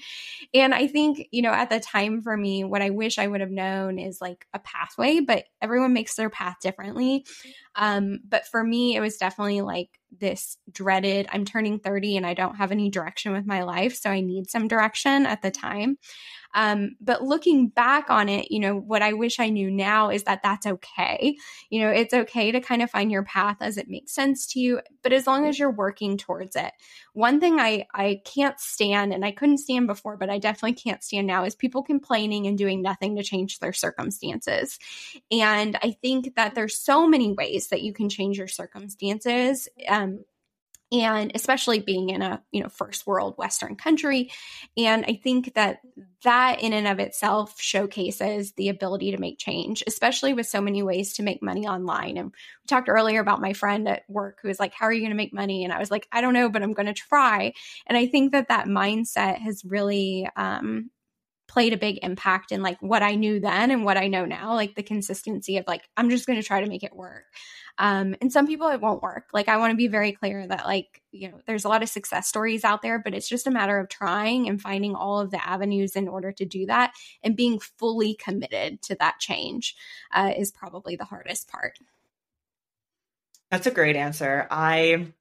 And 0.54 0.74
I 0.74 0.88
think, 0.88 1.28
you 1.32 1.42
know, 1.42 1.52
at 1.52 1.70
the 1.70 1.80
time 1.80 2.22
for 2.22 2.36
me, 2.36 2.64
what 2.64 2.82
I 2.82 2.90
wish 2.90 3.18
I 3.20 3.28
would 3.28 3.42
have 3.42 3.52
known 3.52 4.00
is 4.00 4.22
like 4.22 4.46
a 4.54 4.60
pathway, 4.60 5.20
but 5.20 5.46
everyone 5.62 5.94
makes 5.94 6.16
their 6.16 6.30
path 6.30 6.58
differently. 6.62 7.26
Um, 7.76 8.20
but 8.28 8.48
for 8.48 8.64
me, 8.64 8.96
it 8.96 9.02
was 9.02 9.18
definitely 9.18 9.62
like 9.62 9.90
this 10.20 10.58
dreaded 10.72 11.28
I'm 11.32 11.46
turning 11.46 11.80
30 11.80 12.18
and 12.18 12.26
I 12.26 12.34
don't 12.34 12.56
have 12.56 12.72
any 12.72 12.90
direction 12.90 13.34
with 13.34 13.46
my 13.46 13.64
life. 13.64 13.96
So 13.96 14.10
I 14.10 14.22
need 14.22 14.50
some 14.50 14.68
direction 14.68 15.26
at 15.26 15.42
the 15.42 15.52
time. 15.52 15.98
Um, 16.56 16.96
but 17.02 17.22
looking 17.22 17.68
back 17.68 18.10
on 18.10 18.30
it, 18.30 18.50
you 18.50 18.60
know, 18.60 18.76
what 18.76 19.02
I 19.02 19.14
wish 19.14 19.40
I 19.40 19.50
knew 19.50 19.70
now 19.70 20.10
is 20.10 20.24
that 20.24 20.42
that's 20.42 20.66
okay. 20.66 21.36
You 21.70 21.82
know, 21.82 21.90
it's 21.90 22.14
okay 22.14 22.52
to 22.52 22.62
kind 22.62 22.82
of 22.82 22.90
find 22.90 23.12
your 23.12 23.24
path 23.24 23.58
as 23.60 23.78
it 23.78 23.90
makes 23.90 24.16
sense 24.16 24.48
to 24.54 24.60
you, 24.60 24.80
but 25.04 25.12
as 25.12 25.28
long 25.28 25.46
as 25.46 25.60
you're 25.60 25.70
working 25.70 26.18
towards 26.18 26.56
it. 26.56 26.72
One 27.14 27.42
thing 27.42 27.60
I, 27.60 27.88
I 27.94 28.22
can't 28.26 28.60
stand, 28.60 29.14
and 29.14 29.26
I 29.26 29.32
couldn't 29.32 29.60
stand 29.60 29.88
before, 29.88 30.16
but 30.16 30.30
I 30.30 30.40
definitely 30.40 30.74
can't 30.74 31.04
stand 31.04 31.28
now, 31.28 31.44
is 31.44 31.56
people 31.56 31.84
complaining 31.84 32.48
and 32.48 32.58
doing 32.58 32.82
nothing 32.82 33.18
to 33.18 33.24
change 33.24 33.60
their 33.60 33.74
circumstances. 33.74 34.80
And 35.32 35.78
I 35.84 35.92
think 36.02 36.36
that 36.36 36.56
there's 36.56 36.80
so 36.80 37.06
many 37.06 37.34
ways 37.34 37.68
that 37.68 37.82
you 37.82 37.94
can 37.94 38.08
change 38.08 38.38
your 38.38 38.48
circumstances. 38.48 39.68
Um, 39.88 40.24
and 40.92 41.32
especially 41.34 41.80
being 41.80 42.10
in 42.10 42.22
a 42.22 42.42
you 42.52 42.62
know 42.62 42.70
first 42.70 43.08
world 43.08 43.36
western 43.38 43.76
country. 43.76 44.32
And 44.78 45.06
i 45.06 45.20
think 45.22 45.54
that 45.56 45.80
that 46.24 46.62
in 46.62 46.74
and 46.74 46.88
of 46.88 47.00
itself 47.00 47.60
showcases 47.60 48.54
the 48.54 48.70
ability 48.70 49.12
to 49.12 49.18
make 49.18 49.38
change 49.38 49.84
especially 49.88 50.34
with 50.34 50.48
so 50.48 50.62
many 50.62 50.84
ways 50.84 51.14
to 51.14 51.24
make 51.24 51.42
money 51.42 51.68
online. 51.68 52.18
And 52.18 52.28
we 52.28 52.68
talked 52.68 52.90
earlier 52.90 53.20
about 53.20 53.42
my 53.42 53.54
friend 53.54 53.88
at 53.88 54.04
work 54.10 54.40
who 54.42 54.48
was 54.48 54.60
like 54.60 54.74
how 54.74 54.86
are 54.86 54.94
you 54.94 55.02
going 55.02 55.12
to 55.12 55.16
make 55.16 55.34
money? 55.34 55.64
And 55.64 55.74
i 55.74 55.80
was 55.80 55.92
like 55.92 56.08
i 56.12 56.22
don't 56.22 56.34
know 56.34 56.50
but 56.50 56.64
i'm 56.64 56.74
going 56.74 56.86
to 56.88 56.94
try. 56.94 57.54
And 57.88 57.98
i 57.98 58.06
think 58.08 58.32
that 58.32 58.50
that 58.50 58.68
mindset 58.68 59.40
has 59.40 59.64
really 59.66 60.30
um, 60.36 60.90
played 61.56 61.72
a 61.72 61.78
big 61.78 62.00
impact 62.04 62.52
in 62.52 62.62
like 62.62 62.78
what 62.82 63.02
I 63.02 63.16
knew 63.16 63.40
then 63.40 63.72
and 63.72 63.86
what 63.86 63.96
I 63.96 64.10
know 64.10 64.26
now, 64.26 64.56
like 64.56 64.76
the 64.76 64.84
consistency 64.84 65.58
of 65.58 65.64
like, 65.68 65.84
I'm 65.96 66.10
just 66.10 66.28
going 66.28 66.38
to 66.38 66.46
try 66.46 66.60
to 66.60 66.68
make 66.68 66.84
it 66.84 66.94
work. 66.94 67.24
Um, 67.78 68.14
and 68.20 68.30
some 68.30 68.46
people 68.46 68.68
it 68.68 68.82
won't 68.82 69.02
work. 69.02 69.30
Like, 69.32 69.48
I 69.48 69.56
want 69.56 69.72
to 69.72 69.78
be 69.78 69.88
very 69.88 70.12
clear 70.12 70.46
that, 70.46 70.66
like, 70.66 71.02
you 71.14 71.32
know, 71.32 71.40
there's 71.48 71.64
a 71.64 71.70
lot 71.70 71.82
of 71.82 71.88
success 71.88 72.28
stories 72.28 72.66
out 72.66 72.82
there, 72.82 73.00
but 73.00 73.14
it's 73.14 73.30
just 73.30 73.48
a 73.48 73.52
matter 73.52 73.80
of 73.80 73.88
trying 73.88 74.50
and 74.50 74.62
finding 74.62 74.96
all 74.96 75.22
of 75.22 75.32
the 75.32 75.48
avenues 75.48 75.96
in 75.96 76.10
order 76.10 76.34
to 76.34 76.46
do 76.46 76.66
that 76.66 76.92
and 77.24 77.38
being 77.38 77.58
fully 77.80 78.16
committed 78.16 78.82
to 78.82 78.96
that 78.96 79.20
change 79.22 79.78
uh, 80.14 80.34
is 80.36 80.52
probably 80.52 80.98
the 80.98 81.06
hardest 81.06 81.48
part. 81.48 81.80
That's 83.50 83.68
a 83.68 83.72
great 83.72 83.96
answer. 83.96 84.46
I 84.52 85.14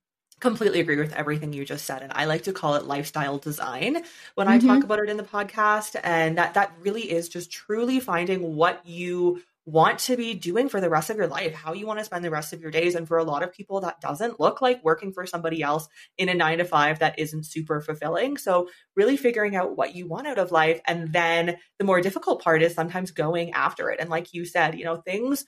completely 0.44 0.78
agree 0.78 0.98
with 0.98 1.14
everything 1.14 1.54
you 1.54 1.64
just 1.64 1.86
said 1.86 2.02
and 2.02 2.12
i 2.14 2.26
like 2.26 2.42
to 2.42 2.52
call 2.52 2.74
it 2.74 2.84
lifestyle 2.84 3.38
design 3.38 3.94
when 4.34 4.46
mm-hmm. 4.46 4.48
i 4.50 4.58
talk 4.58 4.76
mm-hmm. 4.76 4.82
about 4.82 4.98
it 4.98 5.08
in 5.08 5.16
the 5.16 5.22
podcast 5.22 5.98
and 6.04 6.36
that 6.36 6.52
that 6.52 6.70
really 6.82 7.10
is 7.10 7.30
just 7.30 7.50
truly 7.50 7.98
finding 7.98 8.54
what 8.54 8.84
you 8.84 9.40
want 9.64 9.98
to 9.98 10.18
be 10.18 10.34
doing 10.34 10.68
for 10.68 10.82
the 10.82 10.90
rest 10.90 11.08
of 11.08 11.16
your 11.16 11.26
life 11.26 11.54
how 11.54 11.72
you 11.72 11.86
want 11.86 11.98
to 11.98 12.04
spend 12.04 12.22
the 12.22 12.30
rest 12.30 12.52
of 12.52 12.60
your 12.60 12.70
days 12.70 12.94
and 12.94 13.08
for 13.08 13.16
a 13.16 13.24
lot 13.24 13.42
of 13.42 13.54
people 13.54 13.80
that 13.80 14.02
doesn't 14.02 14.38
look 14.38 14.60
like 14.60 14.84
working 14.84 15.14
for 15.14 15.24
somebody 15.24 15.62
else 15.62 15.88
in 16.18 16.28
a 16.28 16.34
9 16.34 16.58
to 16.58 16.64
5 16.66 16.98
that 16.98 17.18
isn't 17.18 17.46
super 17.46 17.80
fulfilling 17.80 18.36
so 18.36 18.68
really 18.94 19.16
figuring 19.16 19.56
out 19.56 19.78
what 19.78 19.94
you 19.94 20.06
want 20.06 20.26
out 20.26 20.36
of 20.36 20.52
life 20.52 20.78
and 20.86 21.10
then 21.14 21.56
the 21.78 21.86
more 21.86 22.02
difficult 22.02 22.42
part 22.42 22.62
is 22.62 22.74
sometimes 22.74 23.12
going 23.12 23.50
after 23.52 23.88
it 23.88 23.98
and 23.98 24.10
like 24.10 24.34
you 24.34 24.44
said 24.44 24.78
you 24.78 24.84
know 24.84 24.96
things 24.96 25.46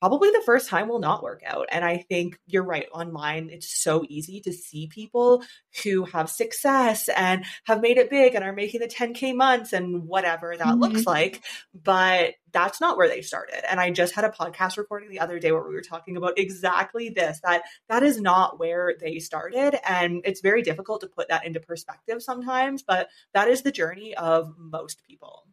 probably 0.00 0.30
the 0.30 0.42
first 0.44 0.68
time 0.68 0.88
will 0.88 1.00
not 1.00 1.22
work 1.22 1.42
out. 1.44 1.66
And 1.70 1.84
I 1.84 1.98
think 1.98 2.38
you're 2.46 2.64
right. 2.64 2.86
Online, 2.92 3.50
it's 3.50 3.68
so 3.68 4.04
easy 4.08 4.40
to 4.40 4.52
see 4.52 4.86
people 4.86 5.42
who 5.82 6.04
have 6.04 6.30
success 6.30 7.08
and 7.08 7.44
have 7.64 7.80
made 7.80 7.98
it 7.98 8.10
big 8.10 8.34
and 8.34 8.44
are 8.44 8.52
making 8.52 8.80
the 8.80 8.88
10K 8.88 9.34
months 9.34 9.72
and 9.72 10.06
whatever 10.06 10.56
that 10.56 10.66
mm-hmm. 10.66 10.80
looks 10.80 11.06
like. 11.06 11.42
But 11.74 12.34
that's 12.52 12.80
not 12.80 12.96
where 12.96 13.08
they 13.08 13.22
started. 13.22 13.68
And 13.70 13.80
I 13.80 13.90
just 13.90 14.14
had 14.14 14.24
a 14.24 14.30
podcast 14.30 14.78
recording 14.78 15.10
the 15.10 15.20
other 15.20 15.38
day 15.38 15.52
where 15.52 15.66
we 15.66 15.74
were 15.74 15.80
talking 15.80 16.16
about 16.16 16.38
exactly 16.38 17.10
this 17.10 17.40
that 17.44 17.62
that 17.88 18.02
is 18.02 18.20
not 18.20 18.58
where 18.58 18.94
they 18.98 19.18
started. 19.18 19.78
And 19.88 20.22
it's 20.24 20.40
very 20.40 20.62
difficult 20.62 21.00
to 21.02 21.08
put 21.08 21.28
that 21.28 21.44
into 21.44 21.60
perspective 21.60 22.22
sometimes, 22.22 22.82
but 22.82 23.08
that 23.34 23.48
is 23.48 23.62
the 23.62 23.72
journey 23.72 24.14
of 24.14 24.54
most 24.56 25.02
people. 25.06 25.44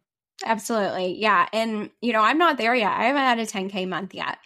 Absolutely. 0.44 1.18
Yeah. 1.18 1.48
And, 1.52 1.90
you 2.02 2.12
know, 2.12 2.20
I'm 2.20 2.38
not 2.38 2.58
there 2.58 2.74
yet. 2.74 2.92
I 2.92 3.04
haven't 3.04 3.22
had 3.22 3.38
a 3.38 3.46
10K 3.46 3.86
month 3.86 4.14
yet. 4.14 4.38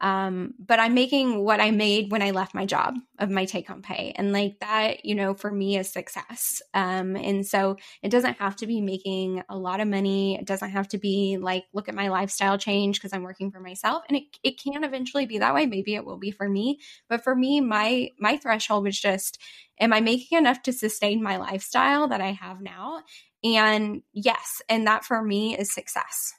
Um, 0.00 0.52
but 0.58 0.78
I'm 0.78 0.92
making 0.92 1.42
what 1.42 1.60
I 1.60 1.70
made 1.70 2.12
when 2.12 2.20
I 2.20 2.30
left 2.30 2.54
my 2.54 2.66
job 2.66 2.96
of 3.18 3.30
my 3.30 3.46
take 3.46 3.66
home 3.66 3.80
pay. 3.80 4.12
And 4.16 4.32
like 4.32 4.58
that, 4.60 5.04
you 5.04 5.14
know, 5.14 5.34
for 5.34 5.50
me 5.50 5.78
is 5.78 5.90
success. 5.90 6.60
Um, 6.74 7.16
and 7.16 7.46
so 7.46 7.76
it 8.02 8.10
doesn't 8.10 8.38
have 8.38 8.56
to 8.56 8.66
be 8.66 8.80
making 8.82 9.42
a 9.48 9.56
lot 9.56 9.80
of 9.80 9.88
money. 9.88 10.38
It 10.38 10.44
doesn't 10.44 10.70
have 10.70 10.88
to 10.88 10.98
be 10.98 11.38
like, 11.40 11.64
look 11.72 11.88
at 11.88 11.94
my 11.94 12.08
lifestyle 12.08 12.58
change 12.58 12.98
because 12.98 13.14
I'm 13.14 13.22
working 13.22 13.50
for 13.50 13.60
myself. 13.60 14.02
And 14.08 14.18
it, 14.18 14.24
it 14.42 14.60
can 14.62 14.84
eventually 14.84 15.24
be 15.24 15.38
that 15.38 15.54
way. 15.54 15.64
Maybe 15.64 15.94
it 15.94 16.04
will 16.04 16.18
be 16.18 16.30
for 16.30 16.48
me. 16.48 16.78
But 17.08 17.24
for 17.24 17.34
me, 17.34 17.60
my, 17.60 18.10
my 18.18 18.36
threshold 18.36 18.84
was 18.84 19.00
just, 19.00 19.38
am 19.80 19.92
I 19.92 20.00
making 20.00 20.36
enough 20.36 20.62
to 20.62 20.72
sustain 20.72 21.22
my 21.22 21.36
lifestyle 21.38 22.08
that 22.08 22.20
I 22.20 22.32
have 22.32 22.60
now? 22.60 23.02
And 23.42 24.02
yes, 24.12 24.60
and 24.68 24.86
that 24.86 25.04
for 25.04 25.22
me 25.22 25.56
is 25.56 25.72
success. 25.72 26.34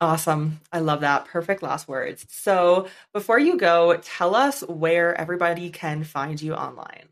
Awesome. 0.00 0.60
I 0.72 0.78
love 0.80 1.00
that. 1.00 1.24
Perfect 1.26 1.62
last 1.62 1.88
words. 1.88 2.24
So, 2.30 2.88
before 3.12 3.38
you 3.38 3.56
go, 3.58 3.96
tell 4.02 4.34
us 4.34 4.62
where 4.62 5.14
everybody 5.20 5.70
can 5.70 6.04
find 6.04 6.40
you 6.40 6.54
online. 6.54 7.08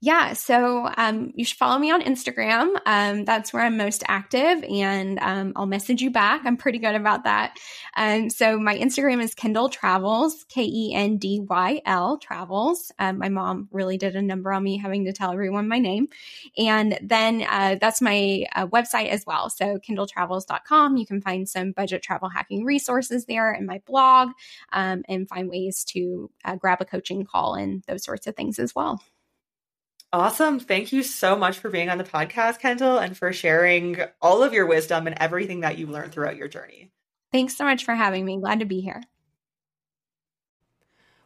Yeah, 0.00 0.34
so 0.34 0.90
um, 0.98 1.32
you 1.34 1.44
should 1.46 1.56
follow 1.56 1.78
me 1.78 1.90
on 1.90 2.02
Instagram. 2.02 2.76
Um, 2.84 3.24
that's 3.24 3.52
where 3.52 3.62
I'm 3.62 3.78
most 3.78 4.04
active, 4.06 4.62
and 4.62 5.18
um, 5.22 5.54
I'll 5.56 5.64
message 5.64 6.02
you 6.02 6.10
back. 6.10 6.42
I'm 6.44 6.58
pretty 6.58 6.78
good 6.78 6.94
about 6.94 7.24
that. 7.24 7.56
Um, 7.96 8.28
so 8.28 8.58
my 8.58 8.76
Instagram 8.76 9.22
is 9.22 9.34
Kendyl 9.34 9.72
Travels, 9.72 10.44
K 10.50 10.64
E 10.64 10.92
N 10.94 11.16
D 11.16 11.40
Y 11.40 11.80
L 11.86 12.18
Travels. 12.18 12.92
Um, 12.98 13.16
my 13.18 13.30
mom 13.30 13.68
really 13.72 13.96
did 13.96 14.16
a 14.16 14.22
number 14.22 14.52
on 14.52 14.62
me 14.62 14.76
having 14.76 15.06
to 15.06 15.14
tell 15.14 15.32
everyone 15.32 15.66
my 15.66 15.78
name, 15.78 16.08
and 16.58 16.98
then 17.02 17.46
uh, 17.48 17.76
that's 17.80 18.02
my 18.02 18.44
uh, 18.54 18.66
website 18.66 19.08
as 19.08 19.24
well. 19.26 19.48
So 19.48 19.78
kendyltravels.com. 19.78 20.98
You 20.98 21.06
can 21.06 21.22
find 21.22 21.48
some 21.48 21.72
budget 21.72 22.02
travel 22.02 22.28
hacking 22.28 22.66
resources 22.66 23.24
there, 23.24 23.50
and 23.50 23.66
my 23.66 23.80
blog, 23.86 24.28
um, 24.74 25.04
and 25.08 25.26
find 25.26 25.48
ways 25.48 25.84
to 25.84 26.30
uh, 26.44 26.56
grab 26.56 26.82
a 26.82 26.84
coaching 26.84 27.24
call 27.24 27.54
and 27.54 27.82
those 27.88 28.04
sorts 28.04 28.26
of 28.26 28.36
things 28.36 28.58
as 28.58 28.74
well. 28.74 29.00
Awesome. 30.12 30.60
Thank 30.60 30.92
you 30.92 31.02
so 31.02 31.36
much 31.36 31.58
for 31.58 31.68
being 31.68 31.90
on 31.90 31.98
the 31.98 32.04
podcast, 32.04 32.60
Kendyl, 32.60 33.02
and 33.02 33.16
for 33.16 33.32
sharing 33.32 33.98
all 34.22 34.42
of 34.42 34.52
your 34.52 34.66
wisdom 34.66 35.06
and 35.06 35.16
everything 35.18 35.60
that 35.60 35.78
you've 35.78 35.90
learned 35.90 36.12
throughout 36.12 36.36
your 36.36 36.48
journey. 36.48 36.90
Thanks 37.32 37.56
so 37.56 37.64
much 37.64 37.84
for 37.84 37.94
having 37.94 38.24
me. 38.24 38.38
Glad 38.38 38.60
to 38.60 38.64
be 38.64 38.80
here. 38.80 39.02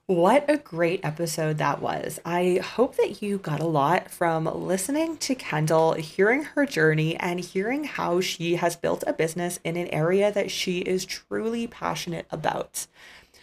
What 0.07 0.47
a 0.49 0.57
great 0.57 1.05
episode 1.05 1.59
that 1.59 1.81
was. 1.81 2.19
I 2.25 2.59
hope 2.65 2.97
that 2.97 3.23
you 3.23 3.39
got 3.39 3.61
a 3.61 3.65
lot 3.65 4.11
from 4.11 4.45
listening 4.47 5.19
to 5.19 5.37
Kendyl, 5.37 5.97
hearing 5.99 6.43
her 6.43 6.67
journey, 6.67 7.15
and 7.17 7.39
hearing 7.39 7.85
how 7.85 8.21
she 8.21 8.57
has 8.57 8.75
built 8.75 9.05
a 9.07 9.13
business 9.13 9.61
in 9.63 9.77
an 9.77 9.87
area 9.89 10.33
that 10.33 10.51
she 10.51 10.81
is 10.81 11.05
truly 11.05 11.69
passionate 11.69 12.27
about. 12.33 12.89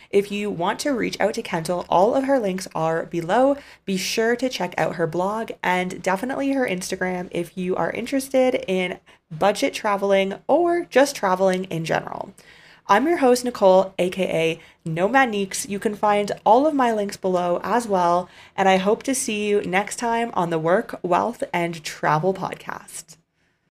If 0.09 0.31
you 0.31 0.49
want 0.49 0.79
to 0.79 0.91
reach 0.91 1.19
out 1.19 1.33
to 1.35 1.41
Kendyl, 1.41 1.85
all 1.89 2.15
of 2.15 2.23
her 2.25 2.39
links 2.39 2.67
are 2.73 3.05
below. 3.05 3.57
Be 3.85 3.97
sure 3.97 4.35
to 4.35 4.49
check 4.49 4.73
out 4.77 4.95
her 4.95 5.07
blog 5.07 5.51
and 5.61 6.01
definitely 6.01 6.51
her 6.51 6.67
Instagram 6.67 7.27
if 7.31 7.57
you 7.57 7.75
are 7.75 7.91
interested 7.91 8.63
in 8.67 8.99
budget 9.31 9.73
traveling 9.73 10.35
or 10.47 10.85
just 10.85 11.15
traveling 11.15 11.65
in 11.65 11.85
general. 11.85 12.33
I'm 12.89 13.05
your 13.05 13.17
host, 13.17 13.43
Nicole, 13.43 13.93
aka 13.99 14.61
Nomad 14.85 15.29
Neeks. 15.29 15.67
You 15.67 15.77
can 15.77 15.93
find 15.93 16.31
all 16.45 16.65
of 16.65 16.73
my 16.73 16.93
links 16.93 17.17
below 17.17 17.59
as 17.61 17.85
well. 17.85 18.29
And 18.55 18.69
I 18.69 18.77
hope 18.77 19.03
to 19.03 19.13
see 19.13 19.49
you 19.49 19.61
next 19.63 19.97
time 19.97 20.31
on 20.35 20.51
the 20.51 20.59
Work, 20.59 20.97
Wealth, 21.03 21.43
and 21.51 21.83
Travel 21.83 22.33
podcast. 22.33 23.16